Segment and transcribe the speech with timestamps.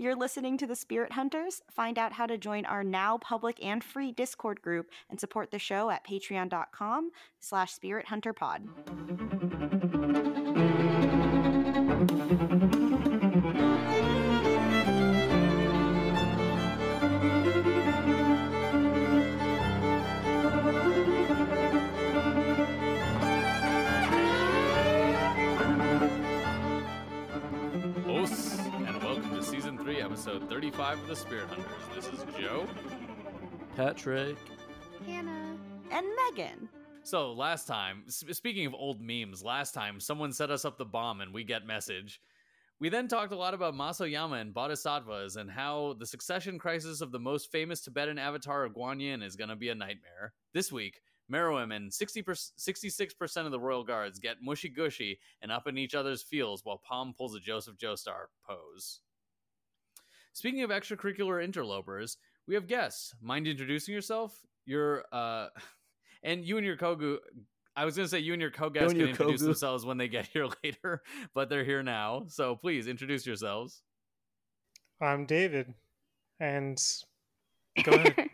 [0.00, 1.60] You're listening to The Spirit Hunters.
[1.70, 5.58] Find out how to join our now public and free Discord group and support the
[5.58, 8.06] show at patreon.com slash spirit
[30.30, 31.66] episode 35 of The Spirit Hunters.
[31.92, 32.64] This is Joe.
[33.74, 34.36] Patrick.
[35.04, 35.56] Hannah
[35.90, 36.68] and Megan.
[37.02, 41.20] So, last time, speaking of old memes, last time someone set us up the bomb
[41.20, 42.20] and we get message.
[42.78, 47.10] We then talked a lot about Masoyama and Bodhisattvas and how the succession crisis of
[47.10, 50.32] the most famous Tibetan avatar of Guanyin is going to be a nightmare.
[50.54, 51.00] This week,
[51.32, 55.96] Meruem and 60 66% of the royal guards get mushy gushy and up in each
[55.96, 59.00] other's fields while Palm pulls a Joseph Joestar pose.
[60.32, 62.16] Speaking of extracurricular interlopers,
[62.46, 63.14] we have guests.
[63.20, 64.34] Mind introducing yourself?
[64.66, 65.48] You're, uh,
[66.22, 67.18] and you and your Kogu.
[67.76, 69.44] I was going to say you and your co-guests and can introduce Kogu.
[69.44, 71.02] themselves when they get here later,
[71.34, 72.24] but they're here now.
[72.26, 73.82] So please introduce yourselves.
[75.00, 75.72] I'm David,
[76.40, 76.78] and
[77.84, 78.28] go ahead.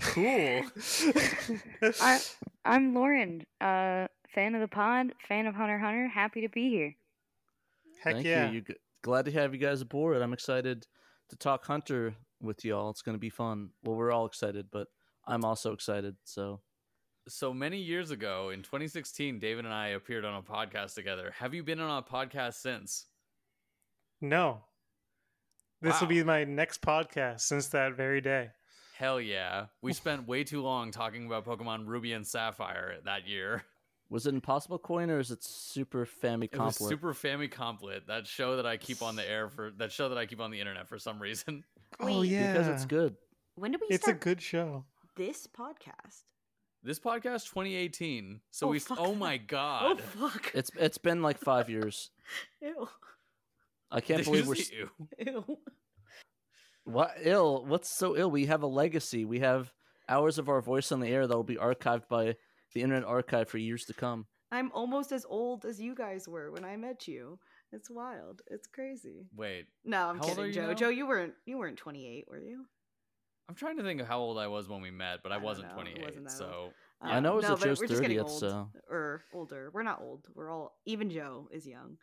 [0.00, 0.62] Cool.
[2.00, 2.20] I,
[2.64, 6.08] I'm Lauren, uh, fan of the pod, fan of Hunter Hunter.
[6.08, 6.94] Happy to be here.
[8.02, 8.50] Heck Thank yeah!
[8.50, 8.62] you.
[8.66, 8.74] you.
[9.02, 10.22] Glad to have you guys aboard.
[10.22, 10.86] I'm excited
[11.30, 12.90] to talk Hunter with y'all.
[12.90, 13.70] It's going to be fun.
[13.82, 14.88] Well, we're all excited, but
[15.26, 16.16] I'm also excited.
[16.24, 16.60] So,
[17.28, 21.32] so many years ago in 2016, David and I appeared on a podcast together.
[21.38, 23.06] Have you been on a podcast since?
[24.20, 24.62] No,
[25.82, 28.50] this will be my next podcast since that very day.
[28.96, 29.66] Hell yeah.
[29.80, 33.64] We spent way too long talking about Pokemon Ruby and Sapphire that year.
[34.10, 36.90] Was it Impossible Coin or is it Super Family It was Complet?
[36.90, 37.48] Super Family
[38.08, 40.50] that show that I keep on the air for that show that I keep on
[40.50, 41.64] the internet for some reason.
[42.00, 43.16] oh yeah, Because it's good.
[43.54, 44.84] When did we It's a good show.
[45.16, 46.24] this podcast?
[46.82, 48.40] This podcast 2018.
[48.50, 48.98] So Oh, we fuck.
[49.00, 49.82] oh my god.
[49.84, 50.32] Oh, god.
[50.32, 50.50] fuck.
[50.54, 52.10] It's it's been like five years.
[52.62, 52.88] Ew.
[53.92, 54.90] I can't Did believe we're just s- ew?
[55.18, 55.58] Ew.
[56.84, 57.64] what ill.
[57.66, 58.30] What's so ill?
[58.30, 59.24] We have a legacy.
[59.24, 59.72] We have
[60.08, 62.36] hours of our voice on the air that will be archived by
[62.74, 64.26] the Internet Archive for years to come.
[64.52, 67.38] I'm almost as old as you guys were when I met you.
[67.72, 68.42] It's wild.
[68.48, 69.26] It's crazy.
[69.36, 69.66] Wait.
[69.84, 70.66] No, I'm How old are kidding, you Joe.
[70.68, 70.74] now?
[70.74, 72.64] Joe, you weren't you weren't 28, were you?
[73.48, 75.38] I'm trying to think of how old I was when we met, but I, I
[75.38, 75.74] wasn't know.
[75.74, 76.02] 28.
[76.04, 76.70] wasn't that so
[77.00, 79.70] I know it was no, at Joe's we're just getting 30th, old so- or older.
[79.72, 80.26] We're not old.
[80.34, 81.10] We're all even.
[81.10, 81.96] Joe is young.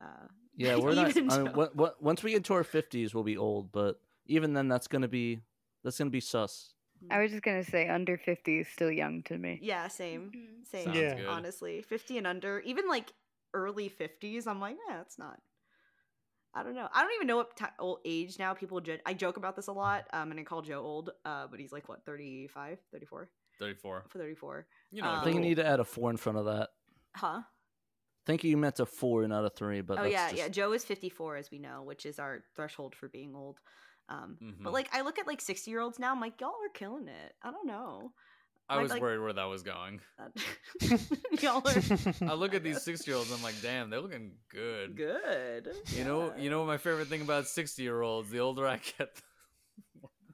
[0.00, 1.08] Uh, Yeah, we're not.
[1.10, 1.52] even I mean, Joe.
[1.52, 3.72] what, what, once we get into our fifties, we'll be old.
[3.72, 5.40] But even then, that's gonna be
[5.84, 6.74] that's gonna be sus.
[7.10, 9.58] I was just gonna say, under 50 is still young to me.
[9.62, 10.32] Yeah, same,
[10.64, 10.84] same.
[10.84, 11.14] Sounds Yeah.
[11.16, 11.26] good.
[11.26, 13.12] Honestly, 50 and under, even like
[13.54, 15.40] early 50s, I'm like, yeah, it's not.
[16.54, 16.88] I don't know.
[16.92, 18.54] I don't even know what ti old age now.
[18.54, 19.00] People judge.
[19.06, 20.06] I joke about this a lot.
[20.12, 21.10] Um, and I call Joe old.
[21.24, 24.04] Uh, but he's like what 35, 34, 34.
[24.12, 24.66] 34.
[24.90, 26.70] You know, Um, I think you need to add a four in front of that.
[27.14, 27.42] Huh?
[27.42, 29.82] I think you meant a four, not a three.
[29.82, 30.48] But oh that's yeah, just- yeah.
[30.48, 33.60] Joe is 54, as we know, which is our threshold for being old.
[34.08, 34.62] Um, Mhm.
[34.62, 37.08] but like I look at like 60 year olds now, I'm like, y'all are killing
[37.08, 37.34] it.
[37.42, 38.12] I don't know.
[38.70, 40.00] I like- was like- worried where that was going.
[41.40, 41.72] Y'all are
[42.30, 44.96] I look at these 60 year olds, I'm like, damn, they're looking good.
[44.96, 45.72] good.
[45.96, 49.10] You know, you know my favorite thing about 60 year olds, the older I get,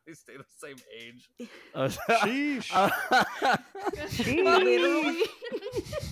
[0.07, 1.31] they stay the same age.
[1.75, 2.71] Uh, Sheesh.
[4.45, 5.23] literally.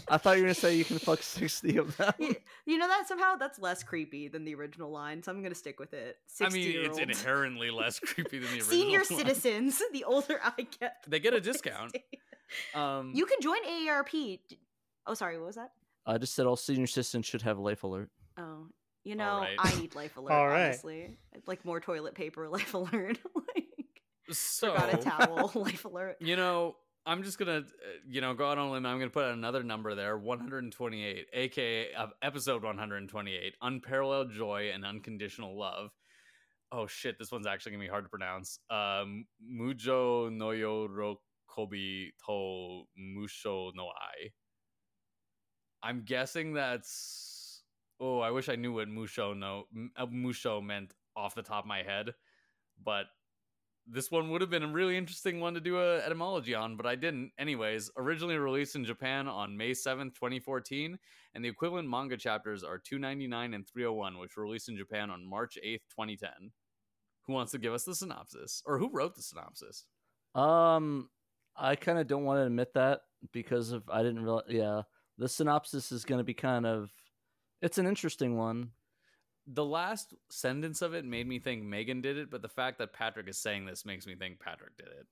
[0.08, 2.12] I thought you were gonna say you can fuck sixty of them.
[2.18, 2.34] you
[2.66, 5.78] you know that somehow that's less creepy than the original line, so I'm gonna stick
[5.78, 6.16] with it.
[6.40, 8.70] I mean, it's inherently less creepy than the original.
[8.70, 9.04] Senior one.
[9.18, 9.80] citizens.
[9.92, 11.96] The older I get, They get a discount.
[12.74, 14.40] Um, You can join AARP.
[15.06, 15.70] Oh, sorry, what was that?
[16.04, 18.10] I just said all senior citizens should have life alert.
[18.36, 18.66] Oh,
[19.04, 19.56] you know, right.
[19.58, 20.32] I need life alert.
[20.32, 20.64] All right.
[20.66, 21.16] Honestly,
[21.46, 23.18] like more toilet paper, life alert.
[24.38, 26.16] So, forgot a towel, life alert.
[26.20, 27.62] you know, I'm just gonna, uh,
[28.08, 28.86] you know, go out on a limb.
[28.86, 35.58] I'm gonna put another number there, 128, aka uh, episode 128, unparalleled joy and unconditional
[35.58, 35.90] love.
[36.70, 38.58] Oh shit, this one's actually gonna be hard to pronounce.
[38.70, 44.30] Um, Mujo noyo rokobi to musho no ai.
[45.82, 47.62] I'm guessing that's.
[48.00, 49.64] Oh, I wish I knew what musho no
[49.96, 52.14] uh, musho meant off the top of my head,
[52.82, 53.06] but
[53.86, 56.86] this one would have been a really interesting one to do a etymology on, but
[56.86, 57.32] I didn't.
[57.38, 60.98] Anyways, originally released in Japan on May 7th, 2014,
[61.34, 65.26] and the equivalent manga chapters are 299 and 301, which were released in Japan on
[65.26, 66.30] March 8th, 2010.
[67.26, 68.62] Who wants to give us the synopsis?
[68.66, 69.84] Or who wrote the synopsis?
[70.34, 71.08] Um,
[71.56, 73.00] I kind of don't want to admit that
[73.32, 74.44] because of I didn't realize.
[74.48, 74.82] Yeah,
[75.18, 76.90] the synopsis is going to be kind of.
[77.60, 78.70] It's an interesting one.
[79.46, 82.92] The last sentence of it made me think Megan did it, but the fact that
[82.92, 85.06] Patrick is saying this makes me think Patrick did it.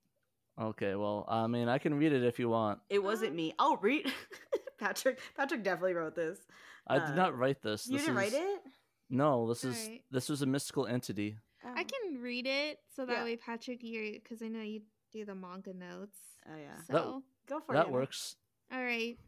[0.60, 2.80] Okay, well, I mean, I can read it if you want.
[2.90, 3.54] It wasn't me.
[3.58, 4.12] I'll read.
[4.78, 5.18] Patrick.
[5.36, 6.38] Patrick definitely wrote this.
[6.86, 7.86] I Uh, did not write this.
[7.86, 8.60] You this didn't is, write it.
[9.08, 10.04] No, this is Alright.
[10.10, 11.36] this was a mystical entity.
[11.64, 11.84] I Oh.
[11.84, 13.24] can read it so that Yeah.
[13.24, 14.82] way Patrick, you because I know you
[15.12, 16.18] do the manga notes.
[16.48, 16.76] Oh yeah.
[16.86, 17.22] So, That-
[17.54, 17.76] Go for it.
[17.76, 17.92] that Hannah.
[17.98, 18.36] works.
[18.72, 19.18] all right.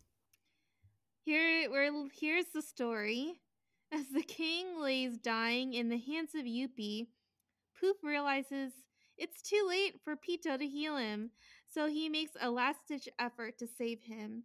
[1.24, 3.40] Here, we're here's the story.
[3.92, 7.08] As the king lays dying in the hands of Youpi,
[7.78, 8.72] Poop realizes
[9.18, 11.30] it's too late for Pitou to heal him,
[11.72, 14.44] so he makes a last-ditch effort to save him.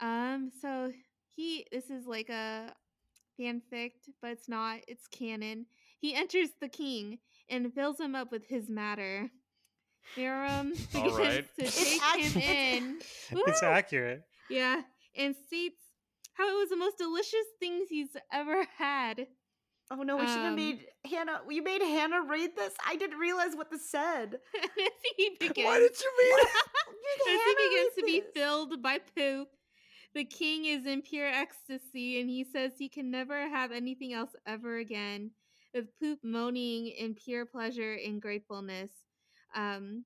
[0.00, 0.92] Um, so
[1.34, 2.72] he this is like a
[3.38, 4.78] fanfic, but it's not.
[4.86, 5.66] It's canon.
[5.98, 7.18] He enters the king
[7.48, 9.30] and fills him up with his matter.
[10.16, 11.56] Meruem All begins right.
[11.58, 12.98] to take act- him in.
[13.46, 14.22] It's accurate.
[14.48, 14.82] Yeah,
[15.16, 15.82] and states
[16.40, 19.26] how it was the most delicious things he's ever had.
[19.90, 21.40] Oh no, we should have Um, made Hannah.
[21.48, 22.72] You made Hannah read this.
[22.86, 24.38] I didn't realize what this said.
[25.16, 26.48] he begins, Why did you read it?
[27.28, 29.48] as he begins to be filled by poop,
[30.14, 34.30] the king is in pure ecstasy, and he says he can never have anything else
[34.46, 35.32] ever again.
[35.74, 38.90] With poop moaning in pure pleasure and gratefulness.
[39.54, 40.04] Um,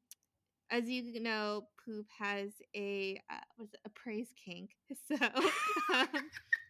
[0.76, 4.70] as you know, poop has a uh, was a praise kink.
[5.08, 5.16] So
[5.94, 6.08] um,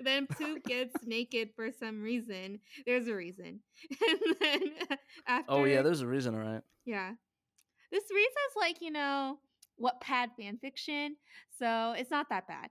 [0.00, 2.58] then poop gets naked for some reason.
[2.86, 3.60] There's a reason,
[4.08, 4.62] and then
[5.26, 6.62] after Oh yeah, there's a reason, all right.
[6.84, 7.12] yeah.
[7.92, 9.38] This reads as like, you know,
[9.80, 11.16] Wattpad fan fiction,
[11.58, 12.70] so it's not that bad.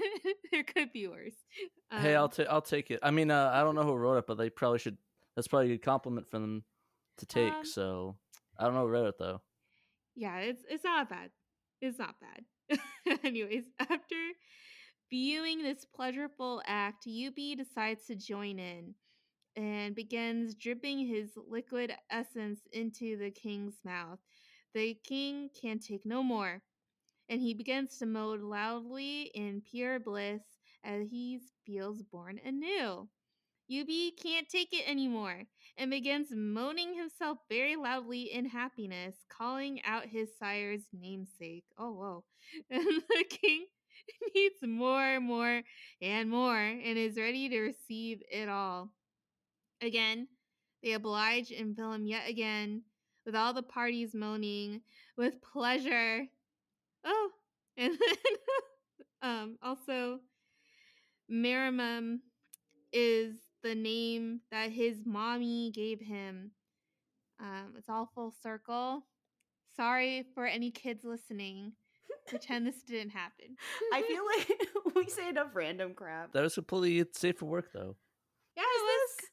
[0.52, 1.34] there could be worse.
[1.90, 3.00] hey, I'll Um, ta- I'll take it.
[3.02, 4.96] I mean, uh, I don't know who wrote it, but they probably should.
[5.36, 6.64] That's probably a good compliment for them
[7.18, 7.52] to take.
[7.52, 8.16] Um, so
[8.58, 9.42] I don't know who wrote it though.
[10.14, 11.30] Yeah, it's it's not bad.
[11.80, 12.78] It's not bad.
[13.24, 14.16] Anyways, after
[15.10, 18.94] viewing this pleasurable act, Youpi decides to join in
[19.56, 24.20] and begins dripping his liquid essence into the king's mouth.
[24.74, 26.62] The king can take no more,
[27.28, 30.42] and he begins to moan loudly in pure bliss
[30.84, 33.08] as he feels born anew.
[33.70, 35.44] Youpi can't take it anymore
[35.78, 41.64] and begins moaning himself very loudly in happiness, calling out his sire's namesake.
[41.78, 42.24] Oh, whoa.
[42.70, 43.66] And the king
[44.34, 45.62] needs more, and more,
[46.00, 48.90] and more, and is ready to receive it all.
[49.80, 50.28] Again,
[50.82, 52.82] they oblige and fill him yet again,
[53.24, 54.82] with all the parties moaning
[55.16, 56.26] with pleasure.
[57.04, 57.30] Oh,
[57.76, 58.36] and then
[59.22, 60.20] um, also,
[61.30, 62.20] Meruem
[62.92, 66.50] is the name that his mommy gave him.
[67.40, 69.06] Um, it's all full circle.
[69.76, 71.72] Sorry for any kids listening.
[72.28, 73.56] Pretend this didn't happen.
[73.92, 76.32] I feel like we say enough random crap.
[76.32, 77.96] That was completely safe for work though.
[78.56, 79.08] Yeah, Is it was.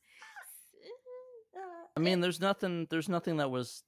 [1.57, 1.61] Uh,
[1.97, 2.85] I mean, there's nothing.
[2.91, 3.83] There's nothing that was.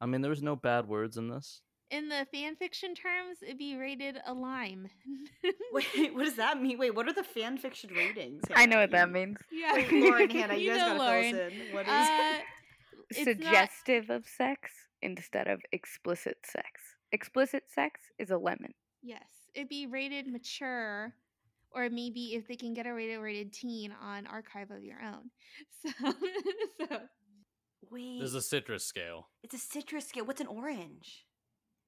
[0.00, 1.62] I mean, there was no bad words in this.
[1.90, 4.88] In the fan fiction terms, it'd be rated a lime.
[5.72, 6.78] Wait, what does that mean?
[6.78, 8.42] Wait, what are the fan fiction ratings?
[8.54, 9.38] I know what that means.
[9.52, 11.34] yeah, Wait, Lauren, Hannah, you, guys know gotta Lauren.
[11.34, 11.74] fill us in.
[11.74, 11.92] What is?
[11.92, 12.38] Uh,
[13.10, 14.70] it's not- Suggestive of sex
[15.00, 16.66] instead of explicit sex.
[17.12, 18.74] Explicit sex is a lemon.
[19.02, 19.22] Yes,
[19.54, 21.14] it'd be rated mature,
[21.70, 25.30] or maybe if they can get a rated rated teen on Archive of Our Own.
[25.82, 26.12] So,
[26.90, 26.98] so
[27.90, 29.28] Wait, There's a citrus scale.
[29.42, 30.26] it's a citrus scale.
[30.26, 31.24] What's an orange?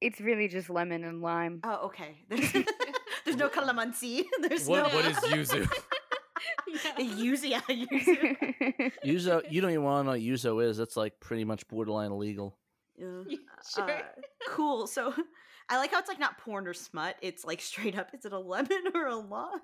[0.00, 1.60] It's really just lemon and lime.
[1.64, 2.16] Oh, okay.
[2.28, 2.52] There's,
[3.24, 4.24] there's no calamansi.
[4.48, 4.96] There's What no.
[4.96, 5.70] what is yuzu?
[6.98, 8.92] Yuzu, yeah, yuzu.
[9.04, 10.76] Yuzo, you don't even want to know what Yuzo is.
[10.78, 12.56] That's like pretty much borderline illegal.
[12.96, 13.22] Yeah.
[13.74, 13.90] sure.
[13.90, 14.02] Uh,
[14.48, 14.86] cool.
[14.86, 15.12] So
[15.68, 17.16] I like how it's like not porn or smut.
[17.20, 18.08] It's like straight up.
[18.14, 19.60] Is it a lemon or a lime?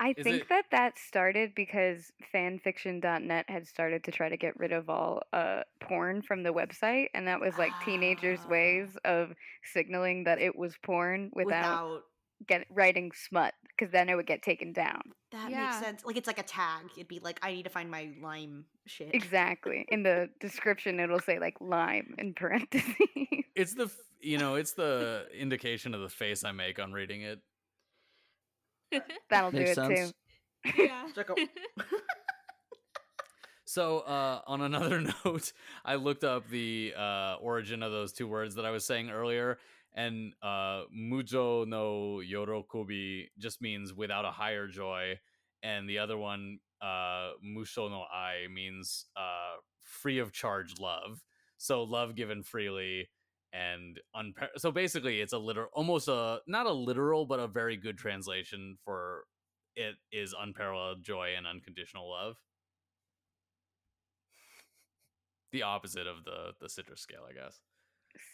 [0.00, 4.58] I Is think it- that that started because fanfiction.net had started to try to get
[4.58, 8.48] rid of all uh, porn from the website, and that was like teenagers' Ah.
[8.48, 9.32] ways of
[9.72, 12.02] signaling that it was porn without, Without
[12.46, 15.00] get writing smut, because then it would get taken down.
[15.32, 15.64] that Yeah.
[15.66, 16.04] makes sense.
[16.04, 16.86] Like it's like a tag.
[16.96, 19.12] It'd be like I need to find my lime shit.
[19.14, 19.84] Exactly.
[19.88, 22.94] In the description, it'll say like lime in parentheses.
[23.56, 23.90] It's the
[24.20, 27.40] you know it's the indication of the face I make on reading it.
[29.30, 30.12] That'll do it sense.
[30.64, 30.72] too.
[30.84, 31.04] yeah.
[31.06, 31.30] It's like
[33.64, 35.52] So, uh, on another note,
[35.84, 39.58] I looked up the uh, origin of those two words that I was saying earlier,
[39.94, 45.18] and uh, mujo no yorokobi just means without a higher joy,
[45.62, 51.22] and the other one, uh, musho no ai, means uh, free of charge love.
[51.58, 53.10] So, love given freely,
[53.52, 57.76] and unpar- so basically, it's a literal, almost a not a literal, but a very
[57.76, 59.24] good translation for
[59.76, 62.36] it is unparalleled joy and unconditional love.
[65.52, 67.60] the opposite of the the citrus scale, I guess.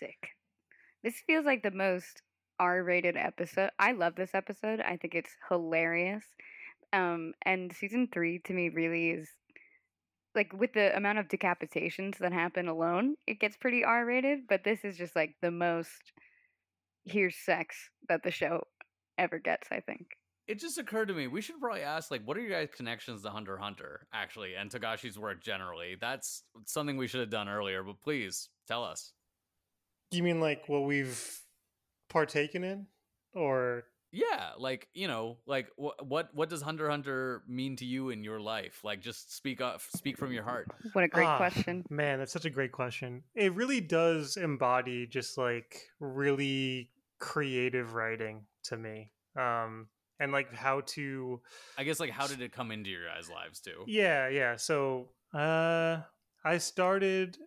[0.00, 0.30] Sick.
[1.02, 2.22] This feels like the most
[2.58, 3.70] R-rated episode.
[3.78, 4.80] I love this episode.
[4.80, 6.24] I think it's hilarious.
[6.92, 9.28] Um, and season three to me really is
[10.34, 14.46] like with the amount of decapitations that happen alone, it gets pretty R-rated.
[14.48, 16.12] But this is just like the most
[17.04, 17.76] here's sex
[18.08, 18.64] that the show
[19.18, 19.68] ever gets.
[19.70, 20.06] I think.
[20.46, 23.22] It just occurred to me we should probably ask like what are your guys' connections
[23.22, 25.96] to Hunter Hunter actually and Togashi's work generally.
[26.00, 29.12] That's something we should have done earlier, but please tell us.
[30.10, 31.40] You mean like what we've
[32.10, 32.86] partaken in,
[33.34, 33.84] or
[34.14, 38.22] Yeah, like you know, like what what what does Hunter Hunter mean to you in
[38.22, 38.80] your life?
[38.84, 40.68] Like, just speak up, speak from your heart.
[40.92, 41.84] What a great Ah, question.
[41.90, 43.24] Man, that's such a great question.
[43.34, 49.10] It really does embody just like really creative writing to me.
[49.36, 49.88] Um
[50.20, 51.40] and like how to
[51.76, 53.84] I guess like how did it come into your guys' lives too?
[53.88, 54.54] Yeah, yeah.
[54.56, 56.02] So, uh
[56.44, 57.38] I started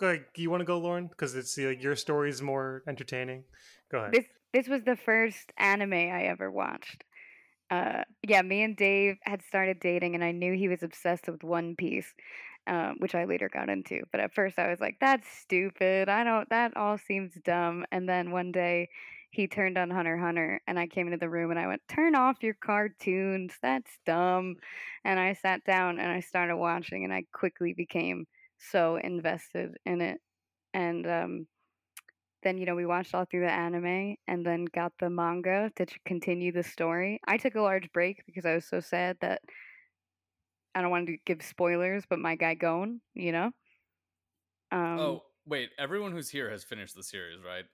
[0.00, 3.44] like you want to go Lauren because it's like your story is more entertaining.
[3.92, 4.14] Go ahead.
[4.14, 7.04] This this was the first anime I ever watched.
[7.70, 11.44] Uh, yeah, me and Dave had started dating, and I knew he was obsessed with
[11.44, 12.12] One Piece,
[12.66, 14.02] um, which I later got into.
[14.10, 16.08] But at first, I was like, "That's stupid.
[16.08, 16.48] I don't.
[16.50, 18.88] That all seems dumb." And then one day,
[19.30, 22.14] he turned on Hunter Hunter, and I came into the room and I went, "Turn
[22.16, 23.54] off your cartoons.
[23.62, 24.56] That's dumb."
[25.04, 28.26] And I sat down and I started watching, and I quickly became
[28.58, 30.20] so invested in it.
[30.74, 31.46] And um,
[32.42, 35.86] then you know we watched all through the anime and then got the manga to
[35.86, 39.40] ch- continue the story i took a large break because i was so sad that
[40.74, 43.50] i don't want to give spoilers but my guy gone you know
[44.72, 47.64] um oh wait, everyone who's here has finished the series, right?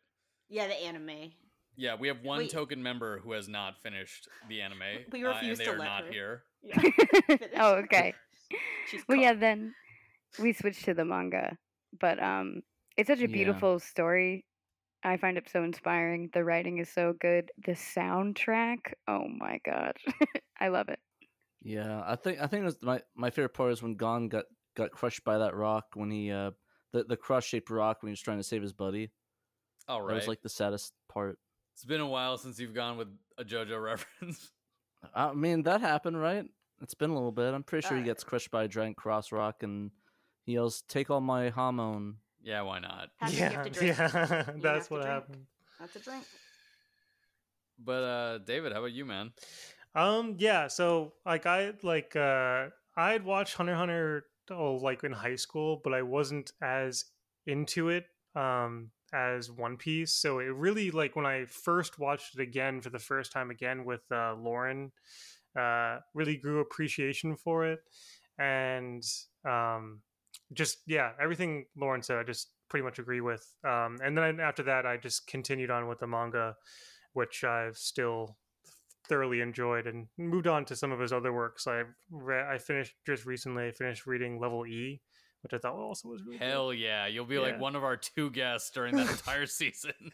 [0.49, 1.33] Yeah, the anime.
[1.77, 2.51] Yeah, we have one Wait.
[2.51, 4.81] token member who has not finished the anime.
[5.13, 6.11] We uh, refuse and to they are let not her.
[6.11, 6.43] here.
[6.63, 6.83] Yeah.
[7.59, 8.15] oh okay
[8.91, 9.75] She's well yeah then
[10.41, 11.57] we switched to the manga
[12.01, 12.63] but um
[12.97, 13.33] it's such a Yeah.
[13.35, 14.45] beautiful story
[15.03, 19.93] i find it so inspiring the writing is so good the soundtrack oh my god
[20.61, 21.01] i love it
[21.63, 24.45] Yeah, I think I think it was my my favorite part is when Gon got
[24.77, 26.53] got crushed by that rock when he uh
[26.93, 29.11] the the cross shaped rock when he was trying to save his buddy.
[29.89, 31.39] All That was like the saddest part.
[31.75, 34.53] it's been a while since you've gone with a JoJo reference.
[35.15, 36.47] I mean that happened, right?
[36.81, 37.55] It's been a little bit.
[37.55, 39.91] I'm pretty sure he Uh, gets crushed by a giant cross rock and
[40.45, 43.11] he yells, "Take all my hormone." Yeah, why not?
[43.19, 43.97] Have yeah, to drink.
[43.99, 45.15] yeah, You have that's to what drink.
[45.15, 45.47] happened.
[45.81, 46.27] That's a drink.
[47.79, 49.33] But uh David, how about you, man?
[49.95, 50.69] Um, yeah.
[50.69, 55.95] So like I like uh I'd watched Hunter Hunter oh like in high school, but
[55.95, 57.07] I wasn't as
[57.47, 60.15] into it um as One Piece.
[60.15, 63.85] So it really like when I first watched it again for the first time again
[63.85, 64.93] with uh Lauren,
[65.59, 67.81] uh really grew appreciation for it.
[68.39, 69.03] And
[69.45, 70.03] um
[70.53, 73.47] just yeah, everything Lauren said I just pretty much agree with.
[73.65, 76.55] Um and then after that I just continued on with the manga,
[77.13, 78.37] which I've still
[79.09, 81.67] thoroughly enjoyed and moved on to some of his other works.
[81.67, 83.69] I re- I finished just recently.
[83.69, 85.01] I finished reading Level E,
[85.43, 86.49] which I thought also was really good.
[86.49, 89.93] Hell yeah, you'll be like one of our two guests during that entire season.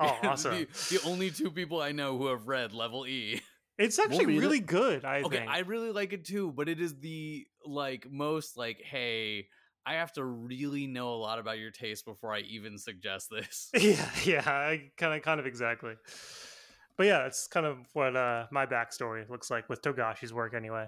[0.00, 0.66] Oh, the, awesome.
[0.90, 3.40] the only two people I know who have read Level E.
[3.78, 4.40] It's actually read it.
[4.40, 5.04] really good.
[5.04, 5.50] I okay, think.
[5.50, 9.46] I really like it too, but it is the like most like, hey,
[9.86, 13.70] I have to really know a lot about your taste before I even suggest this.
[13.78, 15.94] yeah, yeah, I kind of, kind of exactly.
[16.96, 20.86] But yeah, that's kind of what uh, my backstory looks like with Togashi's work, anyway.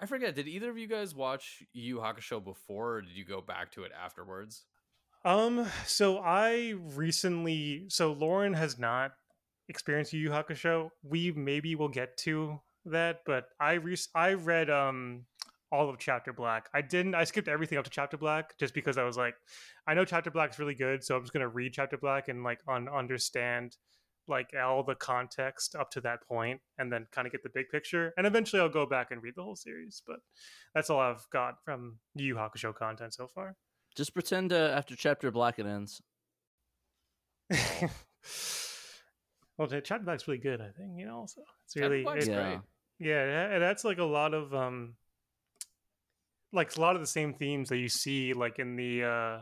[0.00, 3.40] I forget, did either of you guys watch Yu Hakusho before or did you go
[3.40, 4.64] back to it afterwards?
[5.24, 9.12] Um, so I recently, so Lauren has not
[9.68, 10.90] experienced Yu Yu Hakusho.
[11.02, 15.24] We maybe will get to that, but I re- I read um
[15.72, 16.68] all of Chapter Black.
[16.74, 17.14] I didn't.
[17.14, 19.34] I skipped everything up to Chapter Black just because I was like,
[19.86, 22.60] I know Chapter Black's really good, so I'm just gonna read Chapter Black and like
[22.68, 23.76] un- understand
[24.28, 27.68] like all the context up to that point, and then kind of get the big
[27.70, 28.12] picture.
[28.16, 30.02] And eventually, I'll go back and read the whole series.
[30.06, 30.16] But
[30.74, 33.54] that's all I've got from Yu Yu Hakusho content so far.
[33.96, 36.02] Just pretend uh, after chapter black it ends.
[37.50, 37.90] well,
[39.68, 40.60] Chapter chat back's really good.
[40.60, 41.18] I think you know.
[41.18, 42.48] Also, it's really Black's it- Yeah.
[42.48, 43.08] great.
[43.08, 43.52] yeah.
[43.52, 44.94] and That's like a lot of um,
[46.56, 49.38] like a lot of the same themes that you see like in the uh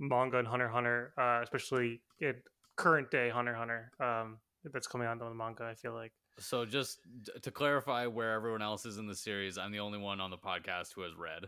[0.00, 2.34] manga and Hunter Hunter, uh, especially in
[2.76, 3.92] current day Hunter Hunter.
[4.00, 4.38] Um,
[4.72, 5.64] that's coming out on the manga.
[5.64, 6.12] I feel like.
[6.38, 7.00] So just
[7.42, 10.38] to clarify where everyone else is in the series, I'm the only one on the
[10.38, 11.44] podcast who has read.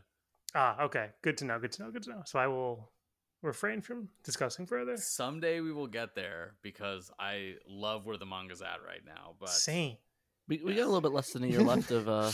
[0.54, 1.08] Ah, okay.
[1.22, 1.58] Good to know.
[1.58, 1.90] Good to know.
[1.90, 2.22] Good to know.
[2.26, 2.90] So I will
[3.40, 4.96] refrain from discussing further.
[4.98, 9.34] Someday we will get there because I love where the manga's at right now.
[9.40, 9.96] But Same.
[10.48, 12.32] We, we got a little bit less than a year left of uh, a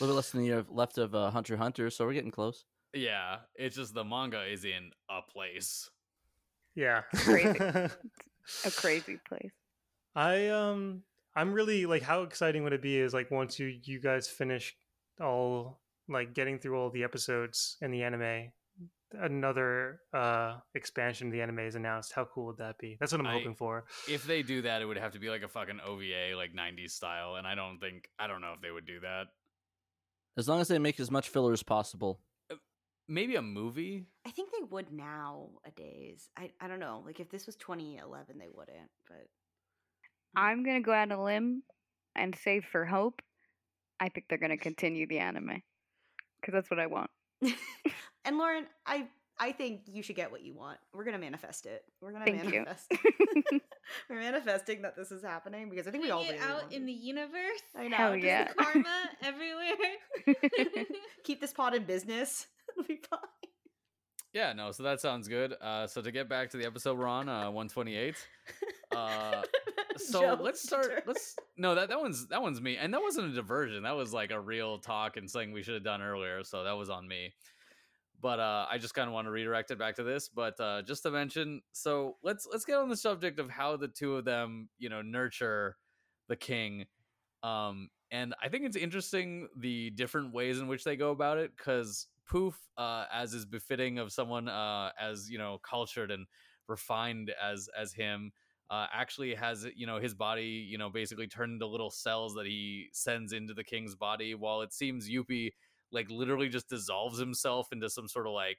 [0.00, 2.64] little bit less than a year left of uh, Hunter Hunter, so we're getting close.
[2.92, 5.88] Yeah, it's just the manga is in a place.
[6.74, 7.02] Yeah.
[7.14, 7.58] Crazy.
[8.64, 9.52] A crazy place.
[10.16, 11.02] I um
[11.36, 14.74] I'm really like how exciting would it be is like once you you guys finish
[15.20, 18.50] all like getting through all the episodes in the anime
[19.12, 23.20] another uh expansion of the anime is announced how cool would that be that's what
[23.20, 25.48] i'm I- hoping for If they do that, it would have to be like a
[25.48, 28.86] fucking OVA, like '90s style, and I don't think I don't know if they would
[28.86, 29.24] do that.
[30.38, 32.20] As long as they make as much filler as possible.
[33.08, 34.06] Maybe a movie.
[34.24, 36.28] I think they would nowadays.
[36.36, 37.02] I I don't know.
[37.04, 38.90] Like if this was 2011, they wouldn't.
[39.08, 39.26] But
[40.36, 41.62] I'm gonna go out on a limb
[42.14, 43.20] and say for hope,
[43.98, 45.62] I think they're gonna continue the anime
[46.40, 47.10] because that's what I want.
[48.24, 49.08] and Lauren, I
[49.38, 50.78] I think you should get what you want.
[50.92, 51.82] We're gonna manifest it.
[52.00, 52.50] We're gonna Thank you.
[52.50, 52.92] manifest.
[54.08, 56.72] We're manifesting that this is happening because I think we all Putting really out want
[56.72, 56.86] in it.
[56.86, 57.62] the universe.
[57.76, 57.96] I know.
[57.96, 58.48] Hell yeah.
[58.52, 58.88] Karma
[59.22, 59.74] everywhere.
[61.24, 62.46] Keep this pod in business.
[62.70, 63.18] It'll be fine.
[64.32, 64.70] Yeah, no.
[64.70, 65.54] So that sounds good.
[65.60, 68.14] Uh, so to get back to the episode we're on, uh, 128.
[68.94, 69.42] Uh,
[69.96, 70.86] so Joe's let's start.
[70.88, 71.02] turn.
[71.06, 73.82] Let's no that that one's that one's me, and that wasn't a diversion.
[73.82, 76.44] That was like a real talk and something we should have done earlier.
[76.44, 77.32] So that was on me.
[78.20, 80.28] But uh, I just kind of want to redirect it back to this.
[80.28, 83.88] But uh, just to mention, so let's let's get on the subject of how the
[83.88, 85.76] two of them, you know, nurture
[86.28, 86.84] the king.
[87.42, 91.52] Um, and I think it's interesting the different ways in which they go about it
[91.56, 96.26] because Poof, uh, as is befitting of someone uh, as you know cultured and
[96.68, 98.32] refined as as him,
[98.70, 102.46] uh, actually has you know his body you know basically turned into little cells that
[102.46, 104.34] he sends into the king's body.
[104.34, 105.50] While it seems Youpi
[105.92, 108.58] like literally just dissolves himself into some sort of like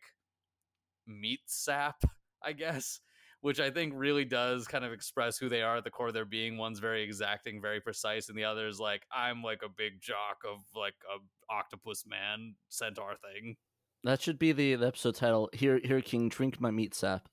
[1.08, 2.04] meat sap,
[2.44, 3.00] I guess.
[3.42, 6.14] Which I think really does kind of express who they are at the core of
[6.14, 6.60] their being.
[6.60, 10.44] One's very exacting, very precise, and the other is like, I'm like a big jock
[10.48, 11.18] of like a
[11.52, 13.56] octopus man centaur thing.
[14.04, 15.50] That should be the, the episode title.
[15.54, 17.30] Here, here, King, drink my meat sap.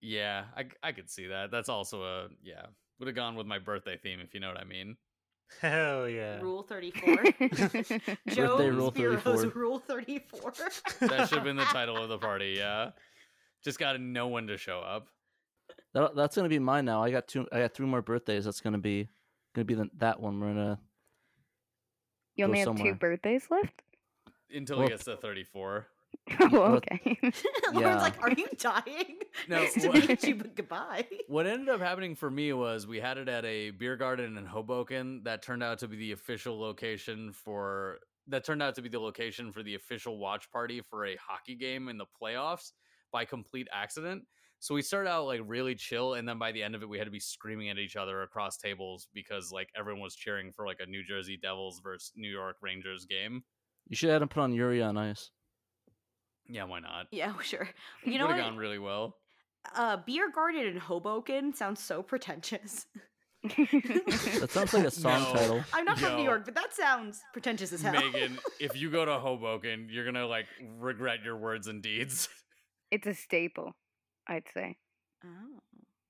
[0.00, 1.50] Yeah, I I could see that.
[1.50, 2.66] That's also a yeah.
[2.98, 4.96] Would have gone with my birthday theme if you know what I mean.
[5.60, 7.16] hell yeah Rule 34.
[7.16, 7.22] Joe
[8.56, 9.60] Birthday Rule Spiro's 34.
[9.60, 10.52] Rule 34.
[11.00, 12.54] That should have been the title of the party.
[12.58, 12.90] Yeah,
[13.62, 15.08] just got to know when to show up.
[15.94, 17.02] That, that's gonna be mine now.
[17.02, 17.46] I got two.
[17.52, 18.44] I got three more birthdays.
[18.44, 19.08] That's gonna be
[19.54, 20.40] gonna be the, that one.
[20.40, 20.78] We're gonna.
[22.34, 22.92] you only Go have somewhere.
[22.94, 23.82] two birthdays left.
[24.52, 25.86] Until Well, he gets to 34.
[26.40, 27.00] oh, okay.
[27.72, 28.00] Lauren's Yeah.
[28.00, 31.06] like, "Are you dying?" No, nice to what- meet you, but goodbye.
[31.28, 34.46] What ended up happening for me was we had it at a beer garden in
[34.46, 37.98] Hoboken that turned out to be the official location for
[38.28, 41.54] that turned out to be the location for the official watch party for a hockey
[41.54, 42.72] game in the playoffs
[43.12, 44.22] by complete accident.
[44.60, 46.96] So we started out like really chill and then by the end of it we
[46.96, 50.64] had to be screaming at each other across tables because like everyone was cheering for
[50.64, 53.44] like a New Jersey Devils versus New York Rangers game.
[53.88, 55.30] You should have had him put on Yuri on Ice.
[56.48, 57.06] Yeah, why not?
[57.10, 57.68] Yeah, sure.
[58.04, 58.42] You know Would what?
[58.42, 59.16] have gone really well.
[59.74, 62.86] uh, beer garden in Hoboken sounds so pretentious.
[63.44, 65.32] That sounds like a song No.
[65.32, 65.64] title.
[65.72, 67.92] I'm not from New York, but that sounds pretentious as hell.
[67.92, 70.46] Megan, if you go to Hoboken, you're gonna like
[70.78, 72.28] regret your words and deeds.
[72.90, 73.72] it's a staple,
[74.26, 74.76] I'd say.
[75.24, 75.60] oh.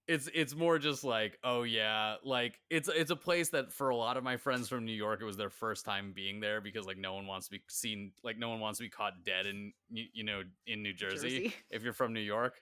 [0.07, 3.97] It's it's more just like oh yeah like it's it's a place that for a
[3.97, 6.85] lot of my friends from new york it was their first time being there because
[6.87, 9.47] like no one wants to be seen like no one wants to be caught dead
[9.47, 11.55] in you, you know in new jersey, Jersey.
[11.71, 12.61] if you're from new york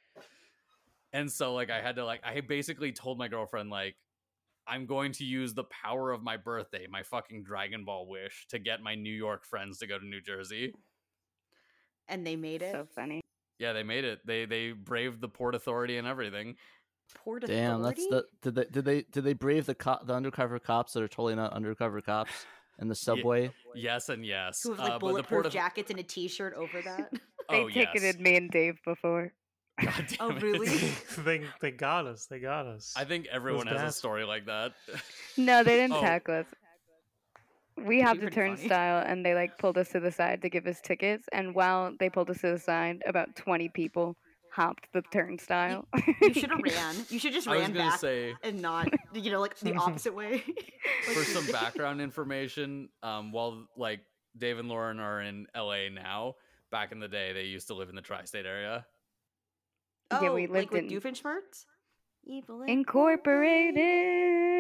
[1.12, 3.96] and so like i had to like i basically told my girlfriend like
[4.68, 8.61] i'm going to use the power of my birthday my fucking dragon ball wish to
[8.61, 10.72] get my new york friends to go to new jersey
[12.09, 12.72] And they made it.
[12.72, 13.20] So funny.
[13.59, 16.55] yeah they made it they they braved the port authority and everything
[17.14, 20.59] Port Damn, that's the did they did they did they brave the co- the undercover
[20.59, 22.33] cops that are totally not undercover cops
[22.79, 23.51] in the subway?
[23.75, 26.03] yes and yes Who have uh, like but the bulletproof port Auth- jackets and a
[26.03, 27.12] T-shirt over that.
[27.51, 28.18] They oh, ticketed yes.
[28.18, 29.33] me and Dave before.
[29.83, 30.68] God damn Oh, really?
[31.25, 34.72] they they got us they got us I think everyone has a story like that.
[35.37, 36.01] No, they didn't Oh.
[36.01, 36.46] tackle us.
[37.85, 38.57] We hopped the pretty funny.
[38.59, 41.27] turnstile and they like pulled us to the side to give us tickets.
[41.33, 44.16] And while they pulled us to the side, about twenty people
[44.52, 45.88] hopped the turnstile.
[46.20, 46.94] you should have ran.
[47.08, 49.74] You should just I was ran gonna back say and not, you know, like the
[49.76, 50.44] opposite way.
[51.14, 54.00] for some background information, um, while like
[54.36, 56.34] Dave and Lauren are in LA now,
[56.70, 58.84] back in the day they used to live in the tri-state area.
[60.10, 61.64] Oh, Yeah, we like lived with in- Doofenshmirtz?
[62.24, 64.51] Evil Incorporated.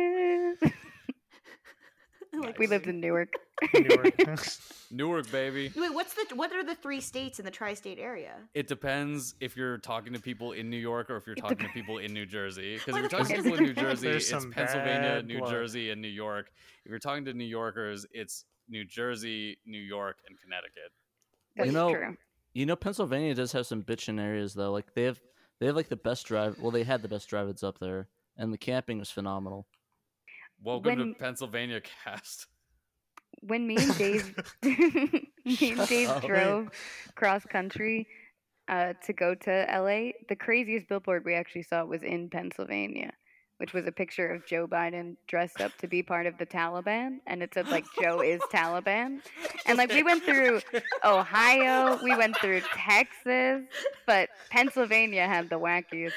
[2.40, 3.32] like, we lived in Newark.
[3.74, 4.14] Newark.
[4.90, 5.72] Newark, baby.
[5.76, 6.34] Wait, what's the?
[6.34, 8.34] What are the three states in the tri-state area?
[8.54, 11.68] It depends if you're talking to people in New York or if you're talking to
[11.68, 12.74] people in New Jersey.
[12.74, 13.74] Because if you're talking to people in New?
[13.74, 15.50] Jersey, There's it's Pennsylvania, New blood.
[15.50, 16.50] Jersey, and New York.
[16.84, 20.92] If you're talking to New Yorkers, it's New Jersey, New York, and Connecticut.
[21.56, 22.16] That's you know, true.
[22.54, 24.72] you know, Pennsylvania does have some bitchin' areas though.
[24.72, 25.20] Like they have,
[25.60, 26.58] they have like the best drive.
[26.60, 29.66] Well, they had the best drive-ins up there, and the camping was phenomenal.
[30.62, 32.46] Welcome When- to Pennsylvania cast.
[33.40, 36.24] When me and Dave, me and Dave up.
[36.24, 36.68] drove
[37.16, 38.06] cross country
[38.68, 43.10] uh, to go to LA, the craziest billboard we actually saw was in Pennsylvania,
[43.56, 47.16] which was a picture of Joe Biden dressed up to be part of the Taliban,
[47.26, 49.18] and it said like Joe is Taliban.
[49.66, 50.60] And like we went through
[51.04, 53.62] Ohio, we went through Texas,
[54.06, 56.12] but Pennsylvania had the wackiest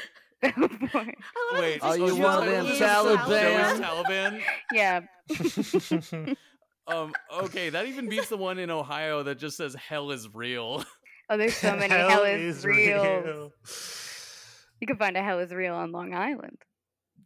[0.53, 1.15] billboard.
[1.53, 3.79] Wait, Are you one of them me Taliban?
[3.81, 4.41] Taliban?
[4.71, 5.01] Yeah,
[6.87, 10.83] Um, okay, that even beats the one in Ohio that just says "Hell is real."
[11.29, 13.21] oh, there's so many Hell hell is, is real.
[13.21, 13.51] real.
[14.79, 16.59] You can find a hell is real on Long Island.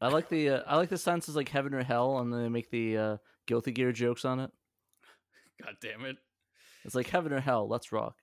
[0.02, 2.42] I like the uh, I like the sign says like heaven or hell, and then
[2.42, 4.52] they make the uh, guilty gear jokes on it.
[5.62, 6.16] God damn it.
[6.86, 7.68] It's like heaven or hell.
[7.68, 8.16] Let's rock.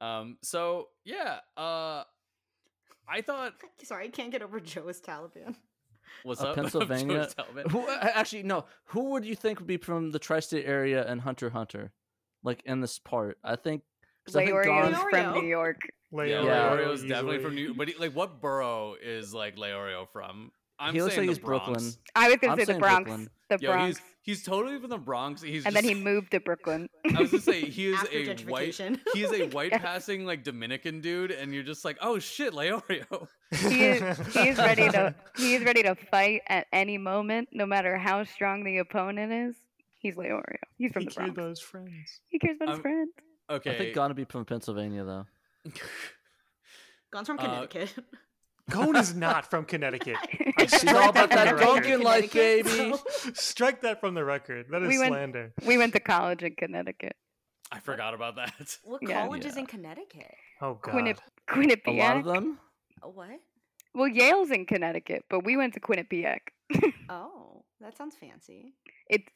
[0.00, 2.04] Um, so yeah, uh,
[3.08, 5.54] I thought Sorry, I can't get over Joe as Taliban.
[6.22, 7.28] what's up, Pennsylvania.
[7.70, 8.64] Who uh, actually no?
[8.86, 11.92] Who would you think would be from the tri-state area and Hunter Hunter,
[12.42, 13.38] like in this part?
[13.44, 13.82] I think.
[14.24, 15.76] 'cause I think Leorio's from New York.
[16.12, 16.70] Yeah, Leorio Yeah.
[16.70, 17.54] Leorio's definitely from.
[17.54, 17.74] New.
[17.74, 20.50] But he, like, what borough is like Leorio from?
[20.78, 21.92] I'm he looks saying like the he's Brooklyn.
[22.14, 23.04] I was gonna I'm say the Bronx.
[23.08, 23.30] Brooklyn.
[23.48, 23.98] The Yo, Bronx.
[23.98, 25.40] he's he's totally from the Bronx.
[25.40, 26.88] He's and just, then he moved to Brooklyn.
[27.16, 28.76] I was gonna say he is a white.
[29.14, 33.28] He is a white passing like Dominican dude, and you're just like, oh shit, Leorio.
[33.54, 37.64] he is he is ready to he is ready to fight at any moment, no
[37.66, 39.56] matter how strong the opponent is.
[39.98, 40.56] He's Leorio.
[40.76, 41.38] He's from he the cared Bronx.
[41.38, 42.20] about his friends.
[42.28, 43.10] He cares about his Um, friends.
[43.48, 43.70] Okay.
[43.70, 45.26] I think gonna be from Pennsylvania though.
[47.12, 47.94] Gon's from Uh, Connecticut.
[48.70, 50.16] Gon is not from Connecticut.
[50.58, 52.94] I She's strike all about that the life, baby.
[53.34, 54.66] Strike that from the record.
[54.70, 55.52] That is We went- slander.
[55.64, 57.14] we went to college in Connecticut.
[57.70, 58.78] I forgot about that.
[58.84, 59.22] What Yeah.
[59.24, 60.34] college is in Connecticut?
[60.60, 61.18] Oh god.
[61.48, 62.58] Quinni- A lot of them.
[63.02, 63.40] What?
[63.94, 66.40] Well, Yale's in Connecticut, but we went to Quinnipiac.
[67.08, 68.74] Oh, that sounds fancy.
[69.08, 69.28] It's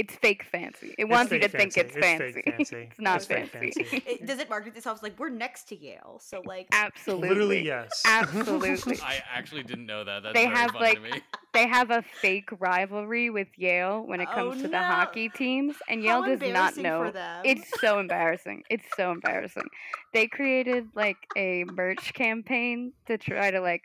[0.00, 0.94] it's fake fancy.
[0.98, 1.80] It It's wants you to fake think fancy.
[1.80, 2.32] it's It's fancy.
[2.32, 2.76] fake fancy.
[2.90, 3.84] it's not It's fake fancy.
[3.84, 4.02] fancy.
[4.06, 6.20] It, does it market itself as like we're next to Yale?
[6.24, 7.28] So like, Absolutely.
[7.28, 8.02] Literally yes.
[8.06, 8.98] Absolutely.
[9.02, 10.22] I actually didn't know that.
[10.22, 11.22] That's They very have, funny like, to me.
[11.52, 15.76] they have a fake rivalry with Yale when it Oh, comes to the hockey teams,
[15.88, 17.04] and how Yale does not know.
[17.06, 17.42] for them.
[17.44, 18.62] It's so embarrassing.
[18.70, 19.68] It's so embarrassing.
[20.14, 23.82] They created like a merch campaign to try to like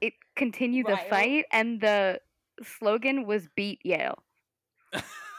[0.00, 1.06] it continue the Rile.
[1.10, 2.20] fight, and the
[2.62, 4.22] slogan was "Beat Yale."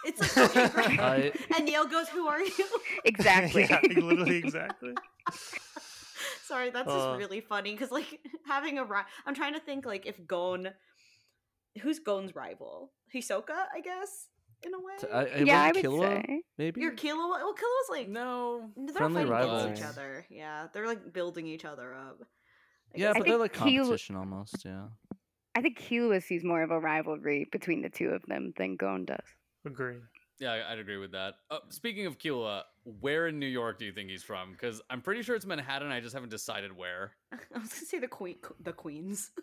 [0.05, 1.47] It's like okay, great.
[1.55, 2.65] And Yale goes, "Who are you?"
[3.05, 3.63] Exactly.
[3.69, 4.93] yeah, literally exactly.
[6.45, 6.97] Sorry, that's Uh.
[6.97, 10.69] just really funny because like having a ri- I'm trying to think like if Gon,
[11.81, 12.91] who's Gon's rival?
[13.15, 14.27] Hisoka, I guess,
[14.63, 14.93] in a way.
[14.99, 16.41] T- I, I yeah, I wouldn't would Killua, say.
[16.57, 16.81] maybe.
[16.81, 18.69] Your Killua, well, Killua's like No.
[18.75, 20.25] they're Friendly fighting against each other.
[20.29, 22.17] Yeah, they're like building each other up.
[22.21, 22.25] I
[22.95, 23.07] yeah, guess.
[23.09, 24.65] but think they're like Killua- competition almost.
[24.65, 24.87] Yeah.
[25.55, 29.05] I think Killua sees more of a rivalry between the two of them than Gon
[29.05, 29.19] does.
[29.65, 29.97] Agree.
[30.39, 31.35] Yeah, I- I'd agree with that.
[31.51, 32.63] Uh, speaking of Killua,
[32.99, 34.51] where in New York do you think he's from?
[34.51, 35.91] Because I'm pretty sure it's Manhattan.
[35.91, 37.11] I just haven't decided where.
[37.31, 39.31] I was gonna say the queen, the queens.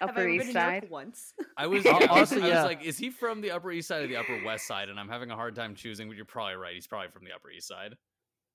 [0.00, 0.90] Have I Upper ever East been to New York Side.
[0.90, 1.34] once?
[1.56, 2.62] I was, Hon- yeah, I was- I was yeah.
[2.62, 4.88] like, is he from the Upper East Side or the Upper West Side?
[4.88, 6.06] And I'm having a hard time choosing.
[6.08, 6.72] But you're probably right.
[6.74, 7.96] He's probably from the Upper East Side.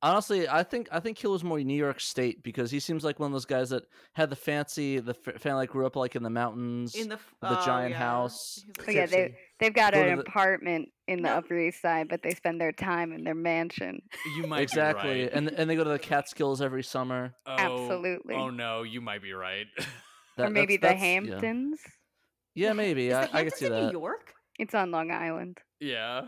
[0.03, 3.19] Honestly, I think I think he was more New York State because he seems like
[3.19, 3.83] one of those guys that
[4.13, 6.93] had the fancy, the f- family like grew up like in the mountains.
[6.93, 7.97] In the f- the oh, giant yeah.
[7.97, 8.63] house.
[8.85, 11.35] He's Oh, yeah, they they've got Go an the- apartment in the No.
[11.37, 13.99] Upper East Side, but they spend their time in their mansion.
[14.35, 15.33] You might exactly, be right.
[15.33, 17.33] and and they go to the Catskills every summer.
[17.47, 18.35] oh, Absolutely.
[18.35, 19.65] Oh no, you might be right.
[20.37, 21.79] That- or maybe that's- the that's- Hamptons.
[22.53, 23.07] Yeah, maybe.
[23.07, 23.91] Is I, the I could Hamptons see in New.
[23.99, 24.33] York?
[24.59, 25.57] It's on Long Island.
[25.79, 26.27] yeah.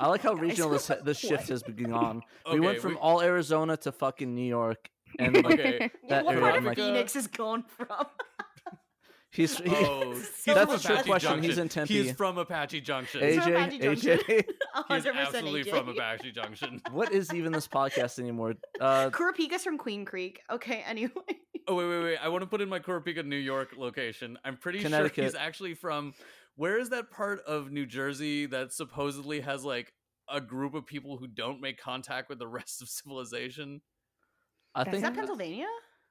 [0.00, 1.48] I like how regional this this shift what?
[1.48, 2.22] has been on.
[2.52, 4.88] we went from all Arizona to fucking New York,
[5.18, 5.90] and like, Okay.
[6.08, 8.06] that what area, part of like- Phoenix is going from?
[9.30, 11.42] he's he, Oh, he's That's from a trick Apache question.
[11.42, 12.02] He's in Tempe.
[12.02, 13.22] He's from Apache Junction.
[13.22, 14.18] He's from Apache Junction.
[14.18, 14.44] AJ.
[14.88, 15.70] He's 100% absolutely AJ.
[15.70, 16.80] from Apache Junction.
[16.92, 18.54] what is even this podcast anymore?
[18.80, 20.40] Uh, Kurapika's from Queen Creek.
[20.50, 21.10] Okay, anyway.
[21.70, 22.16] Oh wait, wait, wait!
[22.16, 24.38] I want to put in my Kurapika, New York location.
[24.42, 26.14] I'm pretty sure he's actually from.
[26.58, 29.92] Where is that part of New Jersey that supposedly has like
[30.28, 33.80] a group of people who don't make contact with the rest of civilization?
[34.74, 35.68] I Is Is think that Pennsylvania?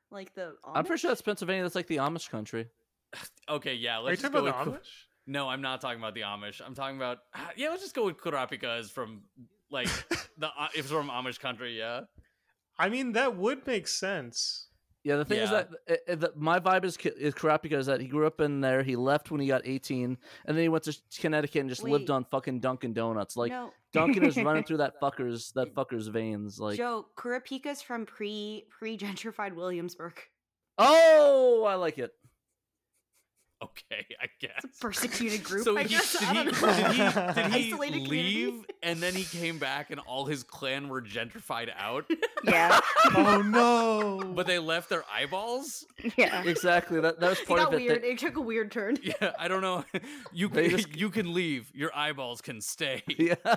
[0.09, 1.63] Like the I'm pretty sure that's Pennsylvania.
[1.63, 2.67] That's like the Amish country.
[3.49, 3.97] Okay, yeah.
[3.97, 4.79] Are you Let's just talking go about the with.
[4.81, 4.91] Ku- Amish?
[5.27, 6.61] No, I'm not talking about the Amish.
[6.65, 7.17] I'm talking about.
[7.35, 9.23] ah, Yeah, let's just go with Kurapika is from
[9.69, 9.87] like
[10.37, 11.77] the if it's from Amish country.
[11.77, 12.01] Yeah.
[12.79, 14.66] I mean, that would make sense.
[15.07, 17.85] Yeah, the thing is that uh, uh, the, my vibe is Ki- is Kurapika is
[17.85, 18.83] that he grew up in there.
[18.83, 22.09] He left when he got 18, and then he went to Connecticut and just lived
[22.09, 23.37] on fucking Dunkin' Donuts.
[23.37, 26.59] Like no, Dunkin' is running through that fucker's that fucker's veins.
[26.59, 30.19] Like, Joe, Kurapika's from pre pre gentrified Williamsburg.
[30.77, 32.11] oh, I like it.
[33.63, 34.51] Okay, I guess.
[34.63, 35.63] It's a persecuted group.
[35.63, 36.11] So I he, guess.
[36.13, 38.45] did, I he, don't did he did he Isolated community?
[38.45, 42.05] leave and then he came back and all his clan were gentrified out,
[42.43, 42.79] Yeah,
[43.15, 44.21] oh no!
[44.35, 45.85] but they left their eyeballs?
[46.17, 46.43] yeah.
[46.43, 46.99] Exactly.
[47.01, 47.83] That that was It part got of it.
[47.87, 48.03] weird.
[48.03, 48.97] They- It took a weird turn.
[49.03, 49.83] Yeah, I don't know.
[50.31, 51.71] You can, just- you can leave.
[51.73, 53.01] Your eyeballs can stay.
[53.07, 53.55] yeah,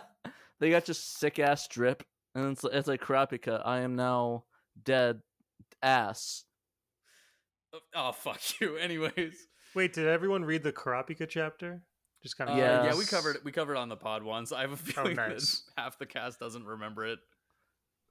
[0.60, 3.60] they got just sick ass drip, and it's it's like Kurapika.
[3.66, 4.44] I am now
[4.82, 5.20] dead.
[5.82, 6.44] Ass.
[7.74, 8.76] Oh, oh fuck you.
[8.76, 11.82] Anyways, Wait, did everyone read the Kurapika chapter?
[12.22, 12.84] Just kind uh, of Yeah.
[12.84, 13.44] yeah, we covered it.
[13.44, 14.52] We covered it on the pod once.
[14.52, 15.62] I have a feeling nice.
[15.76, 17.18] that half the cast doesn't remember it.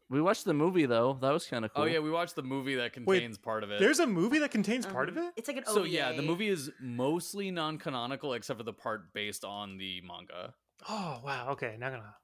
[0.10, 1.20] We watched the movie though.
[1.22, 1.84] That was kind of cool.
[1.84, 3.80] Oh yeah, we watched the movie that Wait, contains part of it.
[3.80, 5.34] There's a movie that contains part of Um, it.
[5.38, 9.46] It's like an so yeah, the movie is mostly non-canonical except for the part based
[9.46, 10.56] on the manga.
[10.88, 11.50] Oh wow.
[11.52, 12.16] Okay, now gonna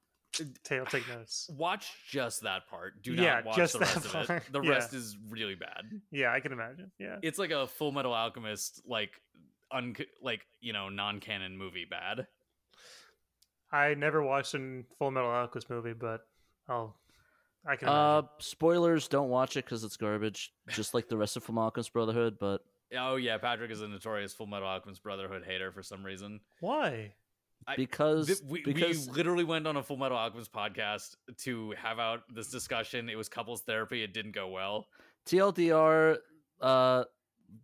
[0.64, 1.48] take, I'll take notes.
[1.56, 3.02] Watch just that part.
[3.02, 4.26] Do not Yeah, watch just the that rest of it.
[4.26, 4.42] part.
[4.52, 4.70] The Yeah.
[4.70, 5.84] rest is really bad.
[6.10, 6.90] Yeah, I can imagine.
[6.98, 7.16] Yeah.
[7.22, 9.20] It's like a Full Metal Alchemist like
[9.72, 12.26] un like you know non-canon movie bad.
[13.72, 16.20] I never watched a Full Metal Alchemist movie, but
[16.68, 16.96] I'll.
[17.68, 17.88] I can.
[17.88, 19.08] Uh, spoilers.
[19.08, 20.52] Don't watch it because it's garbage.
[20.68, 22.36] Just like the rest of Full Metal Alchemist Brotherhood.
[22.38, 22.60] But
[22.96, 26.40] Oh yeah, Patrick is a notorious Full Metal Alchemist Brotherhood hater for some reason.
[26.60, 27.14] Why?
[27.66, 31.72] I- because Th- we, because we literally went on a Full Metal Alchemist podcast to
[31.76, 33.08] have out this discussion.
[33.08, 34.02] It was couples therapy.
[34.02, 34.86] It didn't go well.
[35.26, 36.18] TLDR,
[36.60, 37.04] uh,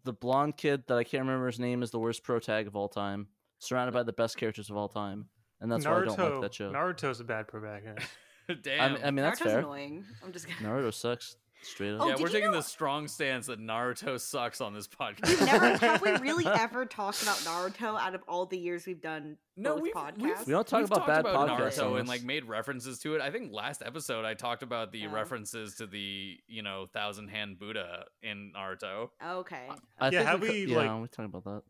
[0.05, 2.77] the blonde kid that I can't remember his name is the worst pro tag of
[2.77, 3.29] all time,
[3.59, 5.27] surrounded by the best characters of all time,
[5.61, 6.71] and that's why I don't like that show.
[6.73, 8.07] Naruto's a bad protagonist.
[8.49, 8.93] I Damn.
[8.95, 9.59] mean, I mean that's Naruto's fair.
[9.61, 10.05] annoying.
[10.25, 10.67] I'm just kidding.
[10.67, 12.01] Naruto sucks straight up.
[12.03, 15.29] Oh, yeah, we're taking know- the strong stance that Naruto sucks on this podcast.
[15.29, 19.01] We've never have we really ever talked about Naruto out of all the years we've
[19.01, 20.17] done No, both we've- podcasts?
[20.19, 22.99] we've- We don't talk We've about talked bad about podcasts Naruto and like made references
[23.01, 23.21] to it.
[23.21, 25.11] I think last episode I talked about the Oh.
[25.13, 29.09] references to the you know thousand hand Buddha in Naruto.
[29.25, 29.69] okay.
[30.01, 31.63] I Yeah, think have we, we, co- yeah, like- we talked about that.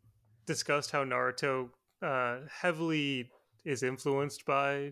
[0.47, 1.69] Discussed how Naruto
[2.03, 3.31] uh, heavily
[3.65, 4.91] is influenced by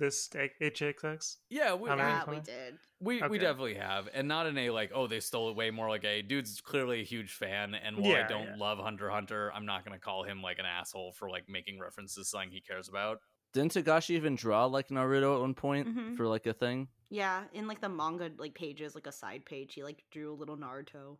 [0.00, 1.36] this HXX.
[1.48, 2.74] Yeah, we, How many I mean, Yeah, we did.
[3.00, 5.88] we, we definitely have, and not in a like oh they stole it way more
[5.88, 8.56] like a dude's clearly a huge fan, and while I don't yeah.
[8.58, 12.16] love Hunter Hunter, I'm not gonna call him like an asshole for like making references
[12.16, 13.18] to something he cares about.
[13.52, 16.16] Didn't Togashi even draw like Naruto at one point Mhm.
[16.16, 16.88] for like a thing?
[17.10, 20.36] Yeah, in like the manga like pages, like a side page, he like drew a
[20.36, 21.18] little Naruto,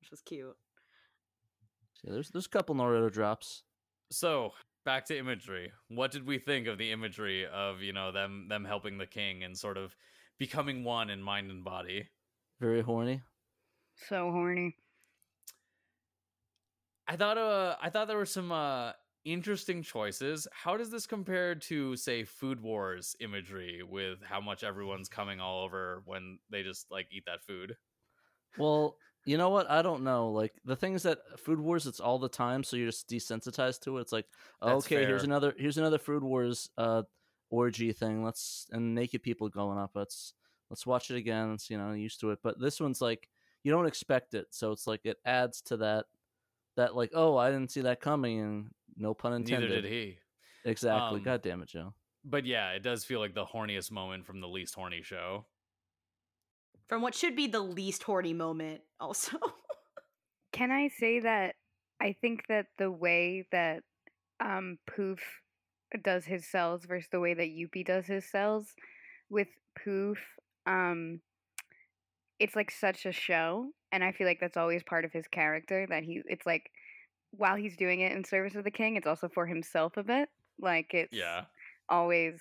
[0.00, 0.56] which was cute.
[2.04, 3.64] Yeah, there's there's a couple Naruto drops.
[4.10, 4.52] So
[4.88, 5.70] back to imagery.
[5.88, 9.44] What did we think of the imagery of you know them them helping the king
[9.44, 9.94] and sort of
[10.38, 12.08] becoming one in mind and body?
[12.58, 13.20] Very horny.
[14.08, 14.76] So horny.
[17.06, 18.92] I thought uh I thought there were some uh
[19.26, 20.48] interesting choices.
[20.54, 25.64] How does this compare to say Food Wars imagery with how much everyone's coming all
[25.64, 27.76] over when they just like eat that food?
[28.56, 28.96] Well,
[29.28, 29.70] you know what?
[29.70, 30.30] I don't know.
[30.30, 33.80] Like the thing is that Food Wars, it's all the time, so you're just desensitized
[33.82, 34.00] to it.
[34.00, 34.24] It's like,
[34.62, 37.02] That's okay, here's another here's another Food Wars uh
[37.50, 38.24] orgy thing.
[38.24, 39.90] Let's and naked people going up.
[39.94, 40.32] Let's
[40.70, 41.52] let's watch it again.
[41.52, 42.38] It's you know used to it.
[42.42, 43.28] But this one's like
[43.64, 46.06] you don't expect it, so it's like it adds to that
[46.78, 49.68] that like oh I didn't see that coming, and no pun intended.
[49.68, 50.16] Neither did he.
[50.64, 51.18] Exactly.
[51.18, 51.92] Um, God damn it, Joe.
[52.24, 55.44] But yeah, it does feel like the horniest moment from the least horny show.
[56.88, 59.38] From what should be the least horny moment, also.
[60.52, 61.56] Can I say that
[62.00, 63.82] I think that the way that
[64.40, 65.20] um Poof
[66.02, 68.74] does his cells versus the way that Youpi does his cells
[69.28, 69.48] with
[69.84, 70.18] Poof,
[70.66, 71.20] um
[72.38, 75.86] it's like such a show and I feel like that's always part of his character
[75.88, 76.70] that he it's like
[77.32, 80.30] while he's doing it in service of the king, it's also for himself a bit.
[80.58, 81.44] Like it's Yeah.
[81.88, 82.40] always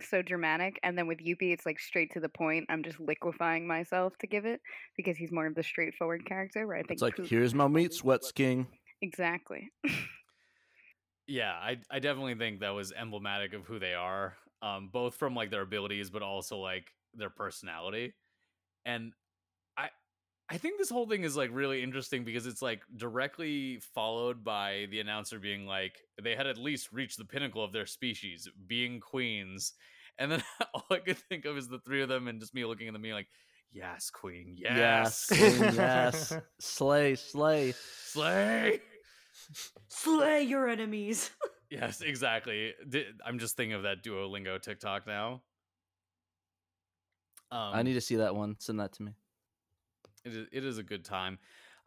[0.00, 2.66] so dramatic and then with Youpi it's like straight to the point.
[2.68, 4.60] I'm just liquefying myself to give it
[4.96, 7.68] because he's more of the straightforward character where I think It's like Poof- here's my
[7.68, 8.66] meat sweats, King.
[9.02, 9.70] Exactly.
[11.30, 15.34] Yeah, I I definitely think that was emblematic of who they are, um, both from
[15.34, 18.14] like their abilities, but also like their personality.
[18.86, 19.27] And I
[20.50, 24.86] I think this whole thing is like really interesting because it's like directly followed by
[24.90, 29.00] the announcer being like they had at least reached the pinnacle of their species, being
[29.00, 29.74] queens.
[30.18, 30.42] And then
[30.74, 32.94] all I could think of is the three of them and just me looking at
[32.94, 33.28] them being like,
[33.70, 35.26] Yes, queen, yes.
[35.26, 36.32] Queen, yes.
[36.58, 37.74] Slay, slay.
[38.04, 38.80] Slay.
[39.88, 41.30] Slay your enemies.
[41.70, 42.72] Yes, exactly.
[43.22, 45.42] I'm just thinking of that Duolingo TikTok now.
[47.50, 48.56] Um, I need to see that one.
[48.58, 49.12] Send that to me.
[50.24, 51.38] It is, it is a good time.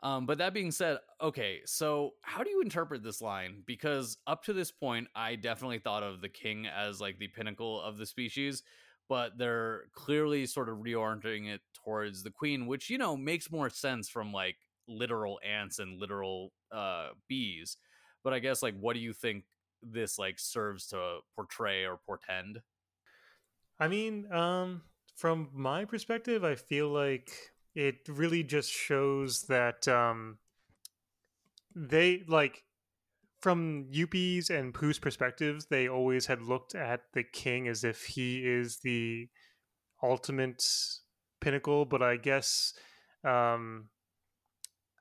[0.03, 3.61] Um, but that being said, okay, so how do you interpret this line?
[3.67, 7.81] Because up to this point, I definitely thought of the king as like the pinnacle
[7.81, 8.63] of the species,
[9.07, 13.69] but they're clearly sort of reorienting it towards the queen, which you know makes more
[13.69, 14.55] sense from like
[14.87, 17.77] literal ants and literal uh, bees.
[18.23, 19.43] But I guess like, what do you think
[19.83, 22.61] this like serves to portray or portend?
[23.79, 24.81] I mean, um,
[25.15, 27.31] from my perspective, I feel like
[27.75, 30.37] it really just shows that um,
[31.75, 32.63] they like
[33.41, 38.45] from Youpi's and Poof's perspectives, they always had looked at the king as if he
[38.45, 39.29] is the
[40.03, 40.63] ultimate
[41.39, 41.85] pinnacle.
[41.85, 42.73] But I guess,
[43.23, 43.89] um,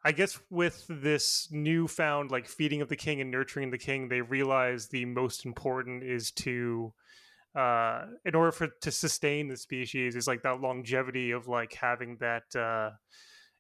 [0.04, 4.22] I guess with this newfound like feeding of the king and nurturing the king, they
[4.22, 6.94] realize the most important is to
[7.54, 12.16] uh in order for to sustain the species is like that longevity of like having
[12.20, 12.90] that uh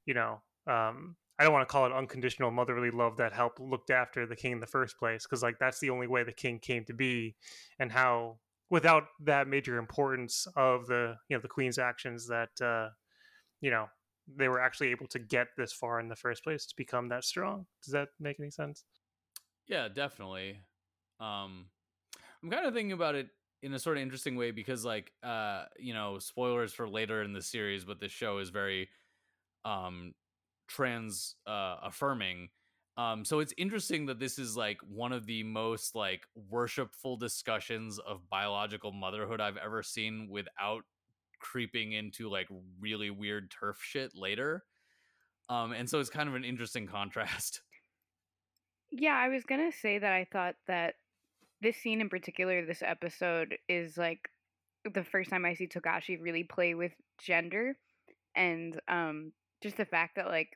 [0.06, 3.90] you know um i don't want to call it unconditional motherly love that helped looked
[3.90, 6.58] after the king in the first place because like that's the only way the king
[6.58, 7.34] came to be
[7.78, 8.38] and how
[8.70, 12.88] without that major importance of the you know the queen's actions that uh
[13.60, 13.86] you know
[14.36, 17.24] they were actually able to get this far in the first place to become that
[17.24, 18.84] strong does that make any sense
[19.70, 20.62] Yeah, definitely.
[21.20, 21.66] Um,
[22.42, 23.28] I'm kind of thinking about it
[23.62, 27.32] in a sort of interesting way because, like, uh, you know, spoilers for later in
[27.32, 28.88] the series, but this show is very
[29.64, 30.14] um
[30.68, 32.50] trans uh affirming.
[32.96, 37.98] Um, so it's interesting that this is like one of the most like worshipful discussions
[37.98, 40.84] of biological motherhood I've ever seen without
[41.38, 44.64] creeping into like really weird turf shit later.
[45.48, 47.62] Um, and so it's kind of an interesting contrast.
[48.90, 50.96] Yeah, I was gonna say that I thought that
[51.60, 54.20] this scene in particular, this episode, is like
[54.94, 57.76] the first time I see Togashi really play with gender
[58.36, 60.50] and um just the fact that like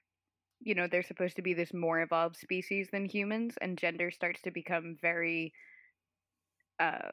[0.60, 4.40] you know they're supposed to be this more evolved species than humans and gender starts
[4.42, 5.52] to become very
[6.80, 7.10] uh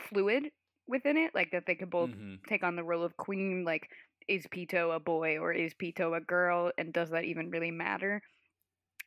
[0.00, 0.50] fluid
[0.86, 2.38] within it like that they could both Mhm.
[2.48, 3.88] take on the role of queen like
[4.28, 8.22] is Pitou a boy or is Pitou a girl and does that even really matter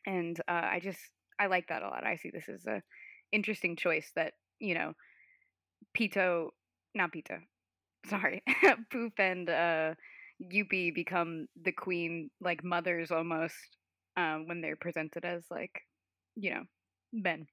[0.06, 1.00] and uh, i just
[1.38, 2.82] i like that a lot i see this as a
[3.32, 4.94] interesting choice that you know
[5.94, 6.50] Pitou
[6.94, 7.38] not Pitou
[8.06, 8.42] sorry
[8.90, 9.94] poof and uh
[10.42, 13.56] Youpi become the queen like mothers almost
[14.16, 15.82] um when they're presented as like
[16.36, 16.64] you know
[17.12, 17.46] men.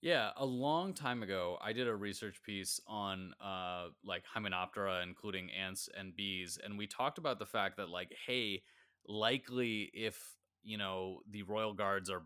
[0.00, 5.50] Yeah, a long time ago, I did a research piece on uh like Hymenoptera, including
[5.52, 8.62] ants and bees, and we talked about the fact that like, hey,
[9.06, 12.24] likely if you know the royal guards are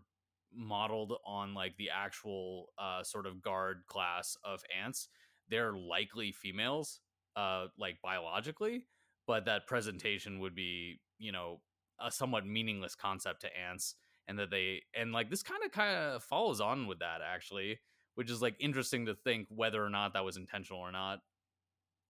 [0.53, 5.09] modeled on like the actual uh sort of guard class of ants,
[5.49, 6.99] they're likely females,
[7.35, 8.85] uh, like biologically,
[9.27, 11.61] but that presentation would be, you know,
[11.99, 13.95] a somewhat meaningless concept to ants
[14.27, 17.79] and that they and like this kind of kind of follows on with that actually
[18.17, 21.19] which is like interesting to think whether or not that was intentional or not.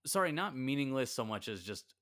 [0.05, 1.95] Sorry not meaningless so much as just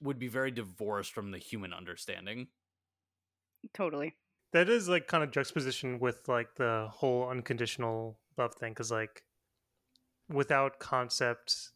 [0.00, 2.48] would be very divorced from the human understanding.
[3.74, 4.14] Totally
[4.52, 9.22] that is like kind of juxtaposition with like the whole unconditional love thing because like
[10.28, 11.70] without concept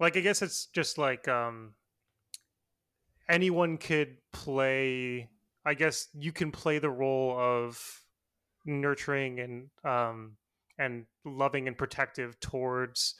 [0.00, 1.74] like i guess it's just like um
[3.28, 5.28] anyone could play
[5.64, 8.02] i guess you can play the role of
[8.66, 10.32] nurturing and um
[10.78, 13.14] and loving and protective towards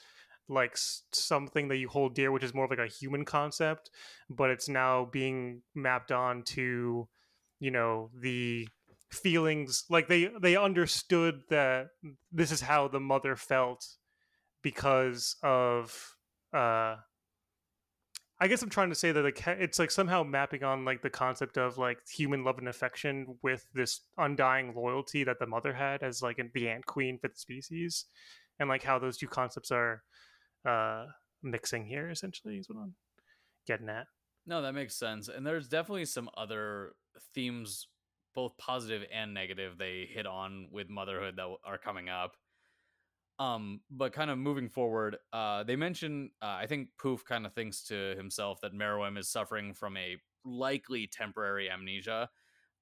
[0.47, 0.77] like
[1.11, 3.89] something that you hold dear which is more of like a human concept
[4.29, 7.07] but it's now being mapped on to
[7.65, 8.67] you know the
[9.09, 11.87] feelings like they they understood that
[12.31, 13.87] this is how the mother felt
[14.61, 16.15] because of
[16.53, 16.95] uh
[18.37, 21.09] I guess I'm trying to say that like it's like somehow mapping on like the
[21.09, 26.03] concept of like human love and affection with this undying loyalty that the mother had
[26.03, 28.05] as like the ant queen for the species,
[28.59, 30.03] and like how those two concepts are
[30.65, 31.05] uh
[31.41, 32.09] mixing here.
[32.09, 32.93] Essentially, is what I'm
[33.65, 34.05] getting at.
[34.45, 36.93] No that makes sense and there's definitely some other
[37.33, 37.87] themes
[38.33, 42.35] both positive and negative they hit on with motherhood that are coming up.
[43.39, 47.53] Um but kind of moving forward uh they mention uh, i think poof kind of
[47.53, 50.15] thinks to himself that Meruem is suffering from a
[50.45, 52.29] likely temporary amnesia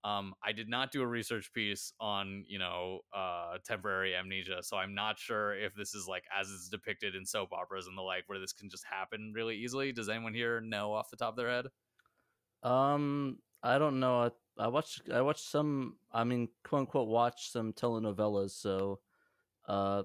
[0.04, 4.78] um i did not do a research piece on you know uh temporary amnesia so
[4.78, 8.02] i'm not sure if this is like as is depicted in soap operas and the
[8.02, 11.30] like where this can just happen really easily does anyone here know off the top
[11.32, 11.68] of their head
[12.62, 14.24] Um, I don't know.
[14.24, 15.98] I, I watched I watched some.
[16.12, 18.52] I mean, quote unquote, watch some telenovelas.
[18.52, 19.00] So,
[19.68, 20.04] uh,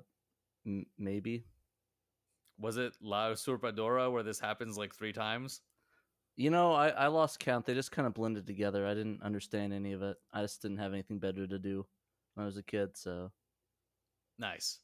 [0.66, 1.46] m- maybe.
[2.59, 5.62] was it la usurpadora where this happens like three times
[6.39, 7.66] You know, I, I lost count.
[7.66, 8.86] They just kind of blended together.
[8.86, 10.16] I didn't understand any of it.
[10.32, 11.86] I just didn't have anything better to do
[12.34, 12.97] when I was a kid.
[12.97, 13.32] So,
[14.39, 14.80] Nice.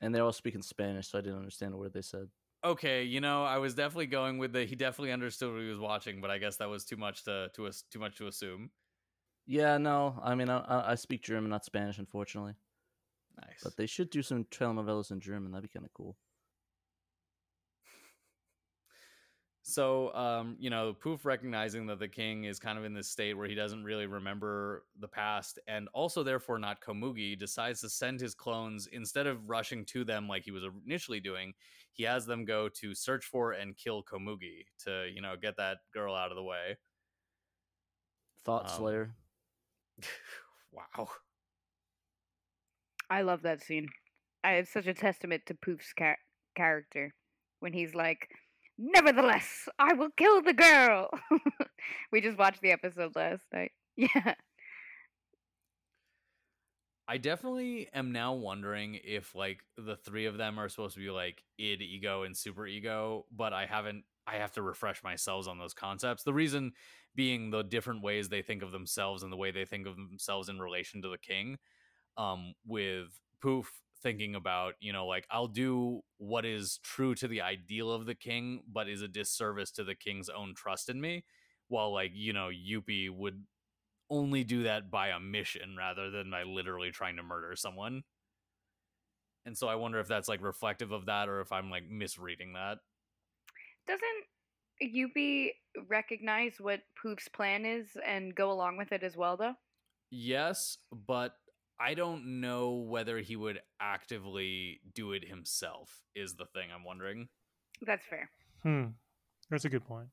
[0.00, 2.30] and they're all speaking Spanish, so I didn't understand a word they said.
[2.64, 5.78] Okay, you know, I was definitely going with the he definitely understood what he was
[5.78, 8.72] watching, but I guess that was too much to to us too much to assume.
[9.46, 12.56] Yeah, no, I mean, I, I I speak German, not Spanish, unfortunately.
[13.36, 13.62] Nice.
[13.62, 15.52] But they should do some telenovelas in German.
[15.52, 16.16] That'd be kind of cool.
[19.68, 23.34] So, um, you know, Poof recognizing that the king is kind of in this state
[23.34, 28.20] where he doesn't really remember the past and also therefore not Komugi, decides to send
[28.20, 31.52] his clones instead of rushing to them like he was initially doing,
[31.90, 35.78] he has them go to search for and kill Komugi to, you know, get that
[35.92, 36.76] girl out of the way.
[38.44, 39.10] Thought Um, Slayer.
[40.70, 41.08] wow.
[43.10, 43.88] I love that scene.
[44.44, 46.18] I, it's such a testament to Poof's char-
[46.54, 47.14] character
[47.58, 48.28] when he's like,
[48.78, 51.10] "Nevertheless, I will kill the girl."
[52.12, 53.72] we just watched the episode last night.
[53.98, 54.34] Yeah,
[57.08, 61.10] I definitely am now wondering if like the three of them are supposed to be
[61.10, 64.04] like id, ego, and super ego, but I haven't.
[64.26, 66.24] I have to refresh myself on those concepts.
[66.24, 66.72] The reason
[67.14, 70.48] being the different ways they think of themselves and the way they think of themselves
[70.48, 71.58] in relation to the king.
[72.18, 73.70] Um, with Poof
[74.02, 78.14] thinking about, you know, like I'll do what is true to the ideal of the
[78.14, 81.24] king, but is a disservice to the king's own trust in me.
[81.68, 83.44] While like, you know, Youpi would
[84.08, 88.02] only do that by a mission rather than by literally trying to murder someone.
[89.44, 92.52] And so I wonder if that's like reflective of that or if I'm like misreading
[92.54, 92.78] that.
[93.86, 94.24] doesn't
[94.82, 95.50] Youpi
[95.88, 99.54] recognize what Poof's plan is and go along with it as well, though?
[100.10, 101.32] Yes, but
[101.78, 107.28] I don't know whether he would actively do it himself, is the thing I'm wondering.
[107.82, 108.30] That's fair.
[108.62, 108.84] Hmm.
[109.50, 110.08] That's a good point.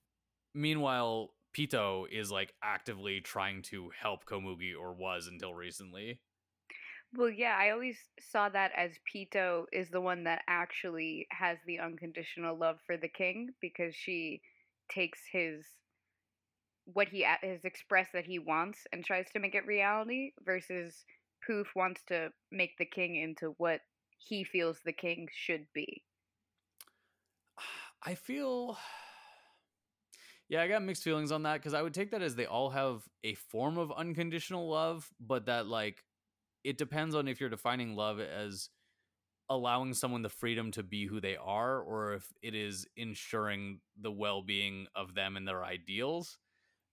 [0.54, 6.20] Meanwhile, Pitou is like actively trying to help Komugi or was until recently.
[7.16, 11.80] Well, yeah, I always saw that as Pitou is the one that actually has the
[11.80, 14.42] unconditional love for the king because she
[14.90, 15.66] takes his
[16.86, 21.06] what he has expressed that he wants and tries to make it reality versus
[21.46, 23.82] Poof wants to make the king into what
[24.18, 26.04] he feels the king should be.
[28.02, 28.78] I feel
[30.50, 32.70] Yeah, I got mixed feelings on that because I would take that as they all
[32.70, 36.04] have a form of unconditional love, but that like
[36.64, 38.70] it depends on if you're defining love as
[39.50, 44.12] allowing someone the freedom to be who they are or if it is ensuring the
[44.12, 46.38] well-being of them and their ideals.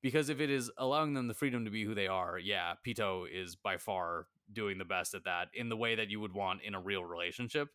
[0.02, 3.26] Because if it is allowing them the freedom to be who they are, yeah, Pitou
[3.30, 6.62] is by far doing the best at that in the way that you would want
[6.62, 7.68] in a real relationship.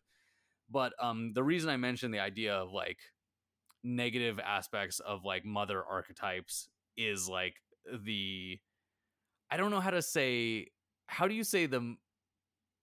[0.70, 2.98] But um the reason I mentioned the idea of like
[3.82, 7.54] negative aspects of like mother archetypes is like
[8.04, 8.58] the
[9.50, 10.68] I don't know how to say
[11.06, 11.96] how do you say the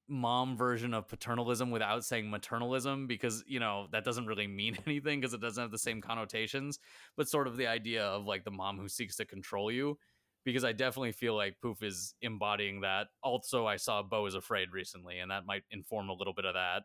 [0.10, 5.20] mom version of paternalism without saying maternalism because you know that doesn't really mean anything
[5.20, 6.80] because it doesn't have the same connotations
[7.16, 9.98] but sort of the idea of like the mom who seeks to control you
[10.44, 13.08] because I definitely feel like Poof is embodying that.
[13.22, 16.54] Also, I saw Beau is Afraid recently, and that might inform a little bit of
[16.56, 16.84] that.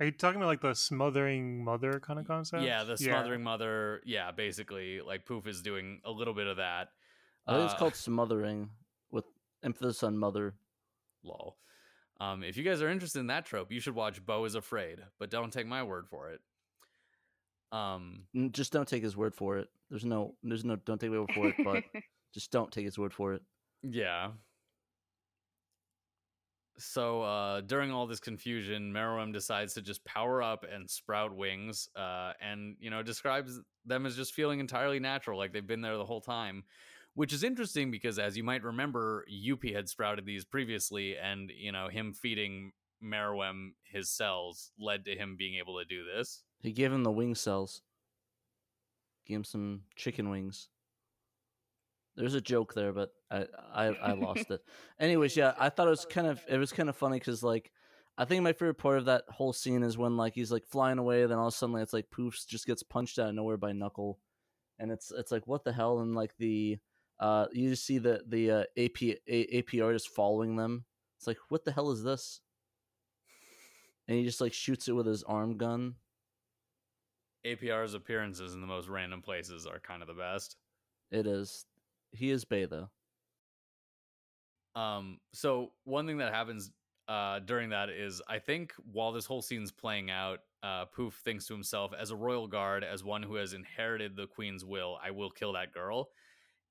[0.00, 2.62] Are you talking about like the smothering mother kind of concept?
[2.64, 4.00] Yeah, the smothering mother.
[4.04, 6.88] Yeah, basically, like Poof is doing a little bit of that.
[7.46, 8.70] I think it's Uh, called smothering
[9.10, 9.24] with
[9.62, 10.54] emphasis on mother.
[11.22, 11.56] Lol.
[12.20, 15.00] Um, if you guys are interested in that trope, you should watch Beau is Afraid,
[15.18, 16.40] but don't take my word for it.
[17.72, 19.68] Um, Just don't take his word for it.
[19.90, 21.82] There's no, there's no, don't take my word for it, but
[22.32, 23.42] just don't take his word for it.
[23.82, 24.30] yeah.
[26.78, 31.88] So uh, during all this confusion, Meruem decides to just power up and sprout wings,
[31.94, 35.96] uh, and you know describes them as just feeling entirely natural, like they've been there
[35.96, 36.64] the whole time.
[37.14, 41.70] Which is interesting because, as you might remember, Youpi had sprouted these previously, and you
[41.70, 42.72] know him feeding
[43.04, 46.42] Meruem his cells led to him being able to do this.
[46.62, 47.82] He gave him the wing cells.
[49.26, 50.68] Gave him some chicken wings.
[52.16, 54.62] There's a joke there, but I I, I lost it.
[55.00, 57.70] Anyways, yeah, I thought it was kind of it was kind of funny because like
[58.18, 60.98] I think my favorite part of that whole scene is when like he's like flying
[60.98, 63.56] away, then all of a sudden it's like Poofs just gets punched out of nowhere
[63.56, 64.18] by Knuckle,
[64.78, 66.78] and it's it's like what the hell, and like the
[67.18, 70.84] uh you just see the the uh, AP A, APR just following them.
[71.18, 72.40] It's like what the hell is this?
[74.06, 75.94] And he just like shoots it with his arm gun.
[77.46, 80.56] APR's appearances in the most random places are kind of the best.
[81.10, 81.66] It is.
[82.12, 82.90] He is though.
[84.74, 86.70] Um, so one thing that happens
[87.08, 91.46] uh, during that is I think while this whole scene's playing out, uh, Poof thinks
[91.46, 95.10] to himself, as a royal guard, as one who has inherited the queen's will, I
[95.10, 96.08] will kill that girl.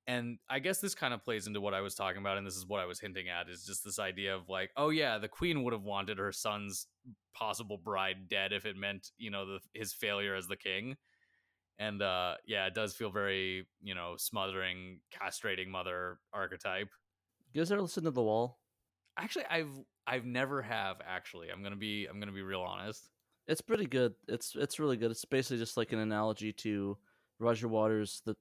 [0.06, 2.56] And I guess this kind of plays into what I was talking about, and this
[2.56, 5.28] is what I was hinting at is just this idea of like, oh yeah, the
[5.28, 6.88] queen would have wanted her son's
[7.34, 10.96] possible bride dead if it meant, you know, the, his failure as the king.
[11.78, 16.88] And uh, yeah, it does feel very, you know, smothering, castrating mother archetype.
[17.52, 18.58] You guys ever listen to The Wall?
[19.18, 21.50] Actually, I've I've never have actually.
[21.50, 23.10] I'm gonna be I'm gonna be real honest.
[23.46, 24.14] It's pretty good.
[24.28, 25.10] It's it's really good.
[25.10, 26.96] It's basically just like an analogy to
[27.38, 28.36] Roger Waters, the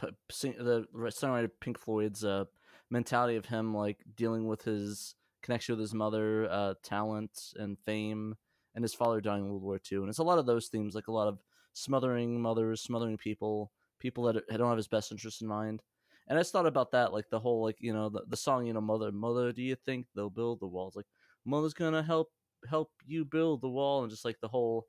[0.00, 2.44] the songwriter Pink Floyd's uh,
[2.90, 8.34] mentality of him like dealing with his connection with his mother, uh, talent and fame,
[8.74, 9.98] and his father dying in World War II.
[9.98, 11.38] And it's a lot of those themes, like a lot of
[11.76, 15.82] smothering mothers, smothering people, people that don't have his best interest in mind.
[16.26, 18.66] And I just thought about that, like the whole, like you know, the, the song,
[18.66, 20.96] you know, mother, mother, do you think they'll build the walls?
[20.96, 21.06] Like
[21.44, 22.32] mother's gonna help
[22.68, 24.86] help you build the wall, and just like the whole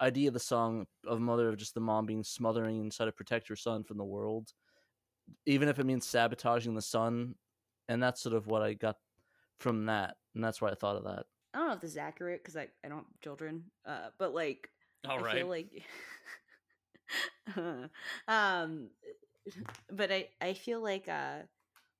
[0.00, 3.46] idea of the song of mother of just the mom being smothering try to protect
[3.48, 4.52] her son from the world,
[5.44, 7.34] even if it means sabotaging the son.
[7.88, 8.96] And that's sort of what I got
[9.58, 11.26] from that, and that's why I thought of that.
[11.52, 14.32] I don't know if this is accurate because I, I don't have children, uh, but
[14.34, 14.70] like
[15.04, 15.24] All I right.
[15.24, 15.70] feel like
[18.28, 18.88] um
[19.92, 21.40] but I I feel like uh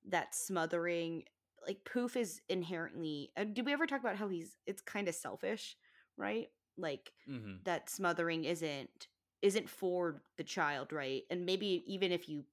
[0.09, 1.23] that smothering
[1.67, 5.15] like Poof is inherently uh, did we ever talk about how he's it's kind of
[5.15, 5.77] selfish,
[6.17, 6.47] right?
[6.77, 9.07] Like hmm that smothering isn't
[9.41, 11.23] isn't for the child, right?
[11.29, 12.43] And maybe even if you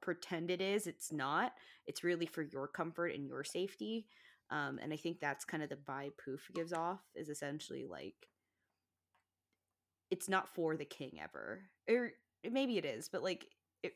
[0.00, 1.52] pretend it is, it's not.
[1.86, 4.06] It's really for your comfort and your safety.
[4.50, 8.14] Um, and I think that's kind of the vibe Poof gives off is essentially like
[10.10, 11.62] it's not for the king ever.
[11.88, 12.12] Or
[12.44, 13.46] eh, maybe it is, but like
[13.82, 13.94] it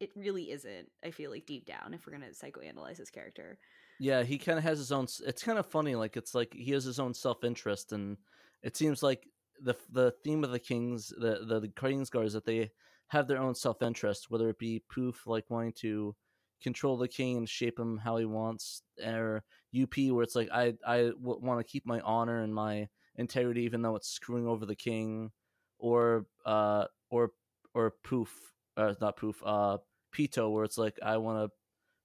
[0.00, 0.90] it really isn't.
[1.04, 3.58] I feel like deep down, if we're gonna psychoanalyze his character.
[4.00, 5.06] Yeah, he kind of has his own.
[5.26, 5.94] It's kind of funny.
[5.94, 8.16] Like it's like he has his own self interest, and
[8.62, 9.26] it seems like
[9.60, 12.70] the the theme of the kings, the the, the Kingsguard is that they
[13.08, 16.14] have their own self interest, whether it be Poof like wanting to
[16.62, 19.42] control the king and shape him how he wants, or
[19.74, 23.62] Youpi where it's like I I w- want to keep my honor and my integrity
[23.62, 25.32] even though it's screwing over the king,
[25.78, 27.32] or uh or
[27.74, 29.78] or Poof, uh not Poof, uh
[30.12, 31.56] Pitou where it's like I want to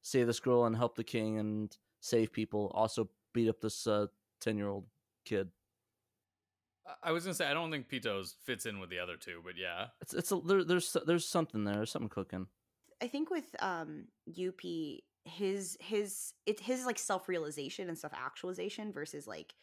[0.01, 2.71] save this girl and help the king and save people.
[2.75, 4.07] Also beat up this uh,
[4.41, 4.85] ten year old
[5.25, 5.49] kid.
[6.85, 9.41] I- I was gonna say I don't think Pitou's fits in with the other two,
[9.43, 9.87] but yeah.
[10.01, 11.75] It's it's a, there, there's there's something there.
[11.75, 12.47] There's something cooking.
[13.01, 19.53] I think with um Youpi his his it his like self-realization and self-actualization versus like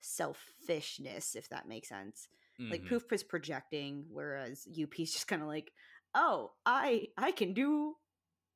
[0.00, 2.28] selfishness if that makes sense.
[2.58, 2.88] Like Mhm.
[2.88, 5.72] Poof is projecting whereas Youpi's just kind of like,
[6.14, 7.96] "Oh, I I can do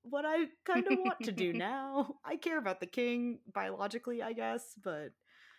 [0.03, 2.20] what I kind of want to do now.
[2.24, 5.11] I care about the king biologically, I guess, but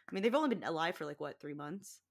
[0.09, 2.01] I mean, they've only been alive for like what, 3 months?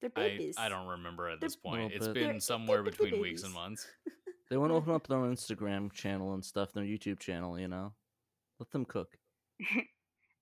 [0.00, 0.56] They're babies.
[0.58, 1.80] I don't remember at They're- this point.
[1.82, 3.86] Well, It's but- They're- been somewhere they're between weeks and months.
[4.48, 7.58] They want to open up their own Instagram channel and stuff, their YouTube channel.
[7.58, 7.94] You know,
[8.60, 9.18] let them cook.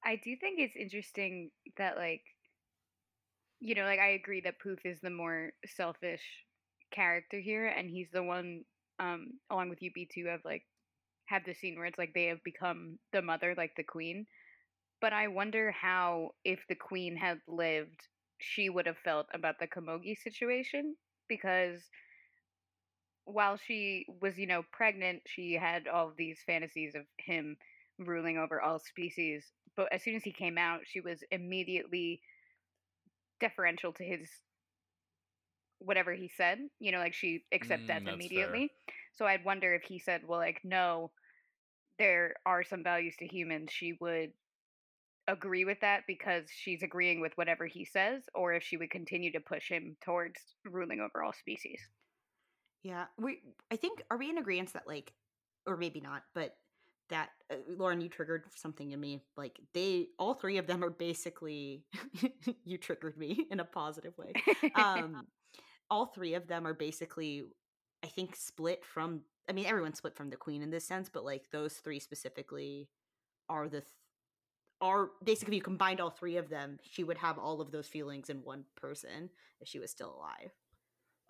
[0.04, 2.22] I do think it's interesting that like
[3.64, 6.22] you know, like I agree that Poof is the more selfish
[6.92, 8.64] character here and he's the one
[9.00, 10.64] um along with UB2 have like
[11.26, 14.26] had the scene where it's like they have become the mother like the queen.
[15.00, 18.00] But I wonder how if the queen had lived
[18.40, 20.96] she would have felt about the Komugi situation
[21.28, 21.82] because
[23.24, 27.56] while she was, you know, pregnant, she had all these fantasies of him
[27.98, 29.52] ruling over all species.
[29.76, 32.20] But as soon as he came out, she was immediately
[33.44, 34.28] deferential to his
[35.78, 36.58] whatever he said.
[36.80, 38.16] You know, like she accepted Mm, that that's fair.
[38.16, 38.72] immediately.
[39.16, 41.10] So I'd wonder if he said, well, like, no,
[41.98, 44.32] there are some values to humans, she would
[45.26, 49.32] agree with that because she's agreeing with whatever he says, or if she would continue
[49.32, 51.80] to push him towards ruling over all species.
[52.82, 53.40] Yeah, we.
[53.72, 55.12] I think are we in agreement that like,
[55.66, 56.54] or maybe not, but
[57.10, 59.22] that uh, Lauren, you triggered something in me.
[59.36, 61.84] Like they, all three of them are basically.
[62.64, 64.32] you triggered me in a positive way.
[64.74, 65.26] Um,
[65.90, 67.44] all three of them are basically,
[68.02, 69.22] I think, split from.
[69.48, 72.88] I mean, everyone's split from the queen in this sense, but like those three specifically
[73.48, 73.80] are the.
[73.80, 73.90] Th-
[74.80, 77.86] are basically if you combined all three of them, she would have all of those
[77.86, 79.30] feelings in one person
[79.60, 80.50] if she was still alive.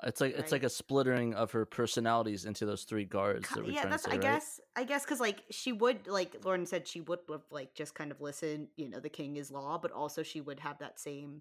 [0.06, 3.48] It's like it's like a splittering of her personalities into those three guards.
[3.48, 4.22] That we're yeah trying that's to say, i right?
[4.22, 7.94] guess i guess because like she would like lauren said she would have like just
[7.94, 11.00] kind of listened you know the king is law but also she would have that
[11.00, 11.40] same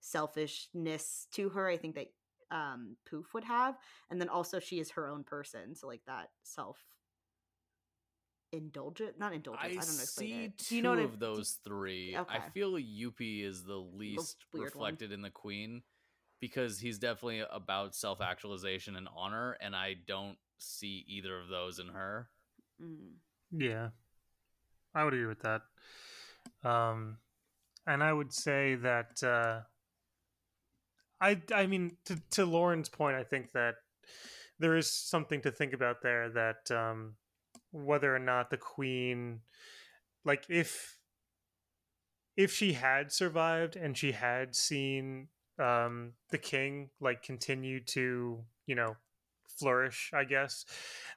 [0.00, 2.08] selfishness to her i think that
[2.50, 3.76] um poof would have
[4.10, 6.78] and then also she is her own person so like that self
[8.52, 9.64] indulgent, not indulgent.
[9.64, 9.92] I, I, don't know.
[9.98, 10.58] how see it.
[10.58, 12.14] two you know what I- of those three.
[12.14, 12.38] I Okay.
[12.52, 14.90] feel Youpi is the least weird one.
[14.90, 15.82] reflected in the Queen
[16.42, 21.78] because he's definitely about self actualization and honor, and I don't see either of those
[21.78, 22.28] in her.
[22.82, 23.12] Mm.
[23.52, 23.90] Yeah,
[24.92, 25.62] I would agree with that.
[26.68, 27.18] Um,
[27.86, 29.60] and I would say that uh,
[31.20, 33.76] I I mean to to Lauren's point, I think that
[34.58, 36.28] there is something to think about there.
[36.28, 37.14] That um,
[37.70, 39.42] whether or not the queen,
[40.24, 40.98] like if
[42.36, 45.28] if she had survived and she had seen
[45.62, 48.96] um, the king like continue to you know
[49.58, 50.64] flourish i guess.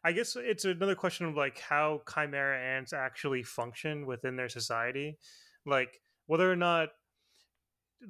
[0.04, 5.18] I guess it's another question of like how chimera ants actually function within their society.
[5.66, 6.90] Like whether or not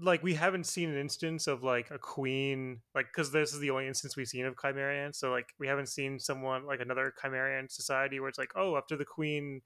[0.01, 3.69] like we haven't seen an instance of like a queen like because this is the
[3.69, 5.19] only instance we've seen of chimera ants.
[5.19, 8.75] So like we haven't seen someone like another chimera ant society where it's like oh
[8.75, 9.61] after the queen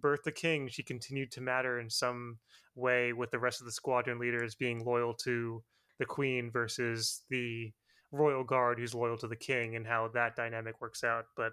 [0.00, 2.38] birthed the king she continued to matter in some
[2.74, 5.62] way with the rest of the squadron leaders being loyal to
[5.98, 7.72] the queen versus the
[8.12, 11.52] royal guard who's loyal to the king and how that dynamic works out but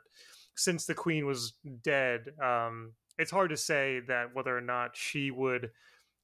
[0.55, 5.31] since the queen was dead um it's hard to say that whether or not she
[5.31, 5.71] would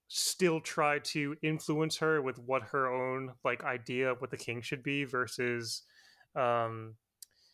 [0.09, 4.61] still try to influence her with what her own like idea of what the king
[4.61, 5.83] should be versus
[6.35, 6.93] um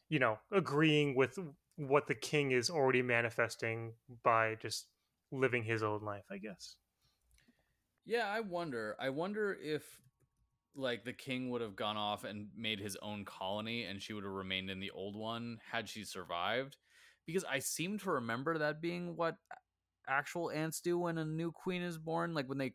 [0.09, 1.39] you know agreeing with
[1.77, 3.93] what the king is already manifesting
[4.23, 4.87] by just
[5.31, 6.75] living his own life i guess
[8.05, 8.95] Yeah, I wonder.
[8.99, 9.83] I wonder if
[10.75, 14.23] like the king would have gone off and made his own colony and she would
[14.23, 16.77] have remained in the old one had she survived
[17.25, 19.35] because I seem to remember that being what
[20.07, 22.73] actual ants do when a new queen is born like when they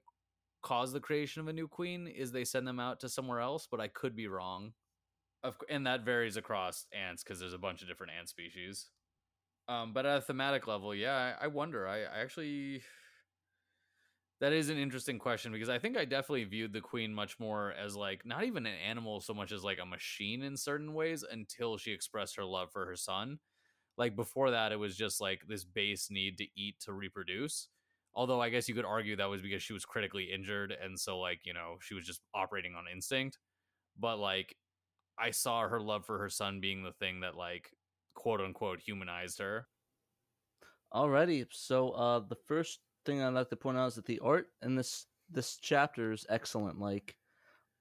[0.63, 3.67] cause the creation of a new queen is they send them out to somewhere else
[3.71, 4.73] but I could be wrong.
[5.45, 8.91] Of and that varies across ants cuz there's a bunch of different ant species.
[9.69, 11.87] Um but at a thematic level, yeah, I, I wonder.
[11.87, 12.83] I, I actually
[14.41, 17.73] that is an interesting question because I think I definitely viewed the queen much more
[17.73, 21.25] as like not even an animal so much as like a machine in certain ways
[21.29, 23.39] until she expressed her love for her son.
[23.97, 27.69] Like before that, it was just like this base need to eat to reproduce.
[28.15, 31.19] Although I guess you could argue that was because she was critically injured and so
[31.19, 33.39] like, you know, she was just operating on instinct.
[33.99, 34.55] But like
[35.19, 37.73] I saw her love for her son being the thing that like
[38.15, 39.67] quote unquote humanized her.
[40.95, 44.49] Alrighty, so uh, the first thing I'd like to point out is that the art
[44.63, 46.79] in this this chapter is excellent.
[46.79, 47.17] Like,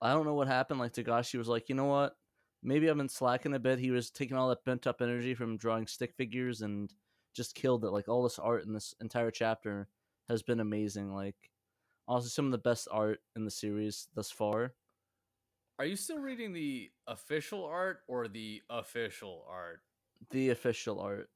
[0.01, 0.79] I don't know what happened.
[0.79, 2.15] Like Togashi was like, you know what?
[2.63, 3.79] Maybe I've been slacking a bit.
[3.79, 6.91] He was taking all that bent up energy from drawing stick figures and
[7.35, 7.91] just killed it.
[7.91, 9.87] Like all this art in this entire chapter
[10.27, 11.13] has been amazing.
[11.13, 11.35] Like,
[12.07, 14.73] also some of the best art in the series thus far.
[15.79, 19.81] Are you still reading the official art or the official art?
[20.31, 21.29] The official art,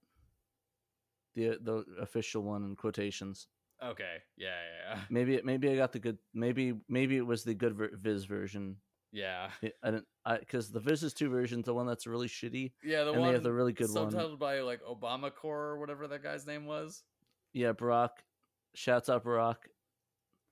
[1.36, 3.48] the the official one in quotations.
[3.84, 4.18] Okay.
[4.38, 5.02] Yeah, yeah, yeah.
[5.10, 6.18] Maybe maybe I got the good.
[6.34, 8.78] Maybe maybe it was the good Viz version.
[9.12, 9.50] Yeah.
[9.84, 10.06] I didn't
[10.40, 11.66] because the Viz is two versions.
[11.66, 12.72] The one that's really shitty.
[12.84, 14.12] Yeah, the And they one have the really good one.
[14.12, 17.04] subtitled by like Obama Core or whatever that guy's name was.
[17.54, 18.10] Yeah, Barack.
[18.76, 19.56] Shouts out Barack.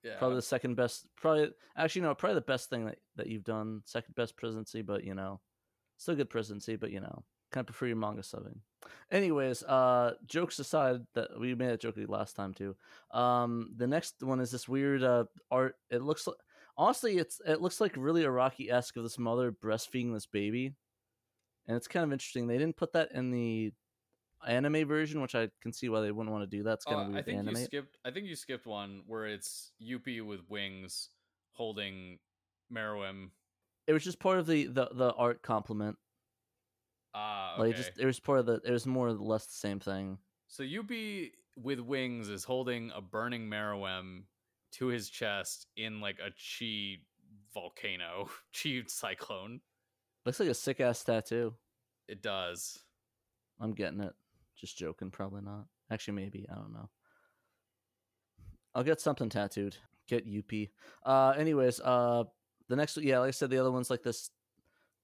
[0.02, 0.16] Yeah.
[0.18, 1.06] Probably the second best.
[1.16, 2.14] Probably actually no.
[2.14, 3.82] Probably the best thing that that you've done.
[3.86, 5.40] Second best presidency, but you know,
[5.98, 6.76] still good presidency.
[6.76, 8.58] But you know, kind of prefer your manga subbing.
[9.10, 12.76] Anyways, uh, jokes aside, that we made a joke last time too.
[13.10, 15.76] Um, the next one is this weird uh art.
[15.90, 16.36] It looks like
[16.76, 20.74] honestly, it's it looks like really Araki esque of this mother breastfeeding this baby,
[21.66, 22.46] and it's kind of interesting.
[22.46, 23.72] They didn't put that in the
[24.46, 26.74] anime version, which I can see why they wouldn't want to do that.
[26.74, 27.98] It's kind Oh, of weird I think you skipped.
[28.04, 31.10] I think you skipped one where it's Youpi with wings
[31.52, 32.18] holding
[32.72, 33.30] Meruem.
[33.86, 35.98] It was just part of the the, the art complement.
[37.14, 37.62] Ah, okay.
[37.62, 38.60] Like just it was part of the.
[38.64, 40.18] It was more or less the same thing.
[40.48, 44.22] so Youpi with wings is holding a burning Meruem
[44.72, 47.02] to his chest in like a chi
[47.52, 48.28] volcano,
[48.62, 49.60] chi cyclone.
[50.24, 51.54] Looks like a sick ass tattoo.
[52.08, 52.78] It does.
[53.60, 54.12] I'm getting it.
[54.56, 55.10] Just joking.
[55.10, 55.66] Probably not.
[55.90, 56.46] Actually, maybe.
[56.50, 56.88] I don't know.
[58.74, 59.76] I'll get something tattooed.
[60.06, 60.70] Get Youpi.
[61.04, 62.24] Uh, anyways, uh,
[62.68, 64.30] the next, yeah, like I said, the other one's like this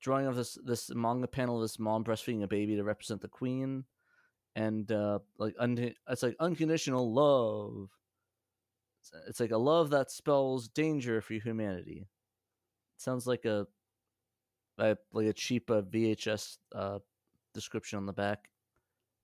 [0.00, 3.28] drawing of this this manga panel of this mom breastfeeding a baby to represent the
[3.28, 3.84] queen,
[4.54, 7.90] and uh, like un- it's like unconditional love.
[9.00, 12.08] It's, it's like a love that spells danger for humanity.
[12.96, 13.66] It sounds like a,
[14.78, 16.98] a like a cheap uh, VHS uh,
[17.54, 18.50] description on the back.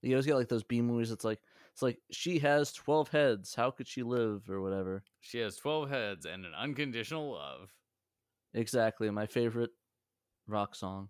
[0.03, 1.13] You always get like those B movies.
[1.13, 1.41] It's like
[1.73, 3.55] it's like she has twelve heads.
[3.55, 5.05] How could she live or whatever?
[5.21, 7.73] She has twelve heads and an unconditional love.
[8.55, 9.71] Exactly, my favorite
[10.47, 11.09] rock song.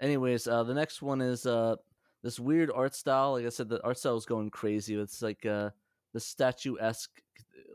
[0.00, 1.76] Anyways, uh, the next one is uh,
[2.22, 3.32] this weird art style.
[3.32, 4.94] Like I said, the art style is going crazy.
[4.94, 5.70] It's like uh
[6.12, 7.10] the statuesque.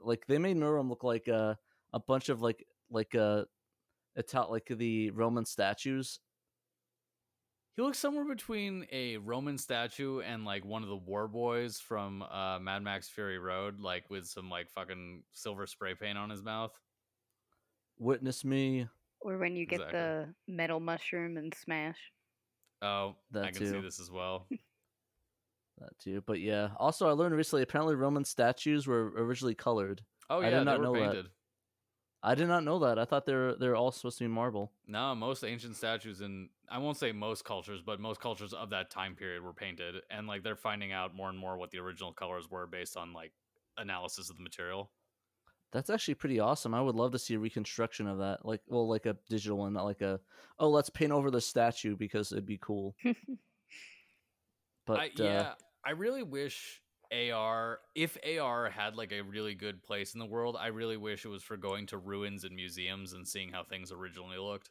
[0.04, 1.56] Like they made Meruem look like uh,
[1.94, 3.44] a bunch of like like uh
[4.18, 6.20] Ital- like the Roman statues.
[7.76, 12.22] He looks somewhere between a Roman statue and like one of the war boys from
[12.22, 16.42] uh, Mad Max Fury Road, like with some like fucking silver spray paint on his
[16.42, 16.72] mouth.
[18.00, 18.88] Witness me.
[19.26, 20.00] Or when you get Exactly.
[20.00, 21.98] the metal mushroom and smash.
[22.84, 23.82] Oh, I That can see too.
[23.82, 24.46] this as well.
[25.80, 26.24] That too.
[26.26, 26.70] But yeah.
[26.78, 27.64] Also, I learned recently.
[27.64, 30.04] Apparently, Roman statues were originally colored.
[30.30, 31.26] Oh yeah, I yeah, did they not were know that.
[32.24, 32.98] I did not know that.
[32.98, 34.72] I thought they're they're all supposed to be marble.
[34.88, 38.90] No, most ancient statues in I won't say most cultures, but most cultures of that
[38.90, 42.14] time period were painted, and like they're finding out more and more what the original
[42.14, 43.34] colors were based on like
[43.78, 44.92] analysis of the material.
[45.76, 46.74] That's actually pretty awesome.
[46.74, 48.46] I would love to see a reconstruction of that.
[48.46, 50.22] Like, well, like a digital one, not like a
[50.58, 52.96] oh, let's paint over the statue because it'd be cool.
[54.86, 55.54] But I, uh, yeah,
[55.84, 56.80] I really wish
[57.12, 61.26] AR, if AR had like a really good place in the world, I really wish
[61.26, 64.70] it was for going to ruins and museums and seeing how things originally looked.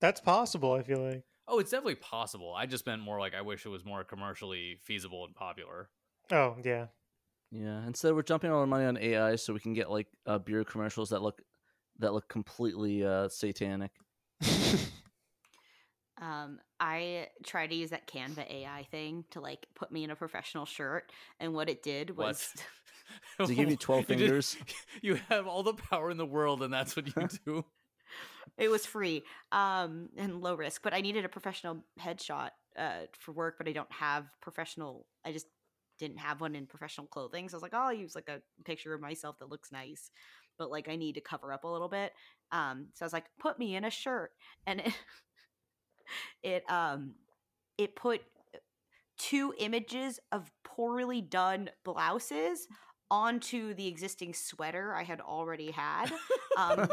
[0.00, 0.72] That's possible.
[0.72, 1.24] I feel like.
[1.48, 2.54] Oh, it's definitely possible.
[2.54, 5.90] I just meant more like I wish it was more commercially feasible and popular.
[6.30, 6.86] Oh yeah.
[7.52, 7.86] Yeah.
[7.86, 10.64] Instead, we're jumping all our money on AI so we can get like uh, beer
[10.64, 11.40] commercials that look
[11.98, 13.92] that look completely uh, satanic.
[16.20, 20.14] Um, I tried to use that Canva AI thing to like put me in a
[20.16, 22.52] professional shirt, and what it did was
[23.38, 24.56] Does it give you 12 did- fingers?
[25.02, 27.64] You have all the power in the world, and that's what you do.
[28.58, 29.22] it was free
[29.52, 33.72] um and low risk but i needed a professional headshot uh for work but i
[33.72, 35.46] don't have professional i just
[36.02, 38.40] didn't have one in professional clothing so i was like oh, i'll use like a
[38.64, 40.10] picture of myself that looks nice
[40.58, 42.12] but like i need to cover up a little bit
[42.50, 44.32] um so i was like put me in a shirt
[44.66, 44.92] and it
[46.42, 47.14] it um
[47.78, 48.20] it put
[49.16, 52.66] two images of poorly done blouses
[53.10, 56.10] onto the existing sweater i had already had
[56.56, 56.88] um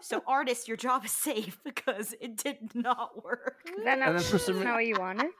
[0.00, 4.18] so artists your job is safe because it did not work Is that not, And
[4.18, 5.30] then for some not what you wanted?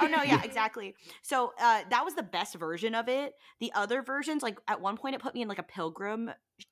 [0.00, 4.02] Oh no yeah exactly so uh that was the best version of it the other
[4.02, 6.30] versions like at one point it put me in like a pilgrim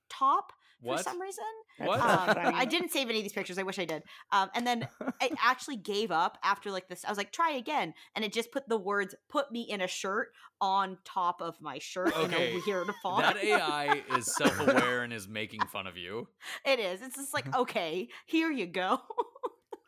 [0.09, 0.53] top
[0.83, 1.45] for some reason
[1.79, 2.01] What?
[2.01, 2.55] Um.
[2.55, 3.59] I didn't save any of these pictures.
[3.59, 4.03] I wish I did.
[4.33, 4.89] Um, and then
[5.21, 7.05] it actually gave up after like this.
[7.05, 9.87] I was like, try again, and it just put the words "put me in a
[9.87, 10.29] shirt"
[10.61, 13.25] on top of my shirt Okay, in a weird font.
[13.25, 16.29] That AI is self-aware and is making fun of you.
[16.65, 17.03] it is.
[17.03, 19.01] It's just like, okay, here you go.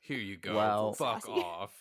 [0.01, 0.57] Here you go.
[0.57, 0.93] Wow.
[0.97, 1.73] Fuck off.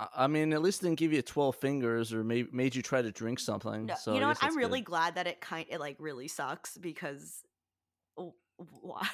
[0.00, 2.82] I- I mean, at least it didn't give you 12 fingers or made, made you
[2.82, 3.86] try to drink something.
[3.86, 4.38] No, so you know what?
[4.40, 4.86] I'm really good.
[4.86, 7.44] glad that it kind it like really sucks because
[8.16, 9.06] oh, why?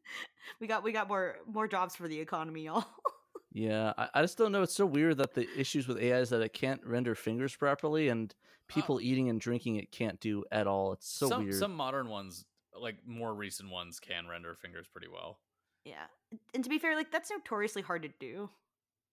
[0.60, 2.84] we got we got more more jobs for the economy, y'all.
[3.56, 4.62] Yeah, I, I just don't know.
[4.62, 8.08] It's so weird that the issues with AI is that it can't render fingers properly,
[8.08, 8.34] and
[8.68, 8.74] uh.
[8.74, 10.92] people eating and drinking it can't do at all.
[10.94, 11.54] It's so some weird.
[11.54, 15.38] some modern ones, like more recent ones, can render fingers pretty well.
[15.84, 16.06] Yeah.
[16.52, 18.50] And to be fair, like that's notoriously hard to do.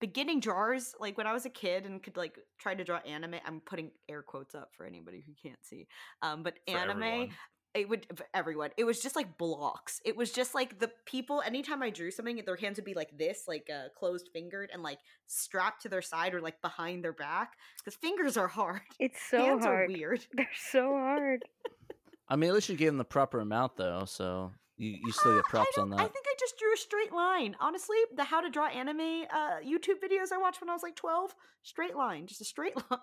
[0.01, 3.35] Beginning drawers, like when I was a kid and could like try to draw anime,
[3.45, 5.87] I'm putting air quotes up for anybody who can't see.
[6.21, 7.29] Um, but For anime, everyone.
[7.73, 8.71] it would for everyone.
[8.77, 10.01] It was just like blocks.
[10.03, 11.41] It was just like the people.
[11.45, 14.83] Anytime I drew something, their hands would be like this, like uh, closed fingered and
[14.83, 14.97] like
[15.27, 17.53] strapped to their side or like behind their back.
[17.77, 18.81] Because fingers are hard.
[18.99, 19.89] It's so hands hard.
[19.89, 20.25] are weird.
[20.33, 21.43] They're so hard.
[22.27, 25.35] I mean, at least you gave them the proper amount, though, so you, you still
[25.35, 25.99] get props I on that.
[25.99, 27.55] I think I just drew a straight line.
[27.59, 30.95] Honestly, the how to draw anime uh, YouTube videos I watched when I was like
[30.95, 32.99] 12, straight line, just a straight line.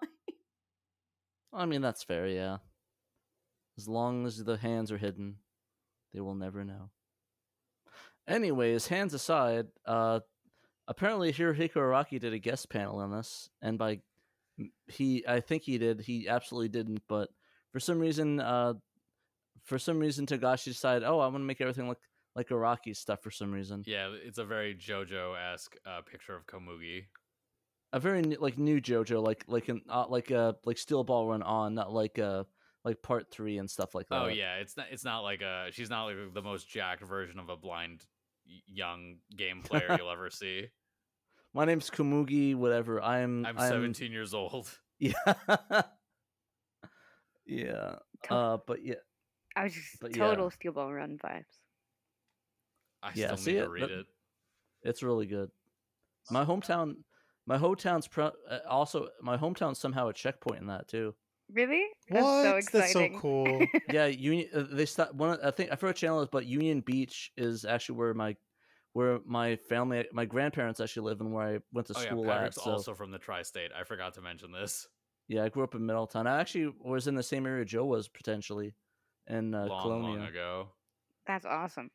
[1.52, 2.58] I mean, that's fair, yeah.
[3.78, 5.36] As long as the hands are hidden,
[6.12, 6.90] they will never know.
[8.26, 10.18] Anyways, hands aside, uh,
[10.88, 14.00] apparently Hirohiko Araki did a guest panel on this, and by
[14.88, 16.00] he, I think he did.
[16.00, 17.30] He absolutely didn't, but
[17.72, 18.74] for some reason, uh,
[19.68, 22.00] for some reason, Togashi decided, oh, I'm gonna make everything look
[22.34, 23.82] like Araki stuff for some reason.
[23.86, 27.04] Yeah, it's a very JoJo esque uh, picture of Komugi.
[27.92, 31.28] a very new, like new JoJo, like like an uh, like a like Steel Ball
[31.28, 32.46] Run on, not like a
[32.84, 34.22] like part three and stuff like that.
[34.22, 34.86] Oh yeah, it's not.
[34.90, 35.68] It's not like a.
[35.72, 38.04] She's not like the most jacked version of a blind
[38.66, 40.68] young game player you'll ever see.
[41.54, 42.54] My name's Komugi.
[42.54, 43.02] Whatever.
[43.02, 43.44] I'm.
[43.44, 44.68] I'm 17 years old.
[45.00, 45.12] Yeah.
[47.46, 47.94] yeah.
[48.28, 48.96] Uh, but yeah,
[49.56, 50.26] I was just But yeah.
[50.26, 51.44] total Steel Ball Run vibes.
[53.02, 53.62] I Yeah, still see need it?
[53.64, 54.06] to read it.
[54.82, 55.50] it's really good.
[56.30, 56.96] My hometown,
[57.46, 61.14] my hometown's pro- uh, also my hometown's somehow a checkpoint in that too.
[61.50, 61.86] Really?
[62.10, 62.64] That's What?
[62.64, 63.64] so That's so cool.
[63.92, 64.48] Yeah, Union.
[64.54, 65.30] Uh, they start one.
[65.30, 68.12] of- I think I forgot what channel it is, but Union Beach is actually where
[68.14, 68.36] my
[68.92, 72.24] where my family, my grandparents actually live and where I went to Oh yeah, school
[72.24, 72.64] Patrick's at.
[72.64, 73.70] So also from the tri-state.
[73.78, 74.86] I forgot to mention this.
[75.28, 76.26] yeah, I grew up in Middletown.
[76.26, 78.74] I actually was in the same area Joe was potentially
[79.28, 80.18] in uh, long, Colonia.
[80.18, 80.68] long ago.
[81.26, 81.90] That's awesome.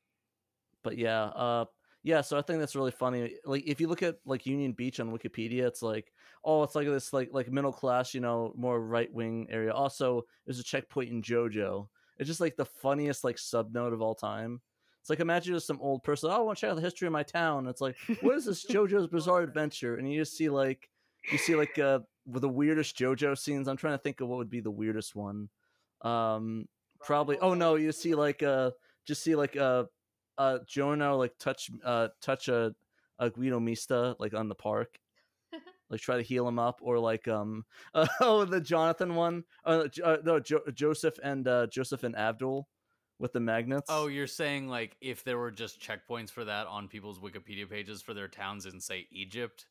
[0.84, 1.65] but yeah uh
[2.03, 3.36] yeah so i think that's really funny.
[3.45, 6.11] Like if you look at like union beach on wikipedia it's like
[6.43, 9.71] oh it's like this like like middle class you know more right wing area.
[9.73, 11.88] Also there's a checkpoint in jojo.
[12.19, 14.61] It's just like the funniest like sub note of all time.
[15.01, 17.07] It's like imagine just some old person oh i want to check out the history
[17.07, 17.67] of my town.
[17.67, 19.95] It's like what is this jojo's bizarre adventure?
[19.95, 20.89] And you just see like
[21.31, 23.67] you see like uh with the weirdest jojo scenes.
[23.67, 25.49] I'm trying to think of what would be the weirdest one.
[26.01, 26.67] Um
[27.04, 28.72] probably oh no you see like uh
[29.06, 29.84] just see like uh
[30.38, 32.74] uh Jonah like touch uh touch a
[33.20, 34.97] a Guido Mista like on the park,
[35.89, 39.86] like try to heal him up, or like um uh, oh the Jonathan one, uh,
[40.04, 42.68] uh no jo- Joseph and uh Joseph and Abdul
[43.20, 43.88] with the magnets.
[43.89, 48.01] Oh, you're saying like if there were just checkpoints for that on people's Wikipedia pages
[48.01, 49.68] for their towns in say Egypt?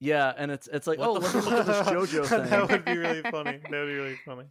[0.00, 2.50] yeah, and it's it's like What oh let me look at this JoJo thing.
[2.50, 3.58] that would be really funny.
[3.58, 4.46] That would be really funny.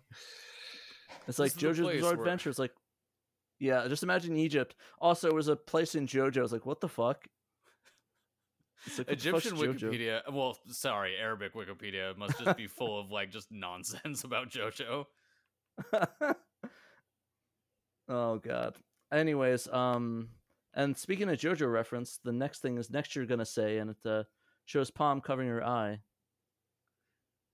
[1.27, 2.49] It's like This is the JoJo's Bizarre where- Adventure.
[2.49, 2.73] It's like,
[3.59, 4.75] yeah, just imagine Egypt.
[4.99, 6.37] Also, there was a place in JoJo.
[6.39, 7.27] I was like, what the fuck?
[8.87, 9.91] It's like, what the fuck's Egyptian JoJo?
[9.93, 15.05] Wikipedia, well, sorry, Arabic Wikipedia must just be full of like just nonsense about JoJo.
[18.09, 18.75] oh god.
[19.11, 20.29] Anyways, um,
[20.73, 24.09] and speaking of JoJo reference, the next thing is next you're gonna say, and it
[24.09, 24.23] uh,
[24.65, 25.99] shows palm covering her eye,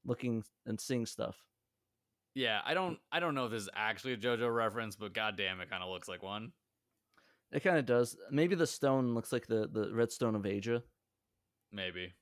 [0.05, 1.43] looking and seeing stuff.
[2.37, 5.59] Yeah, I don't, I don't know if this is actually a JoJo reference, but goddamn,
[5.59, 6.51] it kind of looks like one.
[7.51, 8.15] It kind of does.
[8.29, 10.83] Maybe the stone looks like the the red stone of Aja.
[11.71, 12.13] Maybe.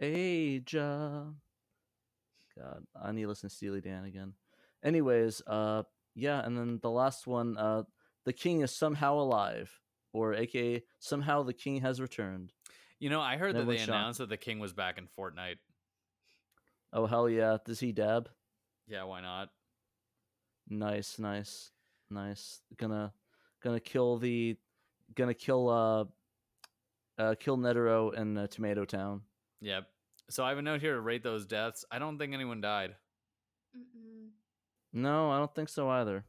[0.00, 1.32] Aja.
[2.56, 4.34] God, I need to listen to Steely Dan again.
[4.84, 5.82] Anyways, uh,
[6.14, 7.82] yeah, and then the last one, uh,
[8.24, 9.72] the king is somehow alive,
[10.12, 12.52] or AKA somehow the king has returned.
[13.00, 13.88] You know, I heard that they shocked.
[13.88, 15.58] announced that the king was back in Fortnite.
[16.92, 17.56] Oh hell yeah!
[17.66, 18.28] Does he dab?
[18.88, 19.48] Yeah, why not?
[20.68, 21.70] Nice, nice,
[22.10, 22.60] nice.
[22.76, 23.12] Gonna,
[23.62, 24.56] gonna kill the,
[25.14, 26.04] gonna kill uh,
[27.22, 29.22] uh, kill Netero and uh, Tomato Town.
[29.60, 29.86] Yep.
[30.28, 31.84] So I have a note here to rate those deaths.
[31.90, 32.94] I don't think anyone died.
[33.76, 34.28] Mm-mm.
[34.92, 36.24] No, I don't think so either.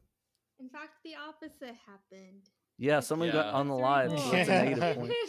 [0.60, 2.42] In fact, the opposite happened.
[2.78, 3.60] Yeah, someone got Yeah.
[3.60, 4.10] unalived.
[4.10, 4.64] That's So very that's a cool.
[4.64, 5.12] negative point.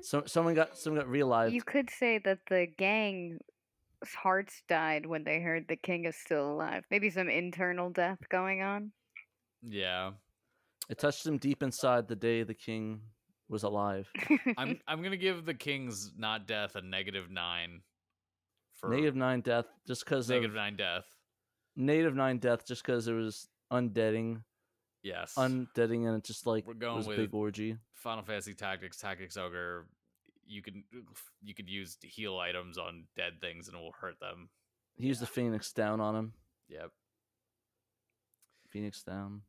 [0.00, 1.52] So someone got someone got realized.
[1.54, 3.38] You could say that the gang's
[4.14, 6.84] hearts died when they heard the king is still alive.
[6.90, 8.92] Maybe some internal death going on.
[9.62, 10.12] Yeah.
[10.88, 13.00] It touched him deep inside the day the king
[13.48, 14.08] was alive.
[14.56, 17.80] I'm I'm gonna give the king's not death a negative nine.
[18.76, 21.04] For Negative nine death, just because of negative nine death.
[21.74, 24.42] negative nine death, just because it was undeading,
[25.02, 25.34] Yes.
[25.36, 27.76] undeading, and it just like We're going was a with- big orgy.
[27.94, 29.88] Final Fantasy Tactics, Tactics Ogre.
[30.48, 30.84] You can
[31.42, 34.48] you could use heal items on dead things and it will hurt them.
[34.96, 36.32] He used the phoenix down on him.
[36.68, 36.90] Yep.
[38.70, 39.42] Phoenix down.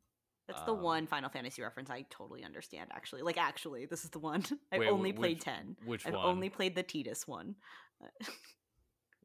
[0.46, 2.90] That's the Um, one Final Fantasy reference I totally understand.
[2.92, 4.42] Actually, like actually, this is the one
[4.72, 5.76] I've Wait, wh- only played ten.
[5.84, 6.26] Which I've one?
[6.26, 7.54] only played the Tidus one.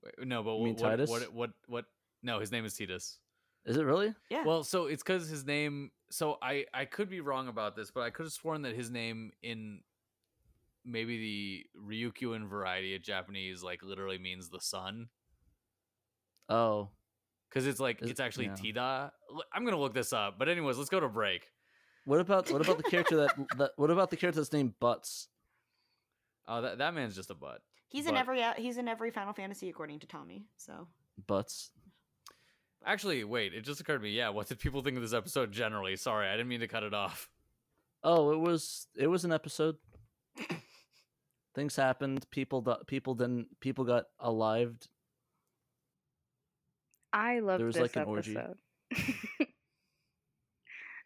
[0.03, 1.09] Wait, no, but You mean what, what, Tidus?
[1.09, 1.86] what what what
[2.23, 3.17] no, his name is Tidus.
[3.65, 4.13] Is it really?
[4.30, 4.43] yeah.
[4.45, 5.91] Well, so it's because his name.
[6.11, 8.91] So I I could be wrong about this, but I could have sworn that his
[8.91, 9.82] name in
[10.86, 15.08] maybe the Ryukyuan variety of Japanese like literally means the sun
[16.48, 16.90] Oh,
[17.50, 18.54] because it's like Is- it's actually yeah.
[18.54, 19.12] Tida.
[19.32, 21.48] L- I'm gonna look this up, but anyways, let's go to break.
[22.06, 25.28] what about what about the character that, that what about the character that's named Butts?
[26.48, 27.62] Oh, that that man's just a butt.
[27.88, 30.46] he's in every uh, he's in every Final Fantasy according to Tommy.
[30.58, 30.88] So
[31.26, 31.72] Butts.
[32.86, 34.12] Actually, wait, it just occurred to me.
[34.12, 35.96] Yeah, what did people think of this episode generally?
[35.96, 37.28] Sorry, I didn't mean to cut it off.
[38.04, 39.78] Oh, it was it was an episode.
[41.56, 42.30] Things happened.
[42.32, 44.88] People di- people didn't people got alived.
[47.14, 48.36] I love There was, this like, an orgy.
[48.36, 48.58] episode.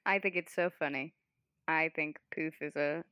[0.06, 1.14] I think it's so funny.
[1.68, 3.04] I think Poof is a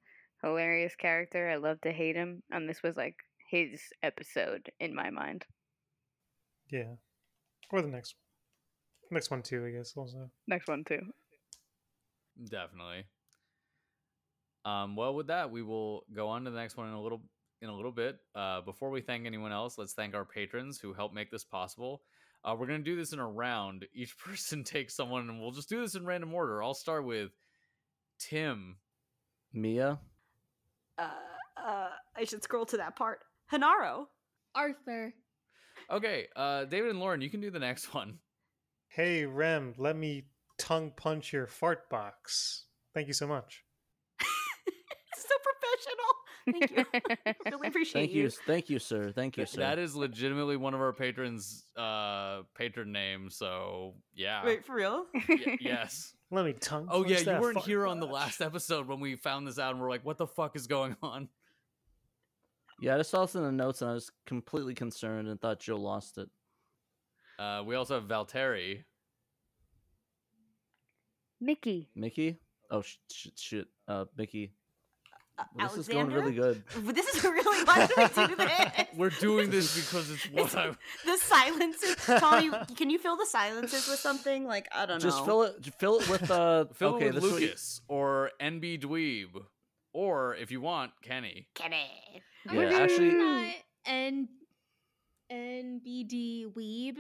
[0.42, 1.48] hilarious character.
[1.48, 3.16] I love to hate him, and this was like
[3.52, 5.46] his episode in my mind.
[6.72, 6.96] Yeah.
[7.72, 8.16] Or the next
[9.12, 10.32] next one too, I guess also.
[10.48, 11.02] Next one too.
[12.50, 13.06] Definitely.
[14.68, 17.22] Um, well, with that, we will go on to the next one in a little
[17.62, 18.18] in a little bit.
[18.36, 22.02] Uh, before we thank anyone else, let's thank our patrons who help make this possible.
[22.44, 23.86] Uh, we're gonna do this in a round.
[23.94, 26.62] Each person takes someone, and we'll just do this in random order.
[26.62, 27.32] I'll start with
[28.20, 28.76] Tim.
[29.54, 30.00] Mia.
[30.98, 31.10] uh,
[31.56, 33.20] uh, I should scroll to that part.
[33.52, 34.08] Hanaro.
[34.54, 35.14] Arthur.
[35.90, 38.20] Okay, uh, David and Lauren, you can do the next one.
[38.90, 40.26] Hey Rem, let me
[40.58, 42.66] tongue punch your fart box.
[42.94, 43.64] Thank you so much.
[45.78, 46.14] Professional.
[46.48, 47.34] Thank you.
[47.52, 49.12] really appreciate Thank you, thank you, sir.
[49.14, 49.60] Thank you, sir.
[49.60, 53.36] That is legitimately one of our patrons' uh patron names.
[53.36, 55.06] So yeah, Wait, for real?
[55.14, 56.14] Y- yes.
[56.32, 56.88] Let me tongue.
[56.90, 59.72] Oh yeah, you weren't fucking here on the last episode when we found this out,
[59.72, 61.30] and we're like, "What the fuck is going on?"
[62.80, 65.60] yeah, I just saw this in the notes and I was completely concerned and thought
[65.60, 66.30] Joe lost it.
[67.40, 68.84] Uh, we also have Valteri.
[71.40, 71.90] Mickey.
[71.96, 72.40] Mickey?
[72.72, 73.68] Oh sh- sh- shit.
[73.88, 74.54] Uh, Mickey.
[75.40, 76.64] Uh, Well, this is going really Alexander?
[76.82, 76.96] good.
[76.96, 78.88] This is really why do we do this?
[78.96, 80.72] We're doing this because it's what I.
[81.06, 81.96] the silences.
[82.20, 84.46] Tommy, can you fill the silences with something?
[84.46, 85.10] Like I don't know.
[85.10, 85.54] Just fill it.
[85.80, 86.66] Fill it with uh.
[86.74, 89.44] Fill okay, it with this is what you- Lucas or NB Dweeb,
[89.94, 91.48] or if you want, Kenny.
[91.54, 91.88] Kenny.
[92.46, 93.54] Yeah, wonder if actually- it's not
[93.86, 94.28] N
[95.32, 96.98] NBD Weeb.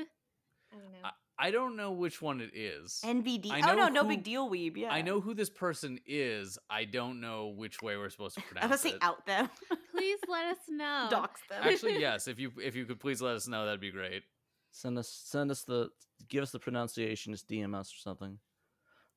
[0.71, 0.99] I don't know.
[1.03, 1.11] I
[1.51, 2.99] don't know which one it is.
[3.05, 3.51] NVD.
[3.51, 4.49] I Oh know no, no who- big deal.
[4.49, 4.75] Weeb.
[4.77, 4.89] Yeah.
[4.91, 6.57] I know who this person is.
[6.69, 8.65] I don't know which way we're supposed to pronounce it.
[8.65, 9.03] I pronounce was say it.
[9.03, 9.49] out them.
[9.91, 11.07] Please let us know.
[11.11, 11.61] Dox them.
[11.63, 12.27] Actually, yes.
[12.27, 14.23] If you if you could please let us know, that'd be great.
[14.71, 15.09] Send us.
[15.25, 15.89] Send us the.
[16.27, 17.33] Give us the pronunciation.
[17.33, 18.39] Just DM us or something.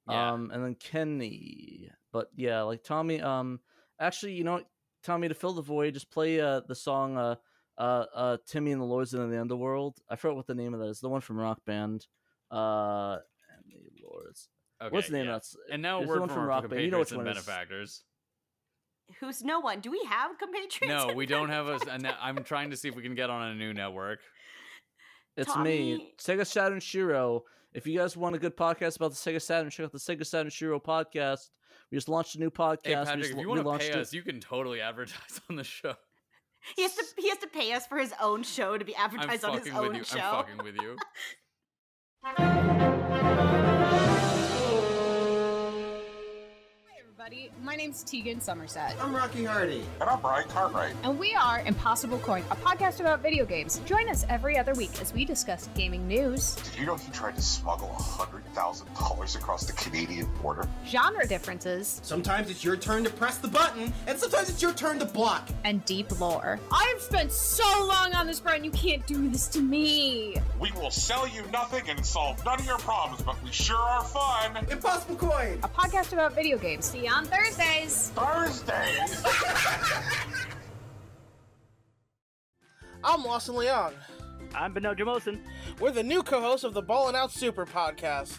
[0.08, 0.32] Yeah.
[0.32, 1.90] Um, and then Kenny.
[2.12, 3.20] But yeah, like Tommy.
[3.20, 3.60] Um,
[3.98, 4.66] actually, you know, what,
[5.02, 7.36] Tommy, to fill the void, just play uh the song uh
[7.80, 9.96] uh uh Timmy and the Lords in the Underworld.
[10.08, 11.00] I forgot what the name of that is.
[11.00, 12.06] The one from Rock Band.
[12.52, 13.18] Uh,
[13.56, 14.48] and the Lords.
[14.82, 15.36] Okay, What's the name yeah.
[15.36, 15.72] of that?
[15.74, 16.82] And now a It's the word one from, from Rock Band.
[16.82, 17.46] You know which compatriots and one it is.
[17.46, 18.02] benefactors.
[19.20, 19.80] Who's no one?
[19.80, 21.06] Do we have compatriots?
[21.08, 21.78] No, we don't have a.
[21.90, 24.20] a ne- I'm trying to see if we can get on a new network.
[25.36, 27.44] It's me, Tommy- Sega Saturn Shiro.
[27.72, 30.26] If you guys want a good podcast about the Sega Saturn, check out the Sega
[30.26, 31.50] Saturn Shiro podcast.
[31.90, 32.78] We just launched a new podcast.
[32.84, 33.96] Hey we Patrick, just if l- you want to relaunched pay it.
[33.96, 35.94] us, you can totally advertise on the show.
[36.76, 37.04] He has to.
[37.18, 39.68] He has to pay us for his own show to be I'm advertised on his
[39.68, 40.04] fucking with own you.
[40.04, 40.18] show.
[40.18, 40.96] I'm fucking with you.
[47.20, 47.50] everybody.
[47.62, 49.82] My name's Tegan Somerset, I'm Rocky Hardy.
[50.00, 50.94] And I'm Brian Cartwright.
[51.02, 53.78] and we are Impossible Coin, a podcast about video games.
[53.84, 57.36] Join us every other week as we discuss gaming news, Did you know he tried
[57.36, 60.66] to smuggle $100,000 across the Canadian border?
[60.86, 64.98] genre differences, Sometimes it's your turn to press the button, and sometimes it's your turn
[65.00, 65.46] to block.
[65.64, 66.58] and deep lore.
[66.72, 70.36] I've spent so long on this grind, you can't do this to me.
[70.58, 74.04] We will sell you nothing and solve none of your problems, but we sure are
[74.04, 74.56] fun.
[74.70, 75.58] Impossible coin.
[75.62, 76.86] A podcast about video games.
[76.86, 78.10] See you on Thursdays.
[78.14, 79.24] Thursdays!
[83.02, 83.92] I'm Lawson Leong.
[84.54, 85.40] I'm Beno Jamosin,
[85.80, 88.36] We're the new co-hosts of the Ballin' Out Super podcast.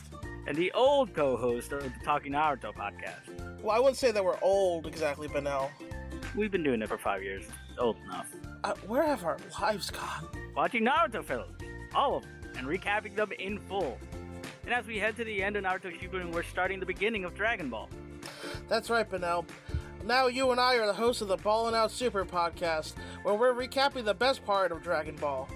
[0.47, 3.61] and the old co-host of the Talking Naruto podcast.
[3.61, 5.69] Well, I wouldn't say that we're old exactly, Benel.
[6.35, 7.45] We've been doing it for five years.
[7.77, 8.27] Old enough.
[8.63, 10.27] Uh, where have our lives gone?
[10.55, 11.57] Watching Naruto films,
[11.93, 13.97] all of them, and recapping them in full.
[14.65, 17.35] And as we head to the end of Naruto Shippuden, we're starting the beginning of
[17.35, 17.89] Dragon Ball.
[18.67, 19.45] That's right, Benel.
[20.05, 22.93] Now you and I are the hosts of the Ballin' Out Super podcast,
[23.23, 25.47] where we're recapping the best part of Dragon Ball.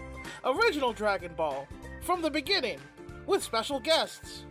[0.44, 1.68] Original Dragon Ball.
[2.04, 2.80] From the beginning.
[3.26, 4.46] With special guests.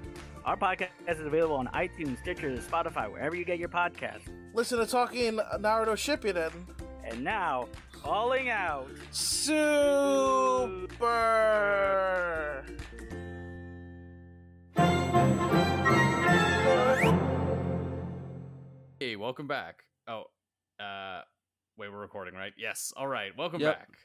[0.45, 4.29] Our podcast is available on iTunes, Stitcher, Spotify, wherever you get your podcasts.
[4.53, 6.53] Listen to Talking Naruto Shippuden.
[7.05, 8.89] And now, calling out.
[9.11, 9.65] Super!
[19.05, 19.85] Hey, welcome back.
[20.09, 20.25] Oh,
[20.81, 21.21] uh,
[21.77, 22.55] wait, we're recording, right?
[22.57, 22.91] Yes.
[22.97, 23.79] All right, welcome Yep.
[23.79, 23.99] back.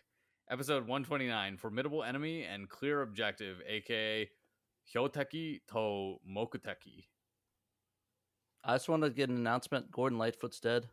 [0.50, 4.30] Episode 129 Formidable Enemy and Clear Objective, aka
[4.94, 7.08] Hyoteki to Mokuteki.
[8.66, 9.90] I just wanted to get an announcement.
[9.90, 10.90] Gordon Lightfoot's dead.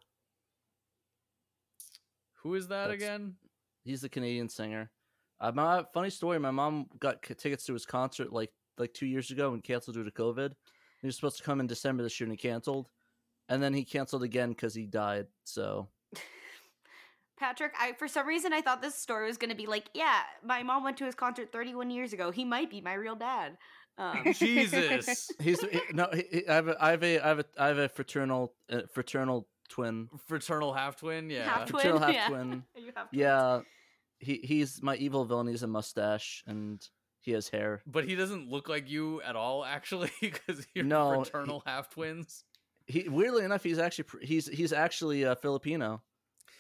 [2.45, 3.37] Who is that That's- again?
[3.83, 4.93] He's the Canadian singer.
[5.41, 6.39] Uh, my funny story.
[6.39, 10.05] My mom got tickets to his concert like like two years ago and canceled due
[10.05, 10.55] to COVID.
[11.01, 12.89] He was supposed to come in December this year and he canceled,
[13.49, 15.26] and then he canceled again because he died.
[15.44, 15.88] So
[17.38, 20.62] Patrick, I for some reason I thought this story was gonna be like, yeah, my
[20.62, 22.30] mom went to his concert 31 years ago.
[22.30, 23.57] He might be my real dad.
[23.99, 25.30] Um, Jesus.
[25.40, 26.09] he's he, no.
[26.12, 28.55] He, he- I have a I have a I have a I have a fraternal
[28.70, 30.09] uh, fraternal twin.
[30.26, 31.44] Fraternal half twin, yeah.
[31.44, 31.80] half twin.
[31.82, 32.28] Fraternal half yeah.
[32.28, 32.62] twin.
[32.76, 33.09] You have.
[33.12, 33.61] Yeah,
[34.18, 35.47] he he's my evil villain.
[35.47, 36.86] He's a mustache and
[37.20, 37.82] he has hair.
[37.86, 42.44] But he doesn't look like you at all, actually, because you're No, fraternal half twins.
[42.87, 46.03] He weirdly enough, he's actually he's he's actually uh, Filipino.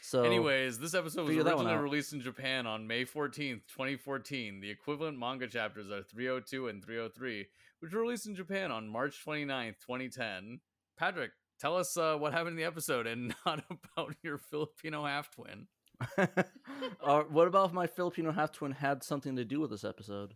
[0.06, 3.62] So Anyways, this episode was figure that one originally released in Japan on May 14th,
[3.66, 4.60] 2014.
[4.60, 7.46] The equivalent manga chapters are 302 and 303,
[7.80, 10.60] which were released in Japan on March 29th, 2010.
[10.96, 15.28] Patrick, tell us uh, what happened in the episode and not about your Filipino half
[15.32, 15.66] twin.
[16.16, 20.34] uh, what about if my Filipino half twin had something to do with this episode?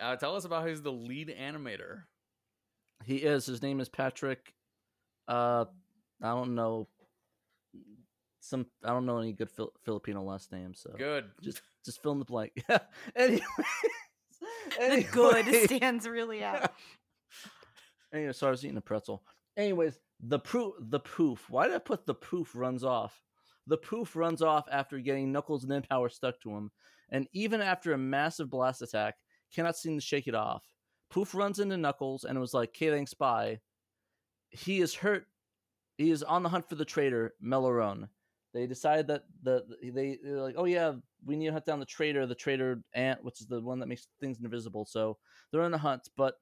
[0.00, 2.04] Uh, tell us about how he's the lead animator.
[3.04, 3.44] He is.
[3.44, 4.54] His name is Patrick.
[5.32, 5.64] Uh,
[6.22, 6.88] I don't know.
[8.40, 11.24] some I don't know any good Fil- Filipino last names, so Good.
[11.40, 12.52] Just just fill in the blank.
[12.68, 12.78] Yeah.
[13.16, 13.42] anyway,
[14.78, 16.72] The good stands really out.
[18.14, 19.22] Anyway, so I was eating a pretzel.
[19.56, 21.48] Anyways, the proof, the poof.
[21.48, 23.22] Why did I put the poof runs off?
[23.68, 26.70] The poof runs off after getting Knuckles and Empower stuck to him,
[27.08, 29.14] and even after a massive blast attack,
[29.54, 30.62] cannot seem to shake it off.
[31.10, 33.60] Poof runs into Knuckles and it was like, "K thanks, bye."
[34.52, 35.26] He is hurt.
[35.98, 38.08] He is on the hunt for the traitor, Meleoron.
[38.54, 40.92] They decide that the they they're like, "Oh yeah,
[41.24, 43.88] we need to hunt down the traitor, the traitor ant, which is the one that
[43.88, 45.18] makes things invisible." So
[45.50, 46.34] they're on the hunt, but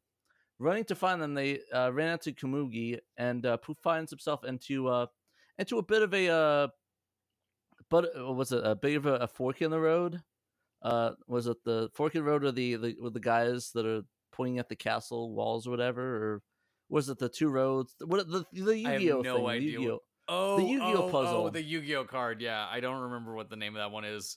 [0.59, 4.89] running to find them, they uh, ran into Komugi, and uh, Poof finds himself into
[4.89, 5.07] uh,
[5.59, 6.69] into a bit of a uh,
[7.91, 10.23] but uh, was it a bit of a, a fork in the road?
[10.83, 13.85] Uh, was it the fork in the road or the, the with the guys that
[13.85, 14.03] are
[14.33, 16.43] pointing at the castle walls or whatever, or
[16.91, 17.95] was it the two roads?
[18.05, 19.43] What the the Yu-Gi-Oh no thing?
[19.45, 19.71] the idea.
[19.71, 20.03] Yu-Gi-Oh.
[20.29, 21.45] Oh, the Yu-Gi-Oh oh, puzzle.
[21.47, 22.41] Oh, the Yu-Gi-Oh card.
[22.41, 24.37] Yeah, I don't remember what the name of that one is.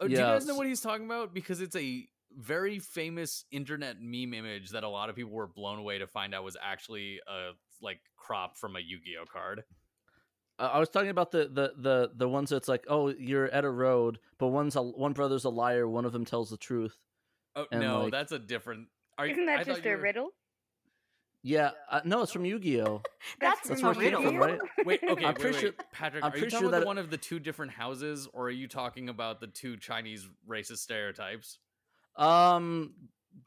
[0.00, 1.34] Oh, do you guys know what he's talking about?
[1.34, 2.06] Because it's a
[2.38, 6.34] very famous internet meme image that a lot of people were blown away to find
[6.34, 7.50] out was actually a
[7.80, 9.64] like crop from a Yu-Gi-Oh card.
[10.58, 13.64] Uh, I was talking about the, the the the ones that's like, oh, you're at
[13.64, 16.96] a road, but one's a one brother's a liar, one of them tells the truth.
[17.54, 18.88] Oh no, like- that's a different.
[19.18, 20.30] Are, Isn't that thought just you a were- riddle?
[21.48, 23.02] Yeah, uh, no, it's from Yu-Gi-Oh.
[23.40, 24.58] That's, That's a where it came from, right?
[24.84, 25.60] Wait, okay, I'm wait, pretty wait.
[25.60, 27.70] sure- Patrick, I'm are you talking sure about that- the one of the two different
[27.70, 31.58] houses, or are you talking about the two Chinese racist stereotypes?
[32.16, 32.94] Um,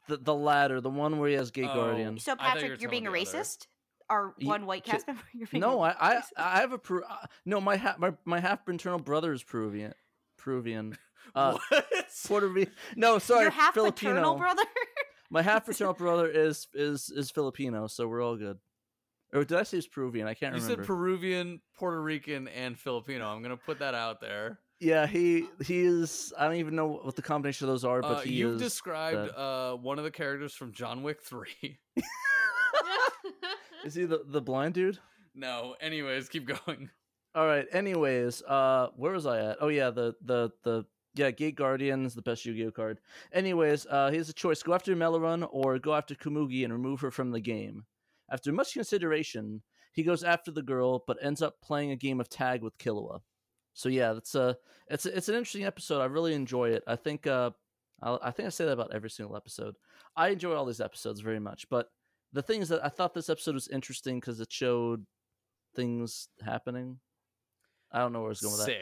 [0.08, 1.74] the the latter, the one where he has gay Oh.
[1.74, 2.18] guardian.
[2.18, 3.38] So I thought you Patrick, you're being a telling the other.
[3.38, 3.66] racist?
[4.08, 5.22] Our Ye- one white ki- cast member?
[5.34, 6.22] You're being No, a I I, racist?
[6.38, 9.92] I have a Peru- uh, no my ha- my my half paternal brother is Peruvian.
[10.38, 10.96] Peruvian.
[11.34, 11.86] Uh, what?
[12.26, 12.72] Puerto Rican.
[12.96, 14.12] No, sorry, Your half Filipino.
[14.14, 14.62] paternal brother?
[15.30, 18.58] My half fraternal brother is is is Filipino, so we're all good.
[19.32, 20.26] Or did I say he's Peruvian?
[20.26, 20.82] I can't You remember.
[20.82, 23.28] said Peruvian, Puerto Rican, and Filipino.
[23.28, 24.58] I'm gonna put that out there.
[24.80, 26.32] yeah, he he is.
[26.36, 29.30] I don't even know what the combination of those are, but Uh, he you've described
[29.36, 31.78] uh, one of the characters from John Wick Three.
[33.84, 34.98] Is he the the blind dude?
[35.34, 36.90] no, anyways, keep going.
[37.34, 37.66] All right.
[37.72, 39.58] Anyways, uh, where was I at?
[39.60, 40.84] Oh yeah, the the the
[41.14, 43.00] yeah, Gate Guardian is the best Yu-Gi-Oh card.
[43.32, 47.00] Anyways, uh, he has a choice: go after Meleoron or go after Komugi and remove
[47.00, 47.84] her from the game.
[48.30, 52.28] After much consideration, he goes after the girl, but ends up playing a game of
[52.28, 53.20] tag with Killua.
[53.74, 54.56] So yeah, that's a
[54.88, 56.00] it's a, it's an interesting episode.
[56.00, 56.84] I really enjoy it.
[56.86, 57.50] I think uh,
[58.02, 59.76] I, I think I say that about every single episode.
[60.16, 61.88] I enjoy all these episodes very much, but
[62.32, 65.04] the thing is that I thought this episode was interesting because it showed
[65.74, 66.98] things happening.
[67.92, 68.72] I don't know where I was going with that.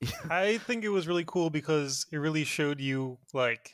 [0.30, 3.72] I think it was really cool because it really showed you like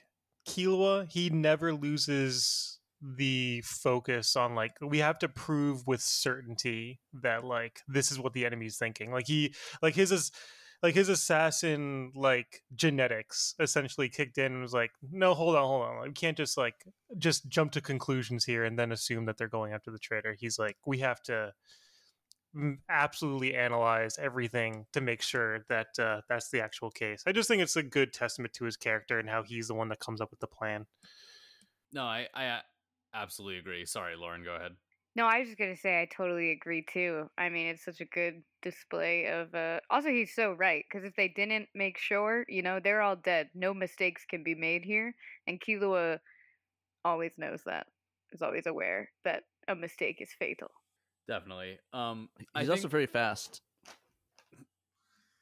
[0.49, 7.45] Killua, he never loses the focus on like we have to prove with certainty that
[7.45, 9.13] like this is what the enemy's thinking.
[9.13, 10.33] Like he like his is
[10.83, 15.83] like his assassin like genetics essentially kicked in and was like, no, hold on, hold
[15.83, 15.97] on.
[15.97, 16.75] Like, we can't just like
[17.19, 20.37] just jump to conclusions here and then assume that they're going after the traitor.
[20.39, 21.53] He's like, we have to
[22.89, 27.23] absolutely analyze everything to make sure that uh, that's the actual case.
[27.27, 29.89] I just think it's a good testament to his character and how he's the one
[29.89, 30.87] that comes up with the plan.
[31.93, 32.61] No, I I uh,
[33.15, 33.85] absolutely agree.
[33.87, 34.73] Sorry, Lauren, go ahead.
[35.17, 37.31] No, I was just gonna say I totally agree too.
[37.39, 39.55] I mean, it's such a good display of.
[39.55, 43.17] uh Also, he's so right because if they didn't make sure, you know, they're all
[43.17, 43.51] dead.
[43.55, 45.15] No mistakes can be made here,
[45.47, 46.19] and Killua
[47.05, 47.87] always knows that.
[48.33, 50.73] Is always aware that a mistake is fatal.
[51.27, 51.79] Definitely.
[51.93, 53.63] Um, I He's also think- very fast.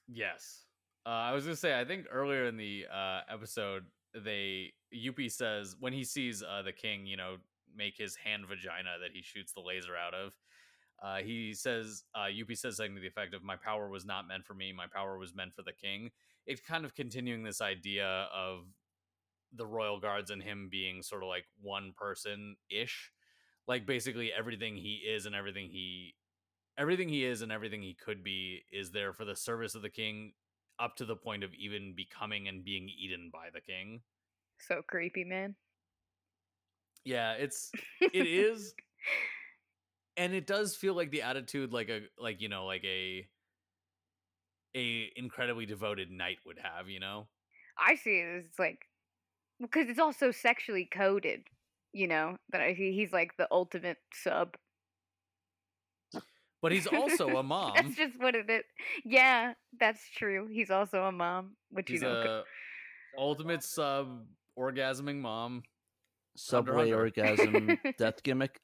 [0.08, 0.64] Yes.
[1.06, 3.84] Uh, I was gonna say, I think earlier in the uh, episode,
[4.14, 7.36] they Youpi says when he sees uh, the king, you know,
[7.74, 10.34] make his hand vagina that he shoots the laser out of.
[11.02, 14.28] Uh, he says, uh, Youpi says something to the effect of, "My power was not
[14.28, 14.72] meant for me.
[14.72, 16.10] My power was meant for the king."
[16.46, 18.66] It's kind of continuing this idea of
[19.54, 23.10] the royal guards and him being sort of like one person ish,
[23.66, 26.14] like basically everything he is and everything he
[26.78, 29.90] everything he is and everything he could be is there for the service of the
[29.90, 30.32] king
[30.78, 34.00] up to the point of even becoming and being eaten by the king.
[34.58, 35.54] So creepy, man.
[37.04, 37.70] Yeah, it's
[38.00, 38.74] it is
[40.16, 43.26] and it does feel like the attitude like a like you know like a
[44.74, 47.28] a incredibly devoted knight would have, you know.
[47.78, 48.86] I see it as like
[49.60, 51.42] because it's also sexually coded.
[51.92, 54.56] You know that I he's like the ultimate sub.
[56.62, 57.72] But he's also a mom.
[57.74, 58.62] that's just what it is.
[59.04, 60.48] Yeah, that's true.
[60.50, 62.44] He's also a mom, which He's you know.
[63.16, 64.24] a ultimate sub
[64.58, 65.64] orgasming mom.
[66.34, 68.58] Subway orgasm death gimmick.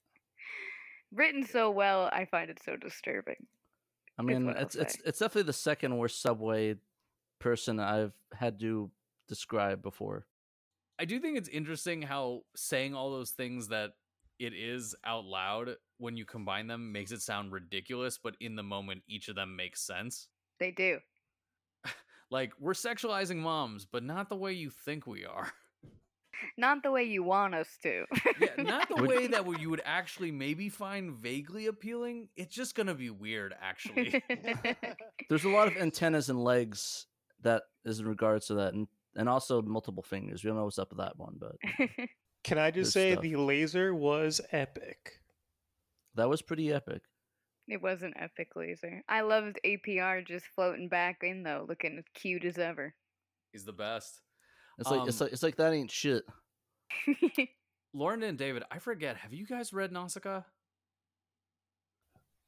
[1.13, 3.47] written so well, I find it so disturbing.
[4.19, 5.01] I mean, what it's it's say.
[5.05, 6.77] it's definitely the second worst subway
[7.41, 8.91] person I've had to
[9.29, 10.27] describe before.
[10.99, 13.93] I do think it's interesting how saying all those things that
[14.39, 18.63] it is out loud when you combine them makes it sound ridiculous, but in the
[18.63, 20.29] moment, each of them makes sense.
[20.59, 20.99] They do.
[22.31, 25.51] Like, we're sexualizing moms, but not the way you think we are.
[26.59, 28.05] Not the way you want us to.
[28.39, 32.29] Yeah, not the way that you would actually maybe find vaguely appealing.
[32.37, 34.23] It's just gonna be weird, actually.
[35.29, 37.07] There's a lot of antennas and legs
[37.43, 38.87] that is in regards to that, and
[39.17, 40.43] and also multiple fingers.
[40.45, 41.57] We don't know what's up with that one, but
[42.45, 43.23] Can I just say stuff.
[43.23, 45.21] the laser was epic?
[46.15, 47.03] that was pretty epic.
[47.69, 49.03] it was an epic laser.
[49.09, 52.95] I loved APR just floating back in though, looking as cute as ever.
[53.53, 54.21] He's the best.
[54.79, 56.25] It's like it's Um, like it's like that ain't shit.
[57.95, 59.17] Lauren and David, I forget.
[59.17, 60.43] Have you guys read Nausicaa?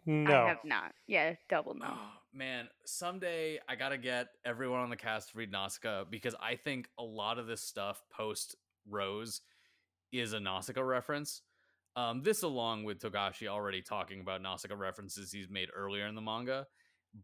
[0.07, 0.45] No.
[0.45, 0.93] I have not.
[1.07, 1.87] Yeah, double no.
[1.91, 6.57] Oh, man, someday I gotta get everyone on the cast to read Nausicaa because I
[6.57, 8.57] think a lot of this stuff post
[8.89, 9.43] Rose
[10.13, 11.43] is a Nausicaa reference.
[11.97, 16.21] Um, this along with Togashi already talking about Nausicaa references he's made earlier in the
[16.21, 16.67] manga,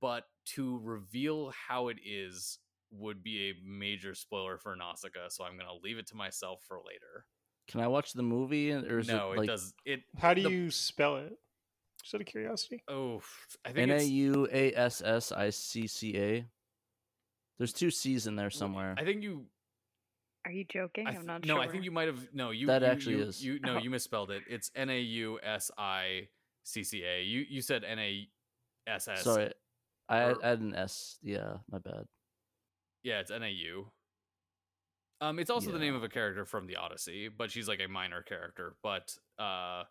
[0.00, 0.24] but
[0.54, 2.58] to reveal how it is
[2.90, 6.78] would be a major spoiler for Nausicaa, so I'm gonna leave it to myself for
[6.78, 7.26] later.
[7.68, 8.72] Can I watch the movie?
[8.72, 10.02] Or is no, it it, like does it.
[10.18, 11.32] How do the- you spell it?
[12.06, 12.84] Just out of curiosity.
[12.86, 13.20] Oh,
[13.64, 16.44] I think N A it's, U A S S I C C A?
[17.58, 18.94] There's two C's in there somewhere.
[18.96, 19.46] I think you
[20.44, 21.08] Are you joking?
[21.08, 21.62] I I'm th- not no, sure.
[21.64, 22.28] I think you might have.
[22.32, 22.68] No, you.
[22.68, 23.44] That you- actually you- is.
[23.44, 23.78] You no, Oh.
[23.78, 24.44] you misspelled it.
[24.48, 26.28] It's N A U S I
[26.64, 27.22] C C A.
[27.24, 28.28] You you said N A
[28.86, 29.24] S S.
[29.24, 29.50] Sorry,
[30.08, 31.18] I had, or- I had an S.
[31.22, 32.04] Yeah, my bad.
[33.02, 33.90] Yeah, it's N A U.
[35.20, 37.88] Um, it's also the name of a character from the Odyssey, but she's like a
[37.88, 38.76] minor character.
[38.82, 39.84] But uh,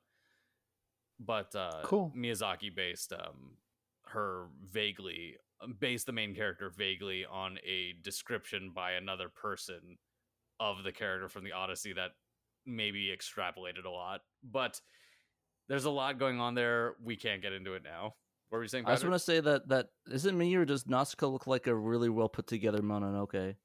[1.20, 2.12] but uh, Cool.
[2.16, 3.58] Miyazaki based um
[4.08, 9.98] her vaguely um, based the main character vaguely on a description by another person
[10.60, 12.12] of the character from the Odyssey that
[12.66, 14.22] maybe extrapolated a lot.
[14.44, 14.80] But
[15.68, 16.96] there's a lot going on there.
[17.04, 18.16] We can't get into it now.
[18.50, 18.86] What were you saying?
[18.86, 21.68] I just want to say that that is it me or does Nausicaa look like
[21.68, 23.56] a really well put together Mononoke?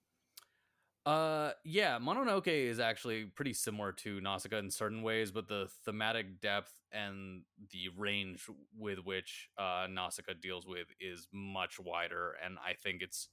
[1.07, 6.41] Uh, yeah, Mononoke is actually pretty similar to Nausicaa in certain ways, but the thematic
[6.41, 8.47] depth and the range
[8.79, 13.29] with which uh, Nausicaa deals with is much wider, and I think it's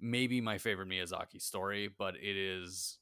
[0.00, 2.98] maybe my favorite Miyazaki story, but it is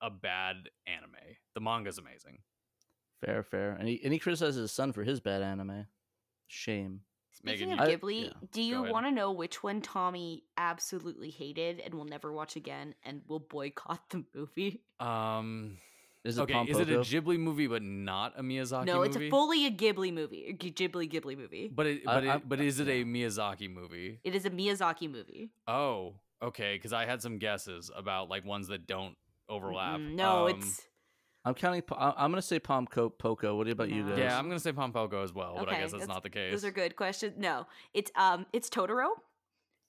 [0.00, 1.36] a bad anime.
[1.54, 2.38] The manga's amazing.
[3.20, 3.72] Fair, fair.
[3.72, 5.86] And he and he criticizes his son for his bad anime.
[6.46, 7.02] Shame.
[7.42, 10.44] Speaking Megan, of you- I- Ghibli, yeah, do you want to know which one Tommy
[10.58, 14.80] absolutely hated and will never watch again and will boycott the movie?
[15.00, 15.78] Um,
[16.22, 17.22] Is it okay, is it a Pompoko?
[17.22, 19.24] Ghibli movie but not a Miyazaki no, movie?
[19.24, 20.48] it's fully a Ghibli movie.
[20.48, 21.68] a G- Ghibli Ghibli movie.
[21.74, 23.04] But it, I- but it, I'm- but is it a.
[23.04, 24.20] Miyazaki movie?
[24.22, 25.48] It is a Miyazaki movie.
[25.66, 26.74] Oh, okay.
[26.74, 29.16] Because I had some guesses about like ones that don't
[29.48, 29.98] overlap.
[29.98, 30.86] Mm, no, Um, it's
[31.50, 31.82] I'm counting.
[31.92, 33.56] I- I'm gonna say Pomco Poco.
[33.56, 34.18] What about you guys?
[34.18, 34.38] yeah.
[34.38, 36.52] I'm gonna say Pompoko as well, but I guess that's, that's- not the case.
[36.52, 37.34] those are good questions.
[37.38, 39.08] No, it's um, it's Totoro.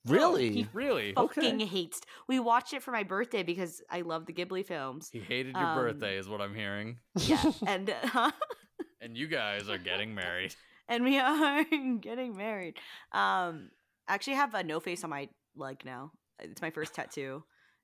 [0.07, 0.51] really.
[0.51, 1.13] he Really?
[1.13, 2.01] Fucking hates.
[2.27, 5.09] We watched it for my birthday because I love the Ghibli films.
[5.11, 6.97] He hated your Um, birthday, is what I'm hearing.
[7.15, 8.31] Yeah, and uh,
[9.01, 10.55] And you guys are getting married.
[10.87, 11.63] and we are
[11.99, 12.77] getting married.
[13.11, 13.69] Um,
[14.07, 16.11] I actually have a no face on my leg now.
[16.39, 17.43] It's my first tattoo.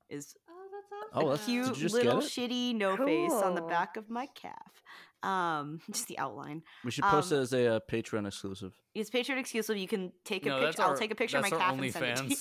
[0.09, 0.46] Is Oh,
[0.91, 1.27] that's Oh, awesome.
[1.27, 2.49] a that's- cute did you just little get it?
[2.51, 4.83] shitty no face on the back of my calf.
[5.23, 6.63] Um, just the outline.
[6.85, 8.73] We should post um, it as a uh, Patreon exclusive.
[8.93, 9.77] It's Patreon exclusive.
[9.77, 10.89] You can take a No, that's picture.
[10.89, 12.35] I'll take a picture of my calf and send it to you.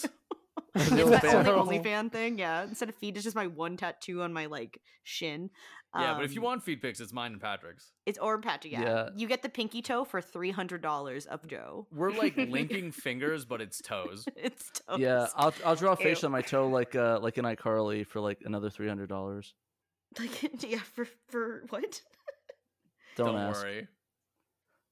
[0.80, 1.12] OnlyFans.
[1.12, 1.46] it's The my OnlyFans.
[1.48, 2.38] only OnlyFan thing.
[2.38, 5.50] Yeah, instead of feet, it's just my one tattoo on my like shin.
[5.98, 7.92] yeah, but if you Um, want feed pics, it's mine and Patrick's.
[8.04, 8.72] it's or Patrick.
[8.72, 8.82] Yeah.
[8.82, 9.08] Yeah.
[9.16, 11.86] you get the pinky toe for three hundred dollars of Joe.
[11.92, 14.26] We're like linking fingers, but it's toes.
[14.36, 14.98] it's toes.
[14.98, 16.26] Yeah, I'll I'll draw a face Ew.
[16.26, 19.54] on my toe like uh like an iCarly for like another three hundred dollars.
[20.18, 22.00] like yeah for for what?
[23.16, 23.62] Don't, Don't ask.
[23.64, 23.88] worry.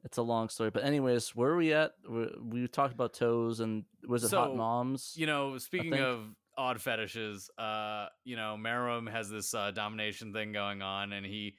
[0.05, 1.93] It's a long story, but anyways, where are we at?
[2.09, 5.15] We, we talked about toes and was it hot So, moms?
[5.17, 6.27] You know, speaking of
[6.59, 11.55] odd fetishes, uh, you know, Meruem has this uh, domination thing going on, and he,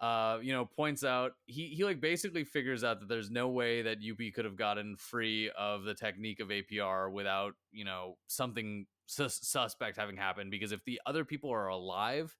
[0.00, 3.82] uh, you know, points out he he like basically figures out that there's no way
[3.82, 8.86] that Youpi could have gotten free of the technique of APR without you know something
[9.06, 12.34] sus- suspect having happened because if the other people are alive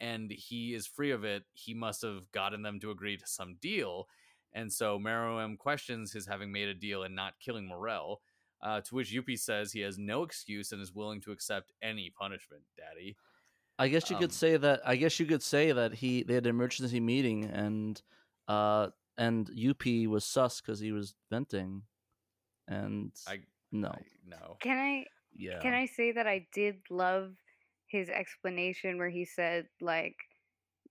[0.00, 3.56] and he is free of it, he must have gotten them to agree to some
[3.60, 4.06] deal.
[4.52, 8.20] And so Meruem questions his having made a deal and not killing Morel.
[8.60, 12.10] Uh, to which Youpi says he has no excuse and is willing to accept any
[12.18, 13.16] punishment, Daddy.
[13.78, 14.80] I guess you um, could say that.
[14.84, 18.02] I guess you could say that he they had an emergency meeting and
[18.48, 21.82] uh and Youpi was sus because he was venting.
[22.66, 23.94] and I no,
[24.26, 24.56] no.
[24.60, 25.04] Can I
[25.36, 27.34] yeah, can I say that I did love
[27.86, 30.16] his explanation where he said like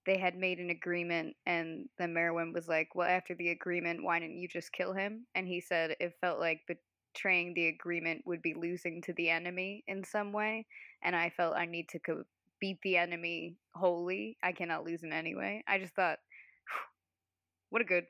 [0.07, 4.19] they had made an agreement and then Meruem was like, Well after the agreement, why
[4.19, 5.27] didn't you just kill him?
[5.35, 6.61] And he said it felt like
[7.13, 10.65] betraying the agreement would be losing to the enemy in some way.
[11.03, 12.23] And I felt I need to co-
[12.61, 14.37] beat the enemy wholly.
[14.41, 15.63] I cannot lose in any way.
[15.67, 16.19] I just thought
[17.69, 18.05] what a good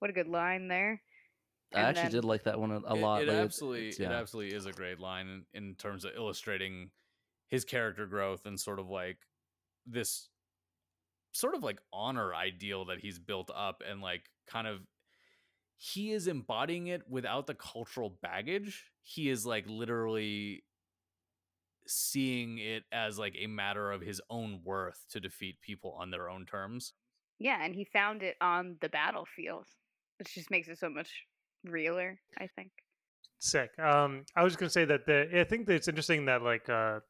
[0.00, 1.00] what a good line there.
[1.72, 3.22] I actually then- did like that one a, a It- lot.
[3.22, 4.10] It, like, absolutely, it yeah.
[4.10, 6.90] absolutely is a great line in, in terms of illustrating
[7.46, 9.18] his character growth and sort of like
[9.86, 10.28] this
[11.32, 14.80] sort of like honor ideal that he's built up and like kind of
[15.76, 18.84] he is embodying it without the cultural baggage.
[19.02, 20.62] He is like literally
[21.86, 26.28] seeing it as like a matter of his own worth to defeat people on their
[26.28, 26.92] own terms.
[27.38, 29.66] Yeah, and he found it on the battlefield,
[30.18, 31.10] which just makes it so much
[31.64, 32.70] realer, I think.
[33.38, 33.70] Sick.
[33.78, 36.68] Um, I was just gonna say that the I think that it's interesting that like
[36.68, 37.00] uh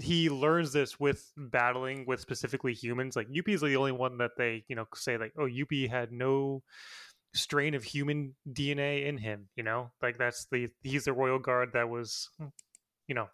[0.00, 3.16] he learns this with battling with specifically humans.
[3.16, 6.12] Like Youpi is the only one that they you know say like oh Youpi had
[6.12, 6.62] no
[7.34, 9.48] strain of human DNA in him.
[9.56, 12.28] You know like that's the he's the royal guard that was
[13.06, 13.28] you know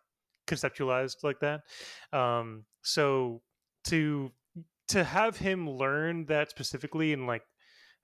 [0.46, 1.62] conceptualized like that.
[2.12, 3.42] Um, so
[3.84, 4.30] to
[4.88, 7.42] to have him learn that specifically and like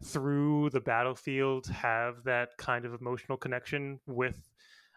[0.05, 4.37] through the battlefield have that kind of emotional connection with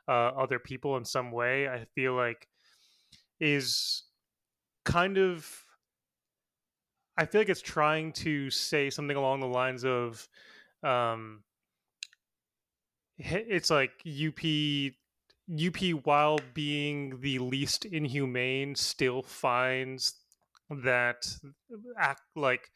[0.07, 2.47] uh, other people in some way i feel like
[3.39, 4.03] is
[4.83, 5.47] kind of
[7.17, 10.27] i feel like it's trying to say something along the lines of
[10.83, 11.43] um
[13.17, 14.95] it's like Youpi
[15.49, 20.15] Youpi while being the least inhumane still finds
[20.69, 21.25] that
[21.97, 22.69] act like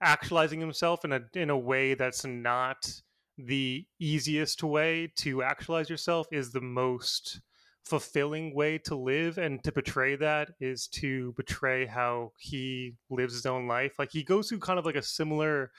[0.00, 3.00] actualizing himself in a in a way that's not
[3.36, 7.40] the easiest way to actualize yourself is the most
[7.84, 13.46] fulfilling way to live and to betray that is to betray how he lives his
[13.46, 15.70] own life like he goes through kind of like a similar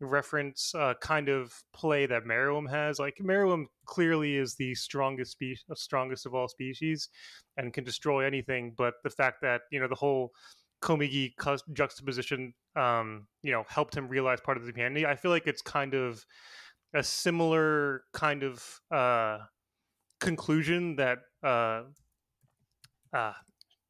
[0.00, 5.64] reference uh, kind of play that Meruem has like Meruem clearly is the strongest species
[5.74, 7.08] strongest of all species
[7.56, 10.32] and can destroy anything but the fact that you know the whole
[10.82, 11.32] Komugi
[11.72, 15.06] juxtaposition, um, you know, helped him realize part of the humanity.
[15.06, 16.26] I feel like it's kind of
[16.92, 19.38] a similar kind of uh,
[20.22, 21.82] conclusion that uh,
[23.12, 23.32] uh,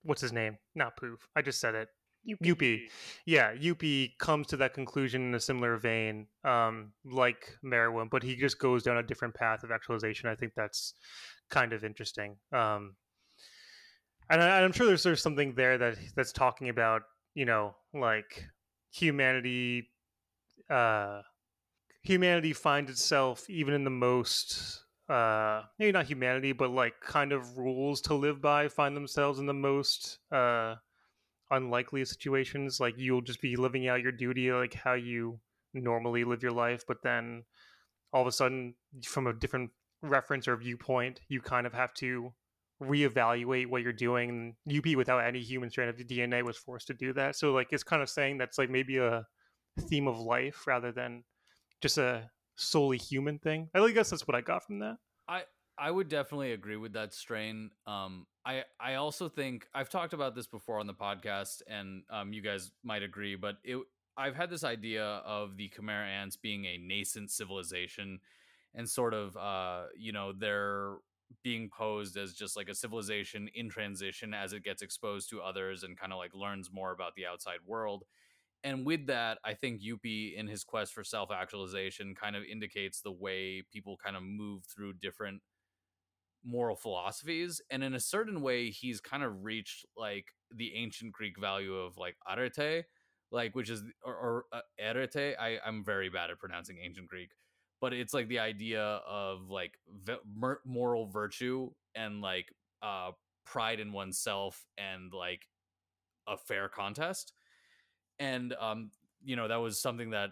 [0.03, 0.59] what's his name?
[0.75, 1.29] Not Poof.
[1.37, 1.89] I just said it.
[2.29, 2.47] Youpi.
[2.47, 2.81] Youpi.
[3.27, 8.37] Yeah, Youpi comes to that conclusion in a similar vein, um, like Meruem, but he
[8.37, 10.29] just goes down a different path of actualization.
[10.29, 10.95] I think that's
[11.51, 12.37] kind of interesting.
[12.53, 12.95] Um,
[14.31, 17.03] and I, I'm sure there's there's something there that that's talking about
[17.35, 18.47] you know like
[18.91, 19.89] humanity
[20.71, 21.23] uh
[22.03, 27.59] humanity finds itself even in the most uh maybe not humanity but like kind of
[27.59, 30.75] rules to live by find themselves in the most uh
[31.51, 35.39] unlikely situations like you'll just be living out your duty like how you
[35.75, 37.43] normally live your life but then
[38.13, 38.75] all of a sudden
[39.05, 39.71] from a different
[40.01, 42.33] reference or viewpoint you kind of have to
[42.83, 44.57] reevaluate what you're doing.
[44.69, 47.37] Youpi without any human strand of DNA was forced to do that.
[47.37, 49.27] So like it's kind of saying that's like maybe a
[49.81, 51.25] theme of life rather than
[51.81, 53.69] just a solely human thing.
[53.75, 54.97] I guess that's what I got from that.
[55.29, 55.43] I
[55.79, 57.71] I would definitely agree with that strain.
[57.87, 62.33] Um, I I also think I've talked about this before on the podcast, and um,
[62.33, 63.79] you guys might agree, but it
[64.17, 68.21] I've had this idea of the Chimera ants being a nascent civilization,
[68.75, 70.97] and sort of uh, you know they're
[71.43, 75.83] being posed as just like a civilization in transition as it gets exposed to others
[75.83, 78.05] and kind of like learns more about the outside world.
[78.65, 83.01] And with that, I think Youpi, in his quest for self actualization, kind of indicates
[83.01, 85.43] the way people kind of move through different
[86.45, 87.61] moral philosophies.
[87.71, 91.97] And in a certain way, he's kind of reached like the ancient Greek value of
[91.99, 92.85] like arete,
[93.31, 95.37] like which is or, or uh, arete.
[95.39, 97.31] I I'm very bad at pronouncing ancient Greek,
[97.81, 99.75] but it's like the idea of like
[100.05, 100.17] v-
[100.65, 102.53] moral virtue and like
[102.83, 103.13] uh
[103.47, 105.43] pride in oneself and like
[106.29, 107.33] a fair contest.
[108.23, 108.91] And um
[109.25, 110.31] you know that was something that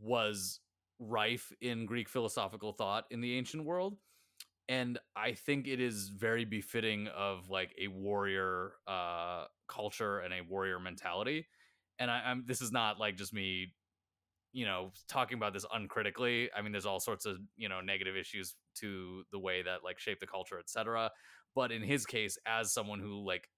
[0.00, 0.60] was
[0.98, 3.96] rife in Greek philosophical thought in the ancient world
[4.70, 10.42] and I think it is very befitting of like a warrior uh, culture and a
[10.48, 11.48] warrior mentality.
[11.98, 13.74] And I, I'm this is not like just me,
[14.52, 16.50] you know, talking about this uncritically.
[16.56, 19.98] I mean, there's all sorts of you know negative issues to the way that like
[19.98, 21.10] shape the culture, etc.
[21.54, 23.48] But in his case, as someone who like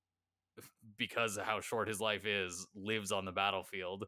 [1.03, 4.05] because of how short his life is, lives on the battlefield,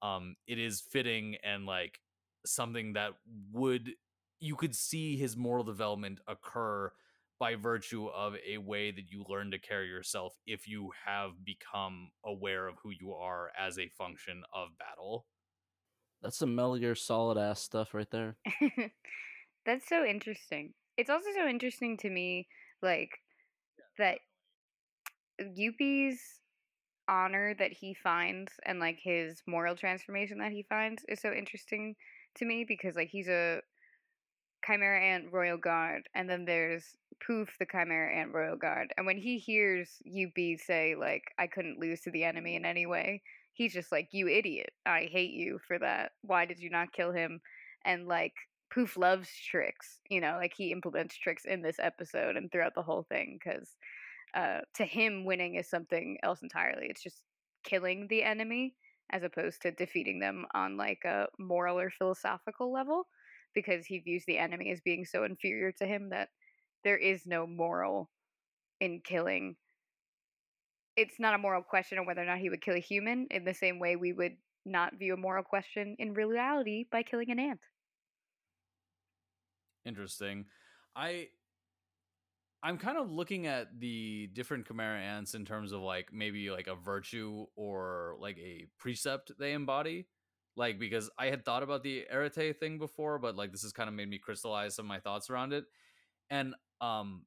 [0.00, 2.00] um, it is fitting and like
[2.46, 3.10] something that
[3.52, 3.90] would
[4.38, 6.90] you could see his moral development occur
[7.38, 12.10] by virtue of a way that you learn to carry yourself if you have become
[12.24, 15.26] aware of who you are as a function of battle.
[16.22, 18.38] That's some Metal Gear Solid ass stuff right there.
[19.66, 20.72] That's so interesting.
[20.96, 22.48] It's also so interesting to me,
[22.82, 23.10] like
[23.98, 24.18] that
[25.40, 26.20] Youpi's
[27.08, 31.96] honor that he finds and like his moral transformation that he finds is so interesting
[32.36, 33.60] to me because like he's a
[34.64, 36.84] Chimera Ant Royal Guard, and then there's
[37.26, 38.92] Poof the Chimera Ant Royal Guard.
[38.96, 42.86] And when he hears Youpi say like I couldn't lose to the enemy in any
[42.86, 43.22] way,
[43.52, 44.72] he's just like you idiot.
[44.86, 46.12] I hate you for that.
[46.22, 47.40] Why did you not kill him?
[47.84, 48.34] And like
[48.72, 52.82] Poof loves tricks, you know, like he implements tricks in this episode and throughout the
[52.82, 53.76] whole thing because
[54.34, 56.86] uh, to him, winning is something else entirely.
[56.88, 57.22] It's just
[57.64, 58.74] killing the enemy
[59.10, 63.06] as opposed to defeating them on like a moral or philosophical level
[63.54, 66.28] because he views the enemy as being so inferior to him that
[66.84, 68.10] there is no moral
[68.80, 69.56] in killing.
[70.96, 73.44] It's not a moral question on whether or not he would kill a human in
[73.44, 77.38] the same way we would not view a moral question in reality by killing an
[77.38, 77.60] ant.
[79.84, 80.44] Interesting.
[80.94, 81.28] I
[82.62, 86.66] I'm kind of looking at the different Chimera ants in terms of like maybe like
[86.66, 90.06] a virtue or like a precept they embody.
[90.56, 93.88] Like because I had thought about the Arete thing before, but like this has kind
[93.88, 95.64] of made me crystallize some of my thoughts around it.
[96.28, 97.24] And um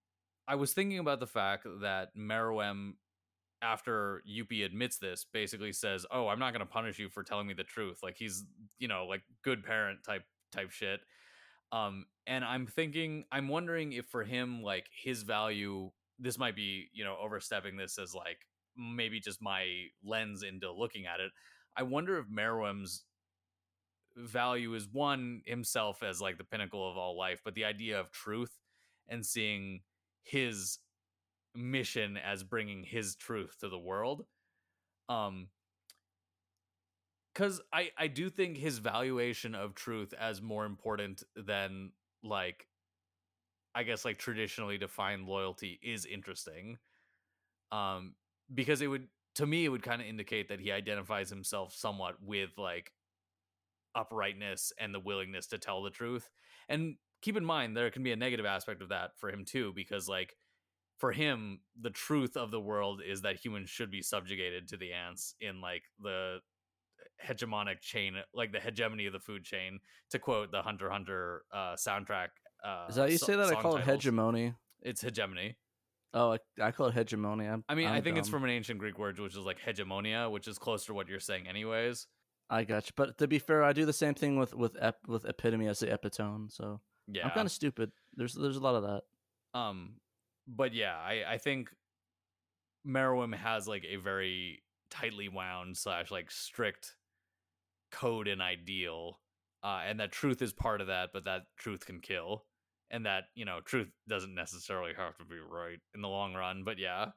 [0.48, 2.94] I was thinking about the fact that Meruem
[3.62, 7.48] after Youpi admits this, basically says, "Oh, I'm not going to punish you for telling
[7.48, 8.44] me the truth." Like he's,
[8.78, 11.00] you know, like good parent type type shit.
[11.74, 15.90] Um, and I'm thinking, I'm wondering if for him, like his value,
[16.20, 18.38] this might be, you know, overstepping this as like
[18.78, 19.66] maybe just my
[20.06, 21.32] lens into looking at it.
[21.76, 23.04] I wonder if Meruem's
[24.16, 28.12] value is one himself as like the pinnacle of all life, but the idea of
[28.12, 28.52] truth
[29.10, 29.82] and seeing
[30.22, 30.78] his
[31.56, 34.26] mission as bringing his truth to the world.
[35.10, 35.48] Um,
[37.34, 41.92] because I I do think his valuation of truth as more important than
[42.24, 42.68] like
[43.76, 46.78] I guess like traditionally defined loyalty is interesting.
[47.72, 48.16] Um
[48.54, 52.22] because it would to me it would kind of indicate that he identifies himself somewhat
[52.24, 52.92] with like
[53.96, 56.30] uprightness and the willingness to tell the truth.
[56.70, 59.72] And keep in mind there can be a negative aspect of that for him too
[59.76, 60.36] because like
[61.00, 64.94] for him the truth of the world is that humans should be subjugated to the
[64.94, 66.40] ants in like the
[67.24, 69.80] hegemonic chain, like the hegemony of the food chain,
[70.12, 72.30] to quote the Hunter Hunter uh, soundtrack.
[72.64, 73.48] Uh, Is that you so- say that?
[73.48, 74.54] I call it hegemony.
[74.82, 75.58] It's hegemony.
[76.14, 77.48] Oh, I, I call it hegemony.
[77.48, 79.60] I'm, I mean, i I'm think it's from an ancient Greek word, which is like
[79.60, 82.06] hegemonia, which is close to what you're saying, anyways.
[82.50, 82.92] I got you.
[82.96, 85.68] But to be fair, I do the same thing with with ep, with epitome.
[85.68, 86.52] I say epitone.
[86.52, 87.26] So Yeah.
[87.26, 87.92] I'm kind of stupid.
[88.16, 89.60] There's there's a lot of that.
[89.60, 89.96] Um,
[90.48, 91.70] but yeah, I I think
[92.86, 96.96] Meruem has like a very tightly wound slash like strict
[97.94, 99.20] code and ideal,
[99.64, 102.46] uh, and that truth is part of that, but that truth can kill,
[102.92, 106.64] and that you know truth doesn't necessarily have to be right in the long run.
[106.66, 107.12] But yeah,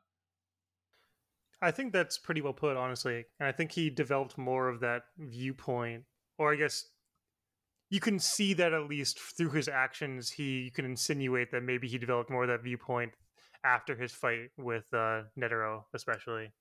[1.62, 3.24] I think that's pretty well put, honestly.
[3.40, 6.04] And I think he developed more of that viewpoint,
[6.38, 6.84] or I guess
[7.90, 10.30] you can see that at least through his actions.
[10.30, 13.12] He you can insinuate that maybe he developed more of that viewpoint
[13.64, 16.52] after his fight with uh, Netero, especially.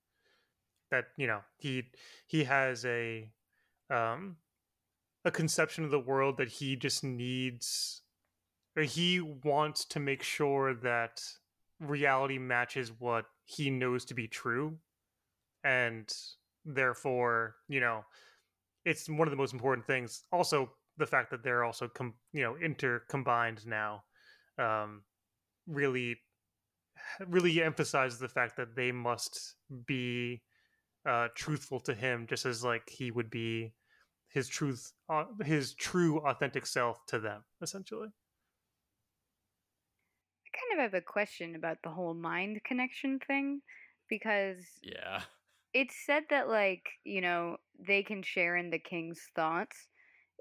[0.91, 1.83] That you know he
[2.27, 3.29] he has a
[3.89, 4.37] um
[5.23, 8.01] a conception of the world that he just needs,
[8.77, 11.21] or he wants to make sure that
[11.79, 14.77] reality matches what he knows to be true.
[15.63, 16.11] And
[16.65, 18.03] therefore you know
[18.85, 20.23] it's one of the most important things.
[20.31, 24.03] Also the fact that they're also com- you know intercombined now
[24.57, 25.01] um
[25.67, 26.17] really
[27.27, 29.55] really emphasizes the fact that they must
[29.85, 30.41] be
[31.05, 33.73] uh truthful to him just as like he would be
[34.29, 38.09] his truth uh, his true authentic self to them essentially
[40.45, 43.61] I kind of have a question about the whole mind connection thing
[44.09, 45.21] because yeah,
[45.73, 49.87] it's said that like you know they can share in the king's thoughts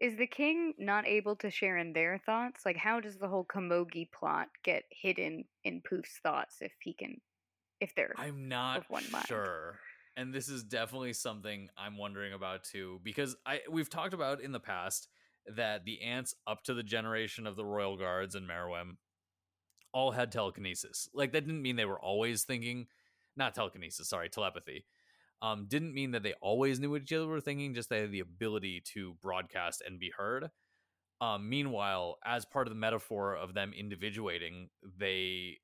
[0.01, 3.45] is the king not able to share in their thoughts like how does the whole
[3.45, 7.21] Komugi plot get hidden in poof's thoughts if he can
[7.81, 9.27] if they're I'm not of one mind.
[9.27, 9.79] sure.
[10.17, 14.53] And this is definitely something I'm wondering about too, because I we've talked about in
[14.53, 15.09] the past
[15.57, 18.97] that the ants up to the generation of the royal guards and Meruem
[19.93, 21.09] all had telekinesis.
[21.13, 22.87] Like that didn't mean they were always thinking,
[23.37, 24.87] not telekinesis, sorry, telepathy.
[25.43, 28.13] Um, didn't mean that they always knew what each other were thinking, just they had
[28.13, 30.51] the ability to broadcast and be heard.
[31.21, 35.59] Um, meanwhile, as part of the metaphor of them individuating, they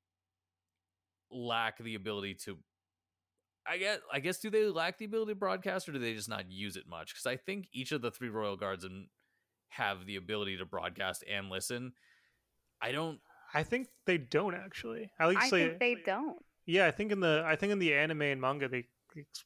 [1.31, 2.57] lack the ability to.
[3.67, 3.99] I guess.
[4.11, 4.39] I guess.
[4.39, 7.13] Do they lack the ability to broadcast, or do they just not use it much?
[7.13, 9.07] Because I think each of the three royal guards and
[9.69, 11.93] have the ability to broadcast and listen.
[12.81, 13.19] I don't.
[13.53, 15.11] I think they don't actually.
[15.19, 16.37] At least I they, think they don't.
[16.65, 18.85] Yeah, I think in the I think in the anime and manga they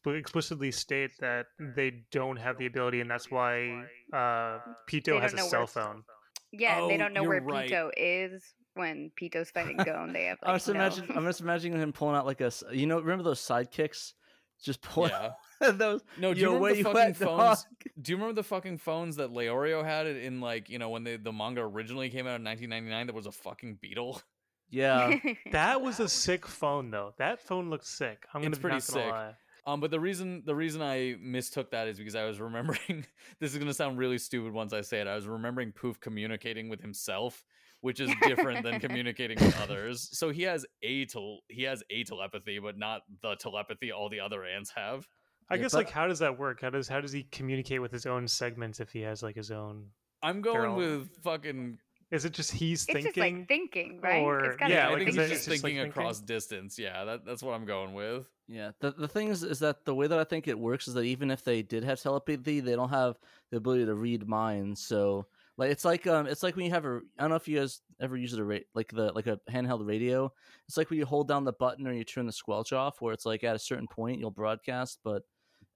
[0.05, 3.83] explicitly state that they don't have the ability, and that's why
[4.13, 6.03] uh, Pitou has a cell where- phone.
[6.51, 7.67] Yeah, Oh, they don't know where right.
[7.67, 10.13] Pitou is when Pitou's fighting Gon.
[10.13, 10.75] They have like I was no.
[10.75, 11.07] imagine.
[11.15, 12.51] I'm just imagining him pulling out like a.
[12.71, 14.13] You know, remember those sidekicks?
[14.63, 15.71] Just pulling Yeah.
[15.71, 16.01] those.
[16.17, 17.39] No, do you remember the fucking phones?
[17.39, 17.57] dog?
[18.01, 21.03] Do you remember the fucking phones that Leorio had it in like you know when
[21.03, 23.07] they, the manga originally came out in 1999?
[23.07, 24.21] That was a fucking beetle.
[24.69, 25.19] Yeah.
[25.51, 27.13] That was a sick phone though.
[27.17, 28.25] That phone looked sick.
[28.33, 29.11] I'm gonna It's be pretty not gonna sick.
[29.11, 29.33] lie.
[29.67, 33.05] Um, but the reason the reason I mistook that is because I was remembering.
[33.39, 35.07] this is gonna sound really stupid once I say it.
[35.07, 37.43] I was remembering Poof communicating with himself,
[37.85, 40.09] which is different than communicating with others.
[40.11, 44.19] So he has a tel- he has a telepathy, but not the telepathy all the
[44.19, 45.07] other ants have.
[45.49, 46.61] I Yeah, guess but- like how does that work?
[46.61, 49.51] How does how does he communicate with his own segments if he has like his
[49.51, 49.85] own?
[50.23, 51.77] I'm going They're with fucking.
[52.11, 53.05] Is it just he's It's thinking?
[53.05, 54.21] just like thinking, right?
[54.23, 56.01] Or- it's yeah, be I like, think he's it- just it's just, like, thinking thinking?
[56.01, 56.79] across distance.
[56.79, 58.25] Yeah, that, that's what I'm going with.
[58.47, 58.71] Yeah.
[58.79, 61.01] The the thing is is that the way that I think it works is that
[61.03, 63.17] even if they did have telepathy, they don't have
[63.51, 64.81] the ability to read minds.
[64.81, 65.27] So
[65.57, 67.59] like it's like um it's like when you have a I don't know if you
[67.59, 70.31] guys ever use it a ra- like the like a handheld radio.
[70.67, 73.13] It's like when you hold down the button or you turn the squelch off, where
[73.13, 75.23] it's like at a certain point you'll broadcast, but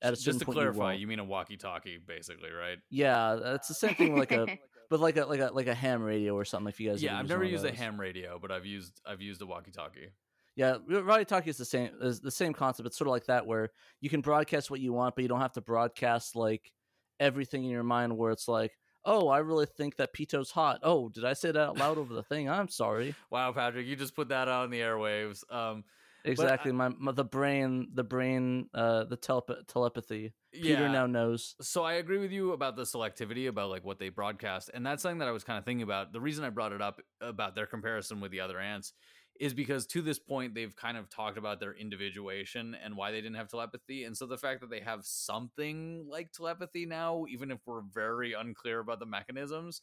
[0.01, 0.25] at a certain point.
[0.25, 2.77] Just to point clarify, you, you mean a walkie-talkie, basically, right?
[2.89, 4.47] yeah, it's the same thing with like a
[4.89, 6.69] but like a like a like a ham radio or something.
[6.69, 9.41] If you guys Yeah, I've never used a ham radio, but I've used I've used
[9.41, 10.09] a walkie-talkie.
[10.55, 11.91] Yeah, radio talkie is the same.
[12.01, 12.87] Is the same concept.
[12.87, 13.69] It's sort of like that, where
[14.01, 16.71] you can broadcast what you want, but you don't have to broadcast like
[17.19, 18.17] everything in your mind.
[18.17, 18.73] Where it's like,
[19.09, 20.79] oh, I really think that Pitou's hot.
[20.83, 22.49] Oh, did I say that out loud over the thing?
[22.49, 23.15] I'm sorry.
[23.31, 25.43] Wow, Patrick, you just put that out on the airwaves.
[25.51, 25.83] Um,
[26.23, 26.71] but I- Exactly.
[26.73, 30.33] my, my the brain, the brain, uh, the telep- telepathy.
[30.53, 30.91] Pitou Yeah.
[30.91, 31.55] now knows.
[31.61, 35.01] so I agree with you about the selectivity about like what they broadcast, and that's
[35.03, 36.11] something that I was kind of thinking about.
[36.11, 38.93] The reason I brought it up about their comparison with the other ants
[39.39, 43.21] is because to this point they've kind of talked about their individuation and why they
[43.21, 47.49] didn't have telepathy, and so the fact that they have something like telepathy now, even
[47.49, 49.81] if we're very unclear about the mechanisms,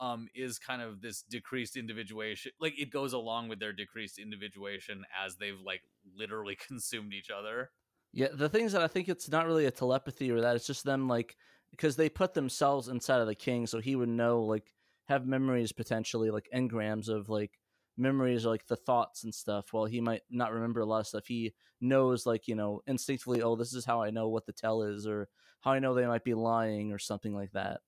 [0.00, 2.52] um, is kind of this decreased individuation.
[2.60, 5.82] Like it goes along with their decreased individuation as they've like
[6.16, 7.70] literally consumed each other.
[8.12, 10.84] Yeah, the things that I think it's not really a telepathy or that it's just
[10.84, 11.36] them like
[11.70, 14.72] because they put themselves inside of the king, so he would know like
[15.08, 17.58] have memories potentially like engrams of like
[17.98, 19.72] memories or like the thoughts and stuff.
[19.72, 23.42] While he might not remember a lot of stuff, he knows like you know instinctively,
[23.42, 25.28] oh, this is how I know what the tell is, or
[25.60, 27.80] how I know they might be lying or something like that.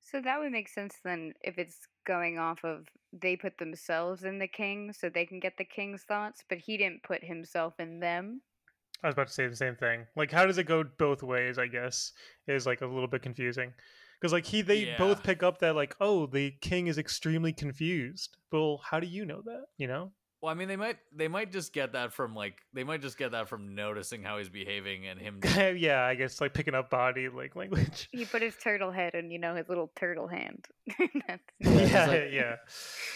[0.00, 4.38] So that would make sense then if it's going off of they put themselves in
[4.38, 8.00] the king so they can get the king's thoughts, but he didn't put himself in
[8.00, 8.40] them.
[9.02, 10.06] I was about to say the same thing.
[10.16, 11.58] Like, how does it go both ways?
[11.58, 12.12] I guess
[12.46, 13.72] is like a little bit confusing
[14.20, 18.36] because like he they both pick up that like oh the king is extremely confused.
[18.50, 19.66] Well, how do you know that?
[19.76, 20.12] You know?
[20.40, 23.18] Well, I mean, they might they might just get that from like they might just
[23.18, 25.40] get that from noticing how he's behaving and him.
[25.76, 28.08] yeah, I guess like picking up body like language.
[28.12, 30.66] He put his turtle head and you know, his little turtle hand.
[31.26, 32.56] That's yeah, like- yeah.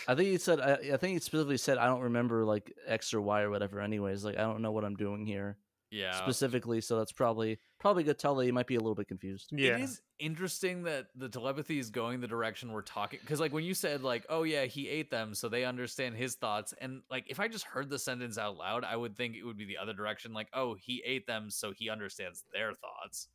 [0.08, 0.60] I think he said.
[0.60, 3.80] I, I think he specifically said, "I don't remember like X or Y or whatever."
[3.80, 5.58] Anyways, like I don't know what I'm doing here
[5.92, 8.94] Yeah, specifically, so that's probably probably a good tell that he might be a little
[8.94, 9.52] bit confused.
[9.52, 9.76] Yeah.
[9.76, 13.64] It is interesting that the telepathy is going the direction we're talking because, like, when
[13.64, 17.26] you said like, "Oh yeah, he ate them," so they understand his thoughts, and like,
[17.28, 19.76] if I just heard the sentence out loud, I would think it would be the
[19.76, 23.28] other direction, like, "Oh, he ate them, so he understands their thoughts."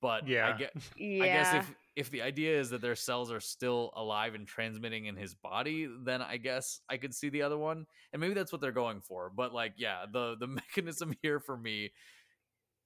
[0.00, 0.52] But Yeah.
[0.54, 0.72] I get.
[0.96, 1.22] yeah.
[1.24, 5.06] I guess if if the idea is that their cells are still alive and transmitting
[5.06, 8.52] in his body, then I guess I could see the other one, and maybe that's
[8.52, 9.30] what they're going for.
[9.34, 11.90] But like, yeah, the the mechanism here for me,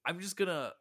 [0.05, 0.73] I'm just gonna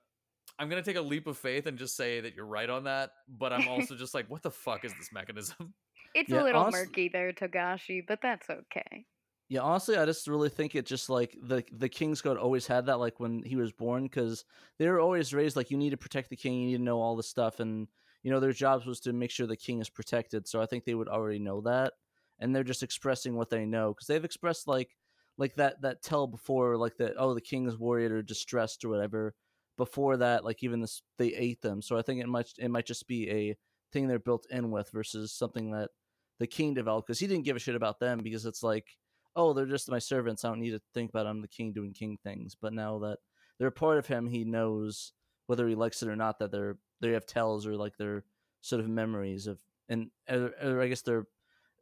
[0.59, 3.11] I'm gonna take a leap of faith and just say that you're right on that.
[3.29, 5.75] But I'm also just like, what the fuck is this mechanism?
[6.15, 9.05] it's Yeah, a little honest- murky there, Togashi, but that's okay.
[9.49, 12.87] Yeah, honestly, I just really think it just like the the King's Code always had
[12.87, 14.45] that, like when he was born, because
[14.79, 17.01] they were always raised like you need to protect the king, you need to know
[17.01, 17.89] all the stuff, and
[18.23, 20.49] you know their jobs was to make sure the king is protected.
[20.49, 21.93] So I think they would already know that,
[22.39, 24.97] and they're just expressing what they know because they've expressed like
[25.37, 28.89] like that that tell before, like that oh the king is worried or distressed or
[28.89, 29.35] whatever.
[29.77, 31.83] Before that, like even this, they ate them.
[31.83, 33.57] So I think it might it might just be a
[33.93, 35.91] thing they're built in with versus something that
[36.39, 38.87] the king developed because he didn't give a shit about them because it's like
[39.37, 40.45] oh, they're just my servants.
[40.45, 42.57] I don't need to think about I'm the king doing king things.
[42.61, 43.19] But now that
[43.59, 45.13] they're a part of him, he knows
[45.47, 48.25] whether he likes it or not that they're they have tells or like their
[48.61, 49.59] sort of memories of
[49.89, 51.27] and or, or I guess their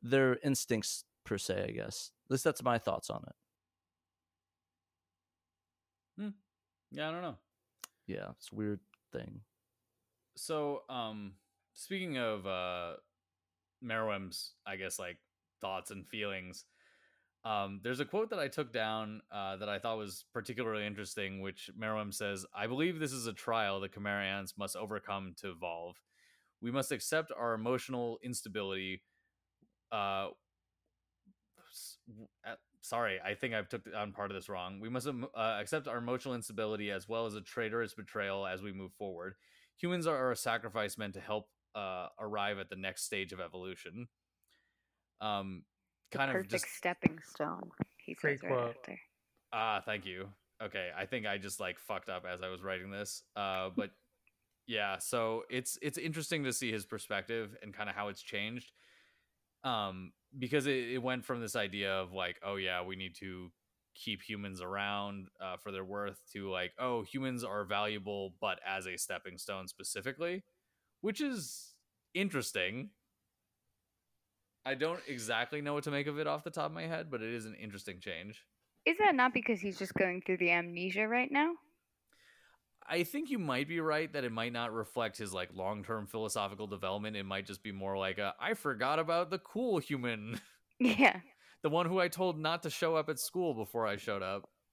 [0.02, 1.66] their instincts per se.
[1.68, 3.34] I guess at least that's my thoughts on it.
[6.92, 7.36] Yeah, I don't know.
[8.06, 8.80] Yeah, it's a weird
[9.12, 9.40] thing.
[10.36, 11.32] So, um,
[11.72, 12.94] speaking of uh,
[13.82, 15.16] Meruem's, I guess like
[15.60, 16.64] thoughts and feelings.
[17.44, 21.40] Um, there's a quote that I took down uh, that I thought was particularly interesting,
[21.40, 25.50] which Meruem says, "I believe this is a trial the Chimera ants must overcome to
[25.50, 25.96] evolve.
[26.60, 29.02] We must accept our emotional instability.
[29.90, 30.28] Uh,
[32.82, 34.80] sorry, I think I've took on part of this wrong.
[34.80, 38.72] We must uh, accept our emotional instability as well as a traitorous betrayal as we
[38.72, 39.34] move forward.
[39.78, 44.08] Humans are a sacrifice meant to help uh, arrive at the next stage of evolution.
[45.20, 45.64] Um,
[46.12, 47.70] The kind of perfect just stepping stone.
[47.98, 48.76] He Great says right quote.
[48.78, 48.98] after.
[49.52, 50.28] Ah, thank you.
[50.62, 53.22] Okay, I think I just like fucked up as I was writing this.
[53.34, 53.90] Uh, but
[54.66, 58.72] yeah, so it's it's interesting to see his perspective and kind of how it's changed.
[59.64, 63.50] Um, because it, it went from this idea of like, oh yeah, we need to
[63.94, 68.86] keep humans around uh, for their worth to like, oh, humans are valuable, but as
[68.86, 70.44] a stepping stone specifically,
[71.00, 71.74] which is
[72.14, 72.90] interesting.
[74.64, 77.10] I don't exactly know what to make of it off the top of my head,
[77.10, 78.44] but it is an interesting change.
[78.86, 81.52] Is that not because he's just going through the amnesia right now?
[82.88, 86.66] I think you might be right that it might not reflect his like long-term philosophical
[86.66, 87.16] development.
[87.16, 90.40] It might just be more like a I forgot about the cool human,
[90.80, 91.20] Yeah.
[91.62, 94.48] the one who I told not to show up at school before I showed up.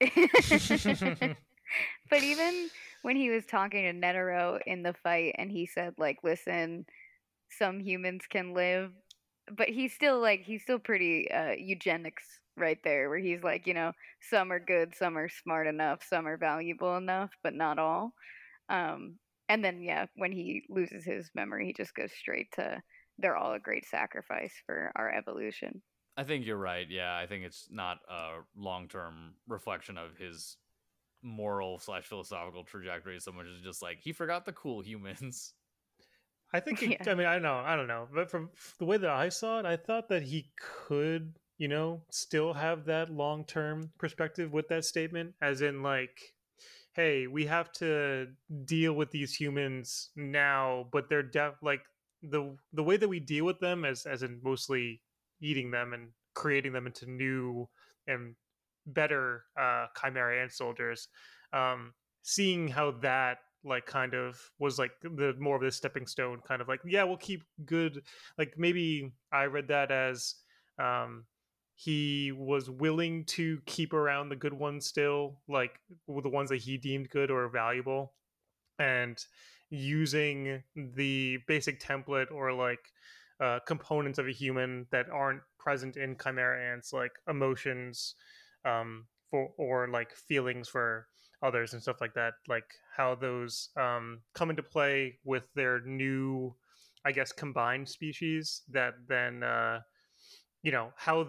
[2.10, 2.68] but even
[3.02, 6.86] when he was talking to Netero in the fight and he said like listen
[7.58, 8.92] some humans can live
[9.56, 12.24] but he's still like he's still pretty uh eugenics
[12.56, 16.26] right there where he's like you know some are good some are smart enough some
[16.26, 18.12] are valuable enough but not all
[18.68, 19.16] um
[19.48, 22.80] and then yeah when he loses his memory he just goes straight to
[23.18, 25.82] they're all a great sacrifice for our evolution
[26.16, 26.86] I think you're right.
[26.90, 30.58] Yeah, I think it's not a long-term reflection of his
[31.22, 35.54] moral slash philosophical trajectory so much as just like he forgot the cool humans.
[36.52, 36.82] I think.
[36.82, 37.10] It, Yeah.
[37.12, 37.62] I mean, I don't know.
[37.64, 38.08] I don't know.
[38.12, 40.50] But from the way that I saw it, I thought that he
[40.86, 46.18] could, you know, still have that long term perspective with that statement, as in, like,
[46.94, 48.28] hey, we have to
[48.64, 51.82] deal with these humans now, but they're def like
[52.22, 55.00] the the way that we deal with them, as as in mostly
[55.40, 57.68] eating them and creating them into new
[58.06, 58.34] and
[58.86, 61.08] better uh chimera ant soldiers
[61.52, 66.38] um seeing how that like kind of was like the more of the stepping stone
[66.46, 68.02] kind of like yeah we'll keep good
[68.38, 70.36] like maybe i read that as
[70.78, 71.24] um
[71.74, 76.76] he was willing to keep around the good ones still like the ones that he
[76.76, 78.12] deemed good or valuable
[78.78, 79.24] and
[79.70, 82.92] using the basic template or like
[83.40, 88.14] uh, components of a human that aren't present in chimera ants like emotions
[88.64, 91.06] um for or like feelings for
[91.42, 92.64] others and stuff like that like
[92.96, 96.54] how those um come into play with their new
[97.04, 99.80] i guess combined species that then uh
[100.62, 101.26] you know how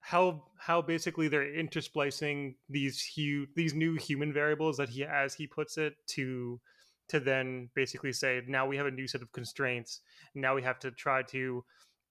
[0.00, 5.46] how how basically they're intersplicing these hu- these new human variables that he as he
[5.46, 6.60] puts it to
[7.08, 10.00] to then basically say now we have a new set of constraints.
[10.34, 11.64] Now we have to try to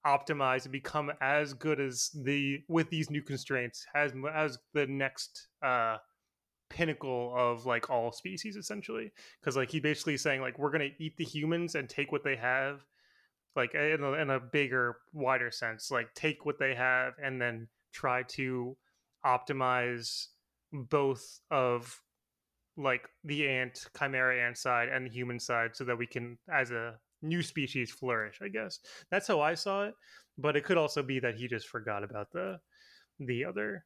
[0.06, 5.48] optimize and become as good as the with these new constraints as as the next
[5.64, 5.96] uh
[6.72, 11.16] pinnacle of like all species essentially because like he basically saying like we're gonna eat
[11.18, 12.80] the humans and take what they have
[13.54, 17.68] like in a, in a bigger wider sense like take what they have and then
[17.92, 18.74] try to
[19.26, 20.28] optimize
[20.72, 22.00] both of
[22.78, 26.70] like the ant chimera ant side and the human side so that we can as
[26.70, 28.80] a new species flourish i guess.
[29.10, 29.94] That's how i saw it
[30.38, 32.58] but it could also be that he just forgot about the
[33.20, 33.84] the other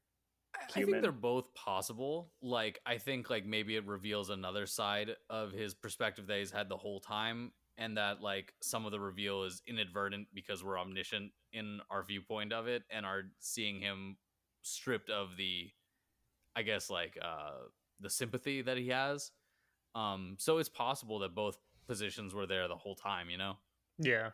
[0.62, 2.30] I think they're both possible.
[2.42, 6.68] Like I think like maybe it reveals another side of his perspective that he's had
[6.68, 11.32] the whole time and that like some of the reveal is inadvertent because we're omniscient
[11.52, 14.16] in our viewpoint of it and are seeing him
[14.62, 15.70] stripped of the
[16.54, 17.66] I guess like uh
[18.00, 19.30] the sympathy that he has.
[19.94, 23.54] Um so it's possible that both positions were there the whole time, you know?
[23.98, 24.30] yeah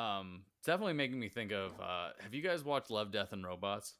[0.00, 3.44] Um it's definitely making me think of uh have you guys watched Love, Death and
[3.44, 3.94] Robots?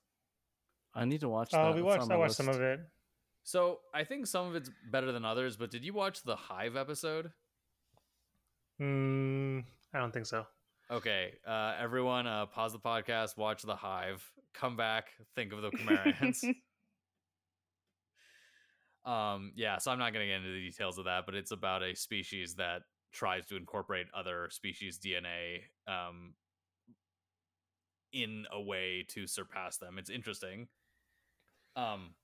[0.95, 1.55] I need to watch.
[1.55, 1.77] uh, that.
[1.77, 2.81] we watched i my watched some of it
[3.45, 6.77] So I think some of it's better than others, but did you watch the Hive
[6.77, 7.33] episode?
[8.81, 9.63] mm,
[9.95, 10.47] i don't think so
[10.93, 15.71] Okay, uh, everyone, uh, pause the podcast, watch the Hive, come back, think of the
[15.71, 16.13] Chimera
[19.05, 21.85] um, yeah, so I'm not gonna get into the details of that, but it's about
[21.85, 22.83] a species that
[23.13, 25.59] tries to incorporate other species DNA
[25.89, 26.35] um,
[28.13, 29.99] in a way to surpass them.
[29.99, 30.69] It's interesting.
[31.77, 32.15] Um,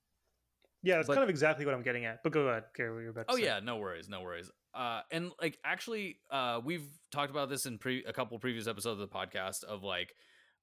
[0.83, 2.23] Yeah, that's But- kind of exactly what I'm getting at.
[2.23, 2.93] But go ahead, Gary.
[2.95, 3.45] What you're about to Oh say.
[3.45, 4.51] yeah, no worries, no worries.
[4.73, 9.01] Uh, and like actually, uh, we've talked about this in pre- a couple previous episodes
[9.01, 10.15] of the podcast of like,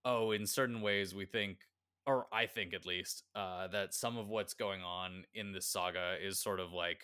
[0.05, 1.57] oh, in certain ways we think,
[2.05, 6.15] or I think at least, uh, that some of what's going on in this saga
[6.21, 7.01] is sort of like.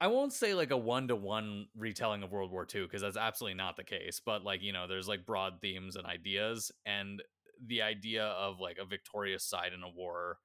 [0.00, 3.18] I won't say like a one to one retelling of World War II because that's
[3.18, 4.20] absolutely not the case.
[4.24, 7.22] But like you know, there's like broad themes and ideas, and
[7.66, 10.38] the idea of like a victorious side in a war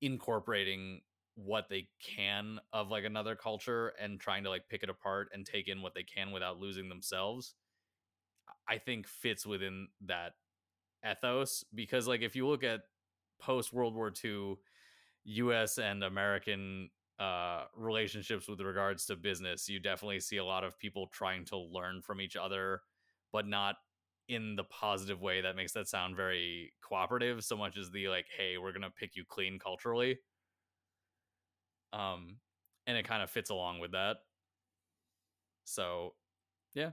[0.00, 1.00] incorporating
[1.36, 5.44] what they can of like another culture and trying to like pick it apart and
[5.44, 7.54] take in what they can without losing themselves
[8.68, 10.32] i think fits within that
[11.08, 12.82] ethos because like if you look at
[13.40, 14.56] post world war ii
[15.26, 16.88] us and american
[17.20, 21.56] uh relationships with regards to business you definitely see a lot of people trying to
[21.56, 22.80] learn from each other
[23.32, 23.76] but not
[24.28, 28.26] in the positive way that makes that sound very cooperative so much as the like
[28.36, 30.18] hey we're gonna pick you clean culturally
[31.92, 32.36] um
[32.86, 34.16] and it kind of fits along with that
[35.64, 36.14] so
[36.74, 36.90] yeah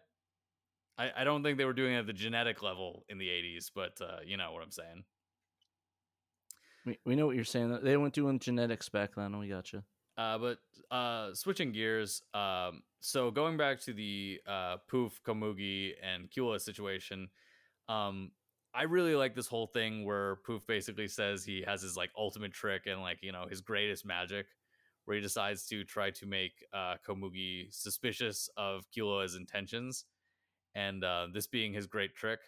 [0.98, 3.72] i i don't think they were doing it at the genetic level in the 80s
[3.74, 5.04] but uh you know what i'm saying
[6.86, 7.80] We, we know what you're saying.
[7.84, 9.38] They weren't doing genetics back then.
[9.38, 9.84] We got you.
[10.22, 10.58] Uh, but
[10.96, 17.28] uh, switching gears, um, so going back to the uh, Poof, Komugi, and Killua situation,
[17.90, 18.32] um,
[18.72, 22.54] I really like this whole thing where Poof basically says he has his like ultimate
[22.54, 24.46] trick and like you know his greatest magic,
[25.06, 30.06] where he decides to try to make uh, Komugi suspicious of Killua's intentions,
[30.76, 32.42] and uh, this being his great trick.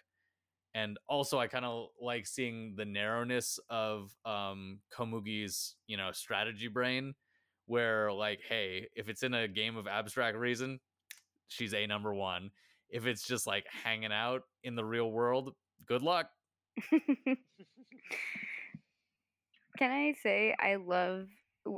[0.76, 6.68] And also, I kind of like seeing the narrowness of um, Komugi's, you know, strategy
[6.68, 7.16] brain,
[7.66, 10.80] where like, hey, if it's in a game of abstract reason,
[11.48, 12.52] she's a number one.
[12.90, 15.54] If it's just like hanging out in the real world,
[15.88, 16.28] good luck.
[19.78, 21.28] Can I say I love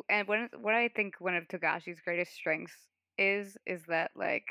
[0.09, 2.75] and what what I think one of Togashi's greatest strengths
[3.17, 4.45] is is that like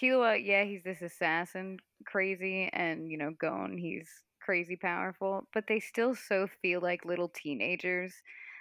[0.00, 4.08] Killua, yeah, he's this assassin crazy and you know Gon, he's
[4.40, 8.14] crazy powerful, but they still so feel like little teenagers.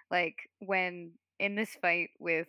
[0.10, 2.47] Like when in this fight with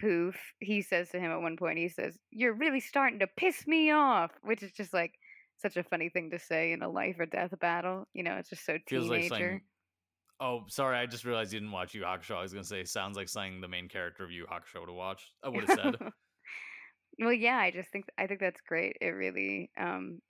[0.00, 3.66] Poof, he says to him at one point, he says, You're really starting to piss
[3.66, 5.12] me off, which is just like
[5.56, 8.06] such a funny thing to say in a life or death battle.
[8.12, 9.34] You know, it's just so Feels like teenager.
[9.36, 9.60] saying,
[10.40, 13.16] "Oh, sorry, I just realized you didn't watch Yu Hakusho." I was gonna say, sounds
[13.16, 15.32] like something the main character of Yu Hakusho to watch.
[15.42, 15.96] I would have said.
[17.18, 18.96] well, yeah, I just think I think that's great.
[19.00, 20.20] It really um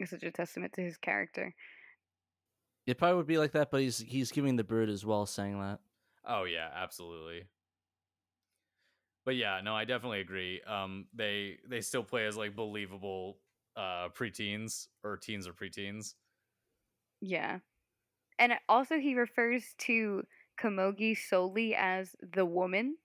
[0.00, 1.54] is such a testament to his character.
[2.86, 5.60] It probably would be like that, but he's he's giving the bird as well, saying
[5.60, 5.78] that.
[6.24, 7.48] Oh yeah, absolutely.
[9.24, 10.60] But yeah, no, I definitely agree.
[10.62, 13.40] Um, they they still play as like believable
[13.76, 16.14] uh preteens or teens or preteens.
[17.20, 17.60] Yeah.
[18.38, 20.24] And also he refers to
[20.60, 22.98] Komugi solely as the woman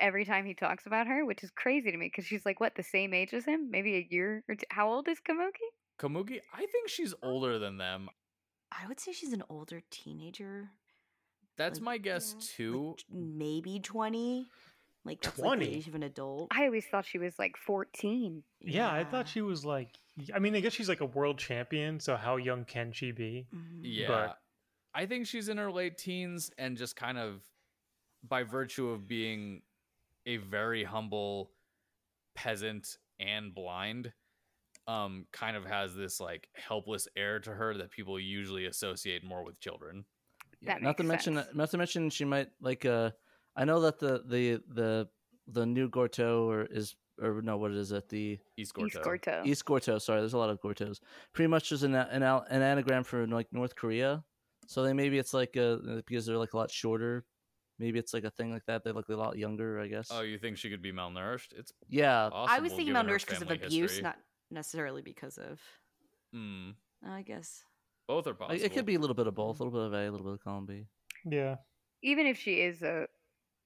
[0.00, 2.76] every time he talks about her, which is crazy to me because she's like what
[2.76, 4.66] the same age as him, maybe a year or two.
[4.70, 5.68] How old is Komogi?
[5.98, 8.10] Komugi, I think she's older than them.
[8.72, 10.72] I would say she's an older teenager.
[11.62, 12.96] That's Like, my guess too.
[13.10, 14.48] Maybe 20.
[15.04, 15.66] Like that's like 20?
[15.76, 16.48] age of an adult.
[16.50, 18.42] I always thought she was like 14.
[18.60, 19.88] Yeah, I thought she was like.
[20.34, 22.00] I mean, I guess she's like a world champion.
[22.00, 23.46] So how young can she be?
[23.80, 24.08] Yeah.
[24.08, 24.38] But
[24.94, 27.42] I think she's in her late teens and just kind of
[28.28, 29.62] by virtue of being
[30.26, 31.50] a very humble
[32.34, 34.12] peasant and blind
[34.88, 39.44] um kind of has this like helpless air to her that people usually associate more
[39.44, 40.04] with children.
[40.64, 41.54] That not to makes mention, sense.
[41.54, 42.84] not to mention, she might like.
[42.84, 43.10] Uh,
[43.56, 45.08] I know that the the the
[45.48, 48.08] the new Gorteau or is or no, what is it?
[48.08, 49.44] The East East Gorteau.
[49.44, 50.00] East Gorteau.
[50.00, 51.00] Sorry, there's a lot of Gorteaus.
[51.32, 54.24] Pretty much just an an, an anagram for like North Korea.
[54.66, 55.76] So they maybe it's like uh
[56.06, 57.24] because they're like a lot shorter.
[57.78, 58.84] Maybe it's like a thing like that.
[58.84, 60.08] They look a lot younger, I guess.
[60.10, 61.52] Oh, you think she could be malnourished?
[61.56, 62.28] It's yeah.
[62.32, 64.02] I was thinking given her malnourished because of abuse, history.
[64.02, 64.16] not
[64.50, 65.60] necessarily because of.
[66.32, 66.70] Hmm.
[67.04, 67.64] I guess.
[68.08, 68.64] Both are possible.
[68.64, 70.26] It could be a little bit of both, a little bit of A, a little
[70.26, 70.86] bit of column B.
[71.24, 71.56] yeah,
[72.02, 73.06] Even if she is a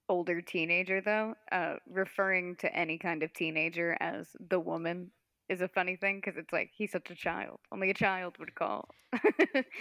[0.08, 5.10] older teenager though, uh referring to any kind of teenager as the woman
[5.48, 7.58] is a funny thing because it's like he's such a child.
[7.72, 8.88] Only a child would call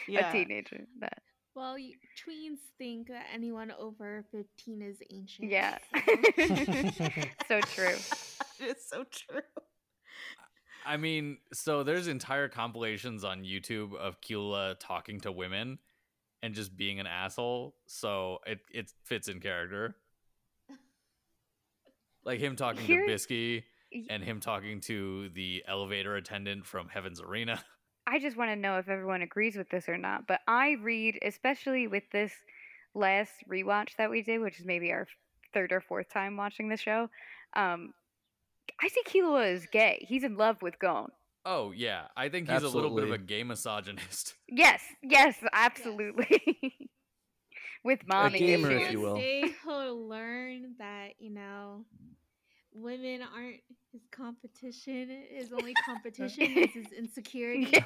[0.07, 0.29] Yeah.
[0.29, 1.21] a teenager that.
[1.55, 5.49] Well, you, tweens think that anyone over 15 is ancient.
[5.49, 5.77] Yeah.
[5.95, 6.01] so-
[7.47, 7.95] so true.
[8.59, 9.41] it's so true.
[10.85, 15.79] I mean, so there's entire compilations on YouTube of Killua talking to women
[16.43, 17.75] and just being an asshole.
[17.87, 19.95] So it it fits in character.
[22.23, 23.63] like him talking Here- to Bisky
[24.09, 27.61] and him talking to the elevator attendant from Heaven's Arena.
[28.07, 30.27] I just want to know if everyone agrees with this or not.
[30.27, 32.31] But I read, especially with this
[32.93, 35.07] last rewatch that we did, which is maybe our
[35.53, 37.09] third or fourth time watching the show.
[37.55, 37.93] Um,
[38.81, 40.05] I see Killua is gay.
[40.07, 41.11] He's in love with Gon.
[41.45, 44.33] Oh yeah, I think he's a little bit of a gay misogynist.
[44.47, 46.89] Yes, yes, absolutely.
[47.83, 48.39] with mommy.
[48.39, 49.15] gamer, if you will.
[49.15, 51.85] he'll learn that you know
[52.73, 53.61] women aren't
[53.91, 55.09] his competition.
[55.29, 57.65] His only competition is his insecurity.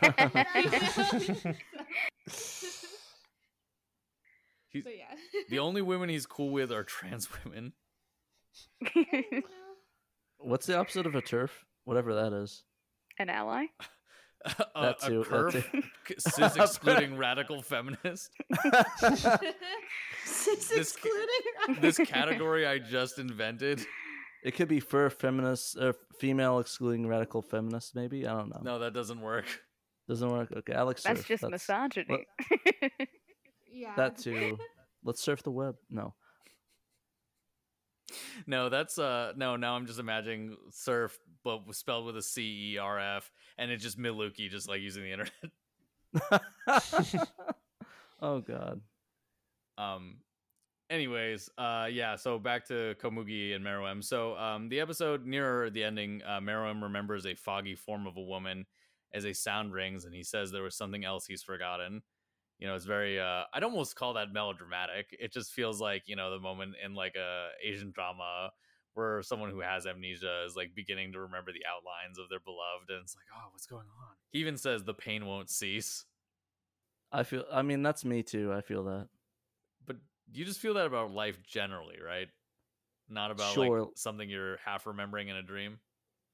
[4.72, 5.16] He's, so yeah.
[5.50, 7.74] the only women he's cool with are trans women.
[10.40, 11.50] What's the opposite of a TERF?
[11.86, 12.64] Whatever that is.
[13.18, 13.66] An ally.
[14.46, 15.84] a, That too, a that curve, too.
[16.20, 18.30] cis excluding radical feminist.
[20.26, 21.82] Cis This- excluding.
[21.82, 23.86] This category I just invented.
[24.44, 27.96] It could be fur feminist or female excluding radical feminist.
[27.96, 28.62] Maybe I don't know.
[28.64, 29.46] No, that doesn't work.
[30.08, 30.52] Doesn't work.
[30.56, 31.04] Okay, Alex.
[31.04, 31.28] That's surf.
[31.28, 32.26] just That's- misogyny.
[33.72, 33.96] yeah.
[33.98, 34.58] That too.
[35.04, 35.76] Let's surf the web.
[35.90, 36.14] No.
[38.48, 39.56] No, that's uh no.
[39.56, 43.84] Now I'm just imagining surf, but spelled with a C E R F, and it's
[43.84, 45.52] just Miluki, just like using the internet.
[48.22, 48.82] oh God.
[49.78, 50.18] Um.
[50.90, 52.16] Anyways, uh, yeah.
[52.16, 54.04] So back to Komugi and Meruem.
[54.04, 58.22] So, um, the episode nearer the ending, uh, Meruem remembers a foggy form of a
[58.22, 58.66] woman
[59.14, 62.02] as a sound rings, and he says there was something else he's forgotten.
[62.60, 63.20] You know, it's very.
[63.20, 65.16] Uh, I'd almost call that melodramatic.
[65.20, 68.52] It just feels like you know the moment in like a Asian drama
[68.96, 72.90] where someone who has amnesia is like beginning to remember the outlines of their beloved,
[72.90, 74.16] and it's like, oh, what's going on?
[74.32, 76.04] He even says the pain won't cease.
[77.12, 77.46] I feel.
[77.52, 78.52] I mean, that's me too.
[78.54, 79.08] I feel that.
[79.86, 79.96] but
[80.34, 82.28] you just feel that about life generally, right?
[83.08, 83.80] Not about Sure.
[83.82, 85.80] like something you're half remembering in a dream.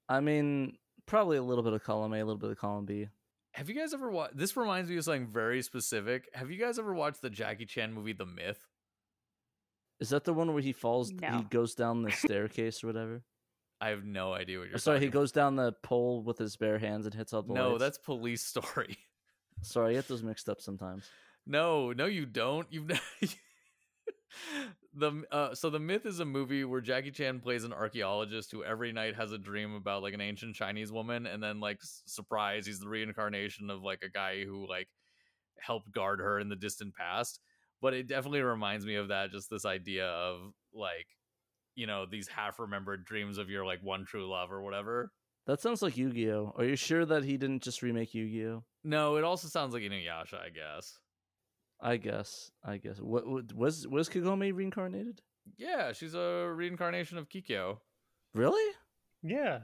[0.10, 3.07] I mean, probably a little bit of column A, a little bit of column B.
[3.56, 4.36] Have you guys ever watched?
[4.36, 6.27] This reminds me of something very specific.
[6.34, 8.60] Have you guys ever watched the Jackie Chan movie The Myth?
[10.02, 11.10] Is that the one where he falls?
[11.10, 11.38] No.
[11.38, 13.23] He goes down the staircase or whatever.
[13.80, 14.76] I have no idea what you're.
[14.76, 17.44] Or sorry, he talking goes down the pole with his bare hands and hits all
[17.44, 17.53] the.
[17.53, 17.80] No, lights.
[17.80, 18.98] that's Police Story.
[19.61, 21.10] Sorry, I get those mixed up sometimes.
[21.48, 22.68] No, no, you don't.
[22.69, 22.88] You've
[23.22, 23.30] ne-
[24.93, 28.64] the uh, so the myth is a movie where Jackie Chan plays an archaeologist who
[28.64, 32.03] every night has a dream about like an ancient Chinese woman, and then like s-
[32.06, 34.88] surprise, he's the reincarnation of like a guy who like
[35.60, 37.39] helped guard her in the distant past.
[37.81, 41.07] But it definitely reminds me of that, just this idea of like
[41.76, 45.11] you know these half remembered dreams of your like one true love or whatever.
[45.47, 46.53] That sounds like Yu-Gi-Oh.
[46.57, 48.64] Are you sure that he didn't just remake Yu-Gi-Oh?
[48.84, 50.97] No, it also sounds like Inuyasha, I guess.
[51.86, 52.49] I guess.
[52.64, 52.98] I guess.
[52.98, 55.22] What, what was was Kagome reincarnated?
[55.56, 57.78] Yeah, she's a reincarnation of Kikyo.
[58.34, 58.74] Really?
[59.22, 59.60] Yeah.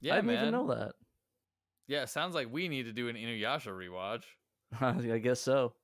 [0.00, 0.42] Yeah, I didn't man.
[0.42, 0.92] even know that.
[1.88, 4.22] Yeah, sounds like we need to do an Inuyasha rewatch.
[4.80, 5.74] I guess so.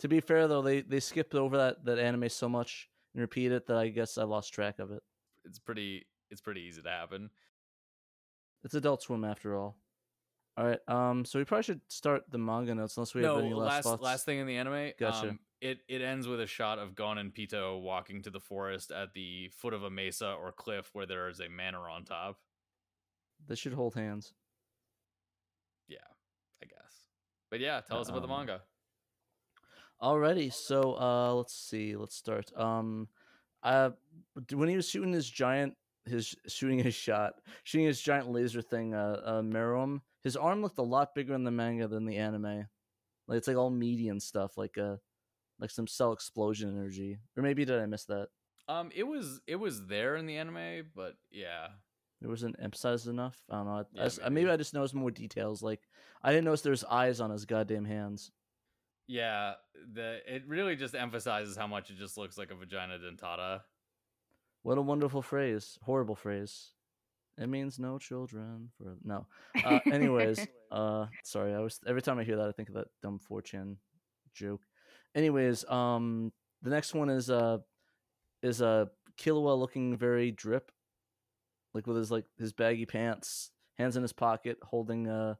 [0.00, 3.52] To be fair though, they they skipped over that that anime so much and repeat
[3.52, 5.02] it that I guess I lost track of it.
[5.44, 7.30] It's pretty it's pretty easy to happen.
[8.64, 9.76] It's Adult Swim after all.
[10.58, 10.80] All right.
[10.88, 11.24] Um.
[11.24, 13.84] So we probably should start the manga notes unless we no, have any last, last
[13.84, 14.02] thoughts.
[14.02, 14.90] last thing in the anime.
[14.98, 15.28] Gotcha.
[15.30, 18.90] Um, it it ends with a shot of Gon and Pitou walking to the forest
[18.90, 22.38] at the foot of a mesa or cliff where there is a manor on top.
[23.46, 24.34] They should hold hands.
[25.86, 25.98] Yeah,
[26.60, 27.06] I guess.
[27.50, 28.62] But yeah, tell us about the Um, manga.
[30.02, 31.96] Alrighty, so uh, let's see.
[31.96, 32.52] Let's start.
[32.56, 33.08] Um,
[33.62, 33.90] uh,
[34.52, 35.74] when he was shooting his giant,
[36.04, 40.78] his shooting his shot, shooting his giant laser thing, uh, uh, Meruem, his arm looked
[40.78, 42.66] a lot bigger in the manga than the anime.
[43.26, 44.96] Like it's like all meaty and stuff, like uh,
[45.58, 47.18] like some cell explosion energy.
[47.36, 48.28] Or maybe did I miss that?
[48.68, 51.68] Um, it was it was there in the anime, but yeah,
[52.20, 53.36] It wasn't emphasized enough.
[53.50, 53.72] I don't know.
[53.72, 54.34] I, I Yeah, s- maybe.
[54.34, 54.50] maybe.
[54.50, 55.62] I just noticed more details.
[55.62, 55.80] Like
[56.22, 58.30] I didn't notice there's eyes on his goddamn hands.
[59.06, 59.54] yeah.
[59.94, 63.60] The it really just emphasizes how much it just looks like a vagina dentata.
[64.62, 65.78] What a wonderful phrase.
[65.82, 66.72] Horrible phrase.
[67.40, 69.26] It means no children for no.
[69.64, 71.54] Uh, anyways, uh, sorry.
[71.54, 73.76] I was every time I hear that, I think of that dumb 4chan
[74.34, 74.62] joke.
[75.14, 76.32] Anyways, um,
[76.62, 77.58] the next one is uh,
[78.42, 78.86] is uh,
[79.18, 80.70] Killua looking very drip,
[81.74, 85.34] like with his like his baggy pants, hands in his pocket, holding uh,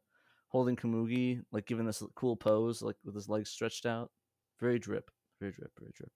[0.49, 4.11] holding Komugi, like giving this cool pose, like with his legs stretched out.
[4.61, 5.11] Very drip,
[5.41, 6.13] very drip, very drip.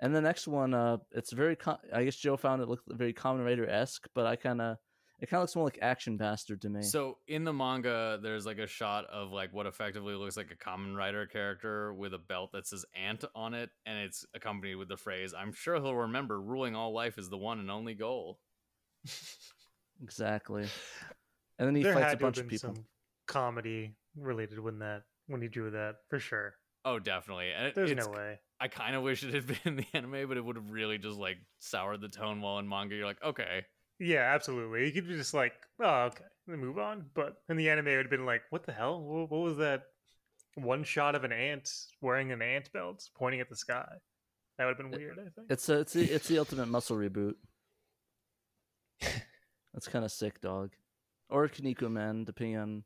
[0.00, 1.56] And the next one, uh, it's very.
[1.56, 4.76] Com- I guess Joe found it looked very Kamen Rider esque, but I kind of,
[5.20, 6.82] it kind of looks more like Action Bastard to me.
[6.82, 10.56] So in the manga, there's like a shot of like what effectively looks like a
[10.56, 14.88] Kamen Rider character with a belt that says "ant" on it, and it's accompanied with
[14.88, 18.38] the phrase, "I'm sure he'll remember ruling all life is the one and only goal."
[20.02, 20.68] Exactly.
[21.58, 22.74] And then he there fights had a to have bunch of people.
[22.74, 22.84] some
[23.26, 26.54] comedy related when that when he drew that for sure.
[26.84, 27.50] Oh, definitely.
[27.50, 28.38] And it, There's no way.
[28.60, 30.98] I kind of wish it had been in the anime, but it would have really
[30.98, 32.40] just like soured the tone.
[32.40, 33.64] While in manga, you're like, okay,
[33.98, 34.86] Yeah, absolutely.
[34.86, 37.06] You could be just like, oh, okay, move on.
[37.14, 39.00] But in the anime, it would have been like, what the hell?
[39.00, 39.84] What, what was that?
[40.54, 41.70] One shot of an ant
[42.00, 43.86] wearing an ant belt pointing at the sky.
[44.56, 45.18] That would have been weird.
[45.18, 45.50] I think.
[45.50, 47.34] It's a, it's the it's the ultimate muscle reboot.
[49.72, 50.72] That's kind of sick, dog.
[51.30, 52.82] Or Kinnikuman, depending on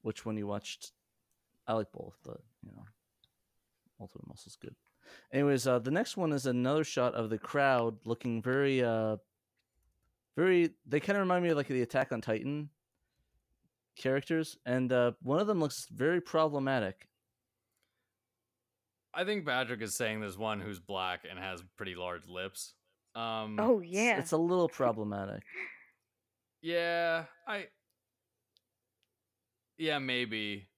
[0.00, 0.92] which one you watched.
[1.66, 2.84] I like both, but you know,
[4.00, 4.74] Ultimate Muscle's good.
[5.32, 9.16] Anyways, uh, the next one is another shot of the crowd looking very, uh,
[10.36, 10.70] very.
[10.86, 12.70] They kind of remind me of like the Attack on Titan
[13.96, 17.08] characters, and uh, one of them looks very problematic.
[19.14, 22.72] I think Patrick is saying there's one who's black and has pretty large lips.
[23.14, 24.18] Um, Oh It's- yeah.
[24.18, 25.42] it's a little problematic.
[26.64, 27.66] Yeah, I.
[29.78, 30.68] Yeah, maybe.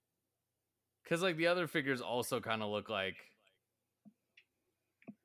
[1.02, 3.16] Because like the other figures also kind of look like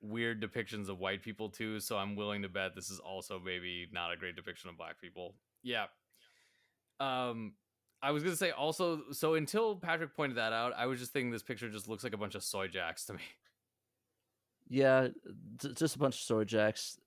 [0.01, 1.79] weird depictions of white people too.
[1.79, 4.99] So I'm willing to bet this is also maybe not a great depiction of black
[5.01, 5.35] people.
[5.63, 5.85] Yeah.
[6.99, 7.53] Um,
[8.01, 9.11] I was gonna say also.
[9.11, 12.13] So until Patrick pointed that out, I was just thinking this picture just looks like
[12.13, 13.19] a bunch of soy jacks to me.
[14.71, 15.07] Yeah,
[15.57, 16.99] d- just a bunch of soy jacks.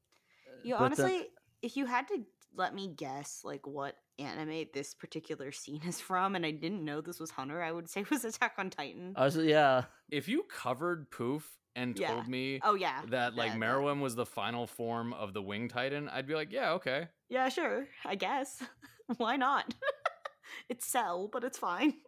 [0.64, 1.28] You But then- honestly,
[1.62, 2.24] if you had to
[2.56, 7.00] let me guess, like what anime this particular scene is from, and I didn't know
[7.00, 9.12] this was Hunter, I would say it was Attack on Titan.
[9.16, 9.84] I was yeah.
[10.10, 12.08] If you covered Poof and Yeah.
[12.14, 15.68] told me Oh yeah, that like that- Meruem was the final form of the Wing
[15.68, 17.08] Titan, I'd be like, yeah, okay.
[17.28, 17.88] Yeah, sure.
[18.04, 18.62] I guess.
[19.16, 19.74] Why not?
[20.68, 21.94] it's Cell, but it's fine.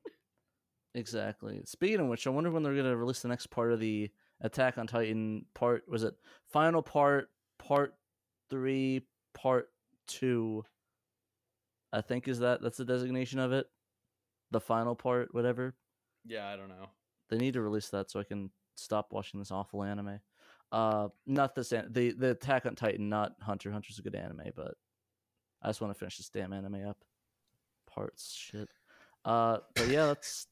[0.96, 1.60] Exactly.
[1.64, 4.10] Speaking of which, I wonder when they're gonna release the next part of the
[4.40, 5.88] Attack on Titan part.
[5.88, 6.14] Was it
[6.52, 7.94] final part, part
[8.50, 9.04] three,
[9.34, 9.70] part
[10.06, 10.64] two?
[11.92, 13.66] I think is that that's the designation of it.
[14.52, 15.74] The final part, whatever.
[16.24, 16.86] Yeah, I don't know.
[17.28, 20.20] They need to release that so I can stop watching this awful anime.
[20.72, 23.70] Uh, not this an- the the Attack on Titan, not Hunter.
[23.70, 24.74] Hunter's a good anime, but
[25.62, 26.98] I just want to finish this damn anime up.
[27.86, 28.68] Parts shit.
[29.24, 30.46] Uh, but yeah, that's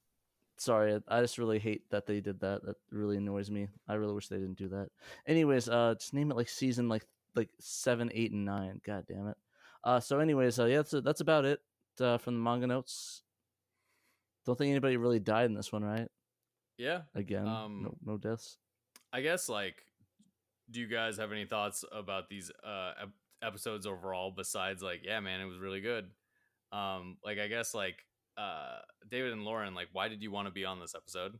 [0.58, 0.94] sorry.
[0.94, 2.64] I- I just really hate that they did that.
[2.64, 3.68] That really annoys me.
[3.88, 4.90] I really wish they didn't do that.
[5.26, 7.04] Anyways, uh, just name it like season like
[7.34, 8.80] like seven, eight, and nine.
[8.86, 9.36] God damn it.
[9.82, 11.60] Uh, so anyways, uh, yeah, that's that's about it
[12.00, 13.22] uh, from the manga notes.
[14.46, 16.08] Don't think anybody really died in this one, right?
[16.82, 17.02] Yeah.
[17.14, 18.58] Again, Um, no no deaths.
[19.12, 19.76] I guess like
[20.70, 23.08] do you guys have any thoughts about these uh ep-
[23.42, 26.06] episodes overall besides like yeah man it was really good
[26.72, 27.96] um like i guess like
[28.38, 28.78] uh
[29.10, 31.38] david and lauren like why did you want to be on this episode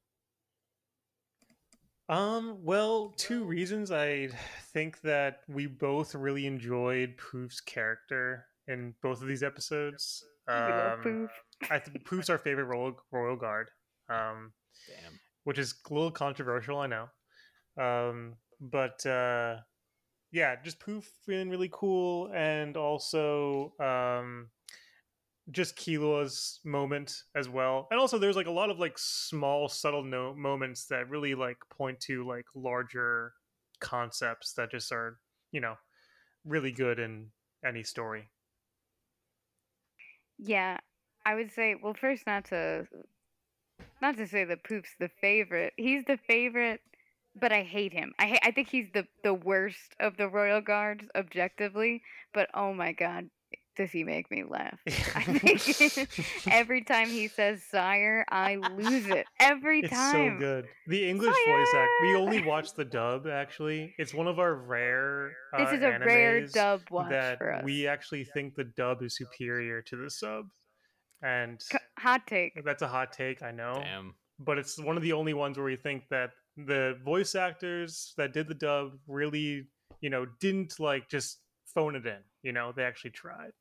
[2.09, 3.91] Um, well, two reasons.
[3.91, 4.29] I
[4.73, 10.23] think that we both really enjoyed Poof's character in both of these episodes.
[10.49, 11.31] We Um, Poof.
[11.71, 13.71] I think Poof's our favorite royal royal guard.
[14.11, 14.53] Um,
[14.89, 17.09] damn which is a little controversial, I know.
[17.81, 19.57] Um, but uh,
[20.31, 24.51] yeah, just Poof being really cool, and also um,
[25.51, 27.89] just Killua's moment as well.
[27.91, 31.59] And also, there's like a lot of like small, subtle no- moments that really like
[31.71, 33.35] point to like larger
[33.81, 35.19] concepts that just are,
[35.51, 35.75] you know,
[36.45, 37.31] really good in
[37.65, 38.31] any story.
[40.39, 40.79] Yeah,
[41.25, 41.77] I would say.
[41.81, 42.87] Well, first, not to
[44.03, 45.73] not to say that Poop's the favorite.
[45.77, 46.81] He's the favorite,
[47.35, 48.13] but I hate him.
[48.19, 52.03] I hate, I think he's the the worst of the royal guards objectively.
[52.35, 53.31] But oh my god,
[53.77, 54.79] does he make me laugh?
[55.15, 56.09] I think
[56.51, 60.37] every time he says "sire," I lose it every It's time.
[60.37, 60.67] so good.
[60.89, 61.91] The English voice act.
[62.03, 63.27] We only watch the dub.
[63.27, 65.33] Actually, it's one of our rare.
[65.57, 67.65] This uh, is a rare dub watch that for us.
[67.65, 70.47] we actually think the dub is superior to the sub,
[71.23, 71.63] and
[71.99, 72.53] hot take.
[72.65, 73.43] that's a hot take.
[73.43, 76.99] I know, damn but it's one of the only ones where we think that the
[77.05, 79.67] voice actors that did the dub really,
[80.01, 81.39] you know, didn't like just
[81.75, 82.19] phone it in.
[82.43, 83.53] You know, they actually tried.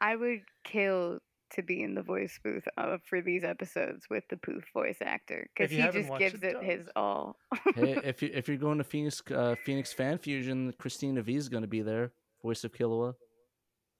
[0.00, 1.18] I would kill
[1.52, 5.48] to be in the voice booth uh, for these episodes with the Poof voice actor
[5.56, 7.36] because he just gives it, it his all.
[7.74, 11.48] hey, if you if you're going to Phoenix uh, Phoenix Fan Fusion, Cristina Vee is
[11.48, 12.12] going to be there,
[12.42, 13.14] voice of Killua.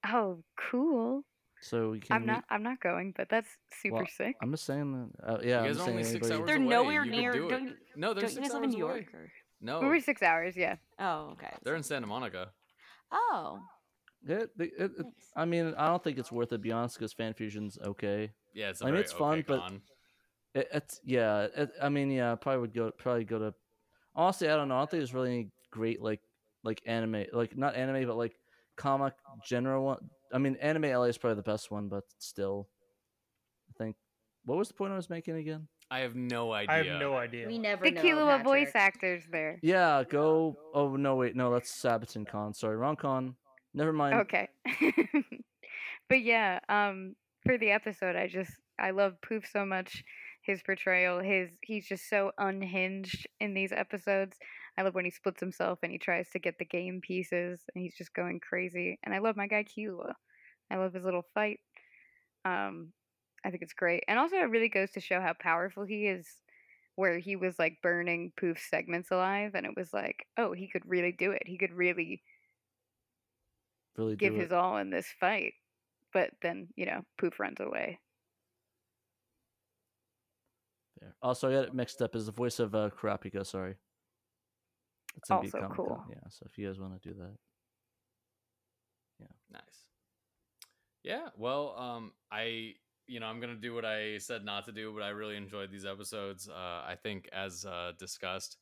[0.07, 1.23] Oh, cool.
[1.61, 2.15] So we can.
[2.15, 2.43] I'm meet- not.
[2.49, 3.49] I'm not going, but that's
[3.81, 4.35] super Well, sick.
[4.41, 5.29] I'm just saying that.
[5.29, 6.65] Uh, yeah, you guys I'm are only six anybody- hours They're away.
[6.65, 7.31] nowhere You could near.
[7.33, 7.49] do it.
[7.49, 8.93] Don't, no they're don't you six guys live in hours New away.
[8.95, 9.13] York?
[9.13, 9.31] Or...
[9.61, 10.55] no We're six hours.
[10.55, 10.75] Yeah.
[10.99, 11.53] Oh, okay.
[11.63, 12.49] they're in santa monica
[13.11, 13.59] Oh,
[14.27, 15.05] It, it, it, nice.
[15.35, 16.55] I mean, I don't think it's worth it.
[16.55, 18.31] To be honest, because Fan Fusion's okay.
[18.53, 19.71] yeah it's a I mean, very it's fun, okay but-
[20.53, 21.47] It, it's yeah.
[21.55, 22.31] It, I mean, yeah.
[22.31, 22.91] I probably would go.
[22.97, 23.53] Probably go to.
[24.15, 24.75] Honestly, I don't know.
[24.75, 26.21] I don't think there's really any great like
[26.63, 28.33] like anime, like not anime, but like
[28.75, 29.13] comic
[29.45, 30.09] general one.
[30.33, 32.67] I mean, Anime LA is probably the best one, but still,
[33.69, 33.95] I think.
[34.45, 35.67] What was the point I was making again?
[35.91, 36.73] I have no idea.
[36.73, 37.47] I have no idea.
[37.47, 38.01] We never The know.
[38.01, 39.59] Killua voice actors there.
[39.63, 40.55] Yeah, go.
[40.73, 42.53] Oh no, wait, no, that's Saboten Con.
[42.53, 43.35] Sorry, wrong con.
[43.73, 44.15] Never mind.
[44.21, 44.47] Okay.
[46.09, 47.15] but yeah, um
[47.45, 50.03] for the episode I just I love Poof so much.
[50.43, 54.37] His portrayal, his he's just so unhinged in these episodes.
[54.79, 57.83] I love when he splits himself and he tries to get the game pieces and
[57.83, 58.97] he's just going crazy.
[59.03, 60.13] And I love my guy Killua.
[60.71, 61.59] I love his little fight.
[62.45, 62.93] Um
[63.45, 64.05] I think it's great.
[64.07, 66.27] And also it really goes to show how powerful he is
[66.95, 70.83] where he was like burning Poof's segments alive and it was like, oh, he could
[70.85, 71.43] really do it.
[71.45, 72.21] He could really
[73.97, 75.53] Really give his all in this fight.
[76.13, 77.99] But then, you know, Poof runs away.
[80.99, 81.15] Fair.
[81.21, 82.15] Also, I got it mixed up.
[82.15, 83.45] Is the voice of uh, Kurapika?
[83.45, 83.75] Sorry.
[85.17, 85.95] It's in Beat Also cool.
[85.95, 87.35] Con, Yeah, so if you guys want to do that,
[89.19, 89.85] yeah, Nice.
[91.03, 92.73] Yeah, well, um, I
[93.07, 95.71] you know I'm gonna do what I said not to do, but I really enjoyed
[95.71, 96.47] these episodes.
[96.49, 96.53] Uh,
[96.85, 98.57] I think, as uh, discussed,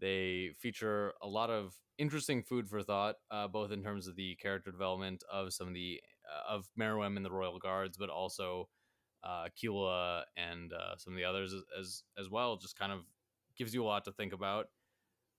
[0.00, 4.36] they feature a lot of interesting food for thought, uh, both in terms of the
[4.36, 6.00] character development of some of the
[6.30, 8.68] uh, of Meruem and the Royal Guards, but also
[9.24, 12.56] uh, Killua and uh, some of the others as, as as well.
[12.56, 13.00] Just kind of
[13.56, 14.66] gives you a lot to think about.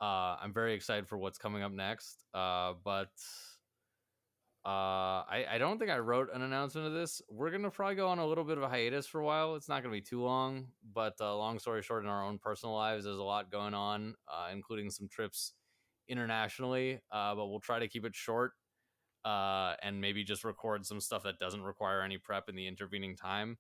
[0.04, 3.08] Uh, I'm very excited for what's coming up next, uh, but
[4.66, 7.22] uh, I, I don't think I wrote an announcement of this.
[7.30, 9.56] We're gonna probably go on a little bit of a hiatus for a while.
[9.56, 12.76] It's not gonna be too long, but uh, long story short, in our own personal
[12.76, 15.54] lives, there's a lot going on, uh, including some trips
[16.10, 17.00] internationally.
[17.10, 18.52] Uh, but we'll try to keep it short,
[19.24, 23.58] and maybe just record some stuff that doesn't require any prep in the intervening time.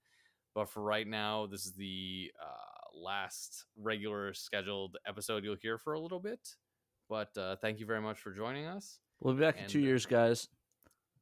[0.53, 5.94] But for right now, this is the uh, last regular scheduled episode you'll hear for
[5.94, 6.40] a little bit.
[7.10, 8.99] But uh, thank you very much for joining us.
[9.20, 10.48] we'll be back in two uh, years, guys.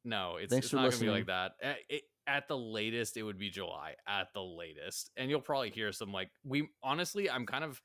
[0.04, 1.52] No, it's, Thanks it's for not gonna be like that.
[1.62, 3.94] At, it, at the latest, it would be July.
[4.06, 6.68] At the latest, and you'll probably hear some like we.
[6.82, 7.80] Honestly, I'm kind of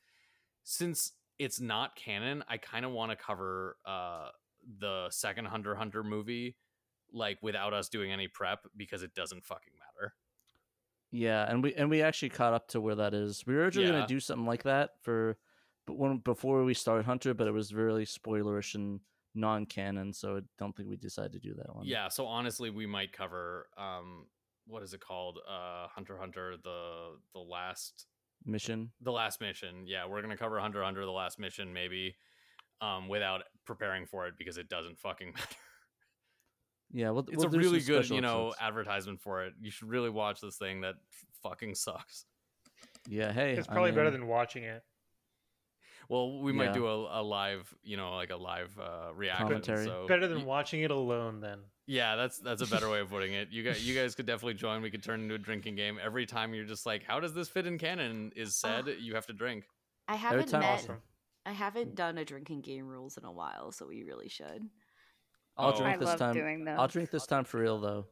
[0.64, 2.44] since it's not canon.
[2.48, 4.28] I kind of want to cover uh
[4.80, 6.56] the second Hunter Hunter movie
[7.12, 10.14] like without us doing any prep because it doesn't fucking matter.
[11.10, 13.44] Yeah, and we and we actually caught up to where that is.
[13.46, 13.94] We were originally Yeah.
[13.94, 15.38] gonna do something like that for,
[15.86, 19.00] but when before we started Hunter, but it was really spoilerish and
[19.34, 21.86] non-canon, so I don't think we decided to do that one.
[21.86, 24.26] Yeah, so honestly, we might cover um
[24.66, 25.38] what is it called?
[25.48, 28.06] Uh Hunter Hunter the the last
[28.44, 28.90] mission.
[29.00, 29.86] the last mission.
[29.86, 32.16] Yeah, we're gonna cover Hunter Hunter the last mission maybe,
[32.82, 35.56] um, without preparing for it because it doesn't fucking matter.
[36.92, 38.56] Yeah, we'll, It's we'll a really good, you know, episodes.
[38.62, 39.52] advertisement for it.
[39.60, 40.94] You should really watch this thing that
[41.42, 42.24] fucking sucks.
[43.08, 44.82] Yeah, hey, It's I probably better than watching it.
[46.08, 46.72] Well, we might Yeah.
[46.72, 49.46] do a, a live, you know, like a live uh, reaction.
[49.48, 49.84] Commentary.
[49.84, 51.58] So Better than y- watching it alone, then.
[51.86, 53.48] yeah, that's that's a better way of putting it.
[53.50, 54.80] You guys, you guys could definitely join.
[54.80, 57.48] We could turn into a drinking game every time you're just like, how does this
[57.50, 58.32] fit in canon?
[58.34, 59.64] Is said you have to drink.
[60.06, 60.64] I haven't met.
[60.64, 61.02] awesome.
[61.44, 64.66] I haven't done a drinking game rules in a while, so we really should.
[65.58, 65.76] I'll Oh.
[65.78, 66.34] drink I this love time.
[66.34, 66.78] doing those.
[66.78, 68.06] I'll drink this time for real though.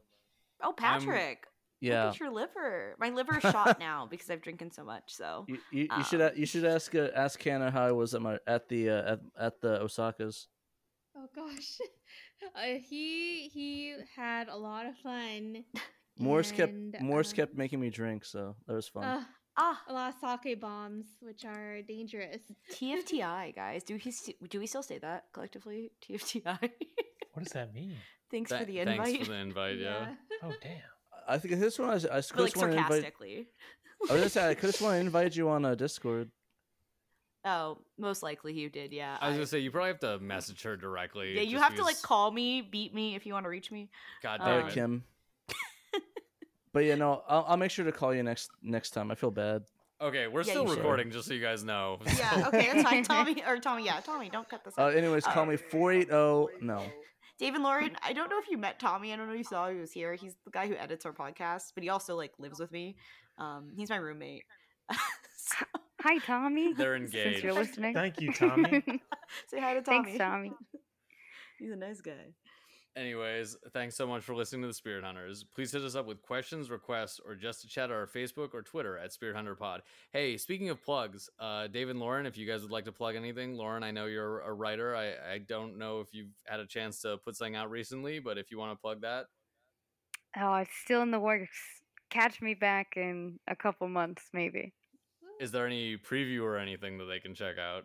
[0.61, 1.45] Oh, Patrick!
[1.79, 2.95] Yeah, Look at your liver.
[2.99, 5.03] My liver shot now because I've drinking so much.
[5.13, 7.91] So you, you, you should Um, a- you should ask uh, ask Hannah how I
[7.91, 10.47] was at my at the uh, at, at the Osaka's.
[11.15, 11.77] Oh gosh,
[12.55, 15.63] uh, he he had a lot of fun.
[16.19, 19.03] Morse kept and, Morse um, kept making me drink, so that was fun.
[19.03, 19.23] uh,
[19.55, 22.41] ah, a lot of sake bombs, which are dangerous.
[22.73, 23.83] TFTI guys.
[23.83, 25.91] Do we do we still say that collectively?
[26.01, 26.71] TFTI.
[27.37, 27.93] What does that mean?
[28.31, 28.97] Thanks Th- for the invite.
[29.05, 29.77] Thanks for the invite.
[29.77, 30.15] Yeah.
[30.41, 30.71] Oh, damn.
[31.27, 32.87] I think this one I, I but just like want to invite.
[32.89, 33.45] sarcastically.
[34.09, 36.31] I was gonna say I could just want to invite you on a Discord.
[37.45, 38.91] Oh, most likely you did.
[38.91, 39.17] Yeah.
[39.21, 41.35] I was gonna say you probably have to message her directly.
[41.35, 43.71] yeah, you just have to like call me, beat me if you want to reach
[43.71, 43.91] me.
[44.23, 44.73] God Um, damn Alright, it.
[44.73, 45.03] Kim.
[46.73, 49.11] but yeah, no, I'll, I'll make sure to call you next next time.
[49.11, 49.61] I feel bad.
[50.01, 50.77] Okay, we're Yeah, still you should.
[50.79, 51.99] recording, just so you guys know.
[52.17, 52.45] Yeah.
[52.47, 53.03] Okay, that's fine.
[53.03, 53.85] Tommy or Tommy.
[53.85, 54.29] Yeah, Tommy.
[54.29, 54.73] Don't cut this.
[54.77, 56.47] Uh, anyways, call me four eight zero.
[56.61, 56.83] No,
[57.37, 59.13] David Lauren, I don't know if you met Tommy.
[59.13, 60.15] I don't know if you saw he was here.
[60.15, 62.95] He's the guy who edits our podcast, but he also like lives with me.
[63.37, 64.43] Um, he's my roommate.
[65.49, 65.65] So,
[66.01, 66.73] Hi, Tommy.
[66.73, 67.43] They're Since engaged.
[67.43, 67.93] you're listening.
[67.93, 68.83] Thank you, Tommy.
[69.47, 70.03] say hi to Tommy.
[70.03, 70.51] Thanks, Tommy.
[71.57, 72.33] he's a nice guy.
[72.97, 75.43] Anyways, thanks so much for listening to the Spirit Hunters.
[75.43, 78.63] Please hit us up with questions, requests, or just to chat on our Facebook or
[78.63, 79.83] Twitter at Spirit Hunter Pod.
[80.11, 83.15] Hey, speaking of plugs, uh, Dave and Lauren, if you guys would like to plug
[83.15, 84.95] anything, Lauren, I know you're a writer.
[84.95, 88.39] I, I don't know if you've had a chance to put something out recently, but
[88.39, 89.27] if you want to plug that,
[90.35, 91.57] Oh, it's still in the works.
[92.09, 94.73] Catch me back in a couple months, maybe.
[95.39, 97.83] is there any preview or anything that they can check out?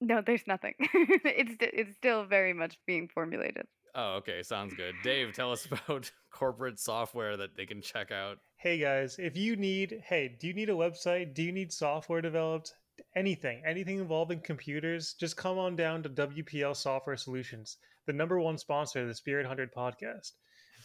[0.00, 0.74] No, there's nothing.
[0.80, 3.66] it's it's still very much being formulated.
[3.94, 4.94] Oh, okay, sounds good.
[5.04, 8.38] Dave, tell us about corporate software that they can check out.
[8.56, 11.34] Hey guys, if you need, hey, do you need a website?
[11.34, 12.72] Do you need software developed?
[13.16, 18.56] Anything, anything involving computers, just come on down to WPL Software Solutions, the number one
[18.58, 20.32] sponsor of the Spirit 100 podcast.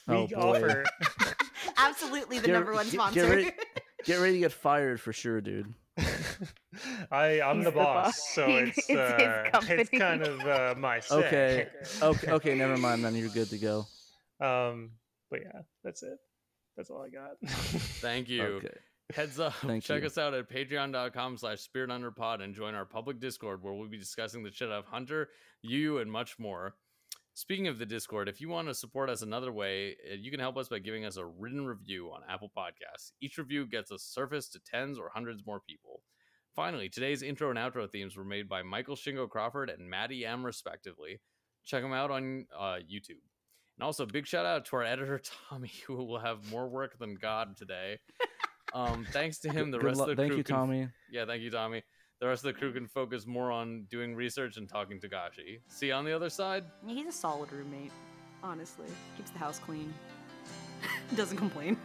[0.08, 0.36] We Oh, boy.
[0.36, 0.86] offer
[1.78, 3.22] Absolutely the Get- number one get- sponsor.
[3.22, 3.52] Get ready,
[4.06, 5.74] get ready to get fired for sure, dude.
[7.12, 8.30] I I'm the the boss, boss.
[8.34, 11.16] so It's it's uh, it's kind of uh, my say.
[11.16, 11.68] Okay,
[12.02, 12.56] okay, okay.
[12.56, 13.04] Never mind.
[13.04, 13.86] Then you're good to go.
[14.40, 14.92] Um,
[15.30, 16.18] but yeah, that's it.
[16.76, 17.38] That's all I got.
[18.02, 18.44] Thank you.
[18.44, 18.78] Okay.
[19.16, 20.08] Heads up, Thank check you.
[20.08, 23.98] us out at patreon.com slash spirit pod and join our public Discord where we'll be
[23.98, 25.30] discussing the shit out of Hunter,
[25.62, 26.76] you, and much more.
[27.34, 30.40] Speaking of the Discord, if you want to support us another way, uh, you can
[30.40, 33.12] help us by giving us a written review on Apple Podcasts.
[33.22, 36.02] Each review gets us surface to tens or hundreds more people.
[36.58, 40.44] Finally, today's intro and outro themes were made by Michael Shingo Crawford and Maddie M,
[40.44, 41.22] respectively.
[41.64, 43.22] Check them out on uh, YouTube.
[43.78, 47.14] And also, big shout out to our editor, Tommy, who will have more work than
[47.14, 48.00] God today.
[48.74, 50.88] Um, thanks to him, the Good rest luck- of the thank crew you, can- Tommy.
[51.12, 51.84] yeah, thank you, Tommy.
[52.22, 55.60] The rest of the crew can focus more on doing research and talking to Gashi.
[55.70, 56.64] See you on the other side.
[56.88, 57.92] He's a solid roommate,
[58.42, 58.88] honestly.
[59.16, 59.94] Keeps the house clean.
[61.16, 61.78] Doesn't complain.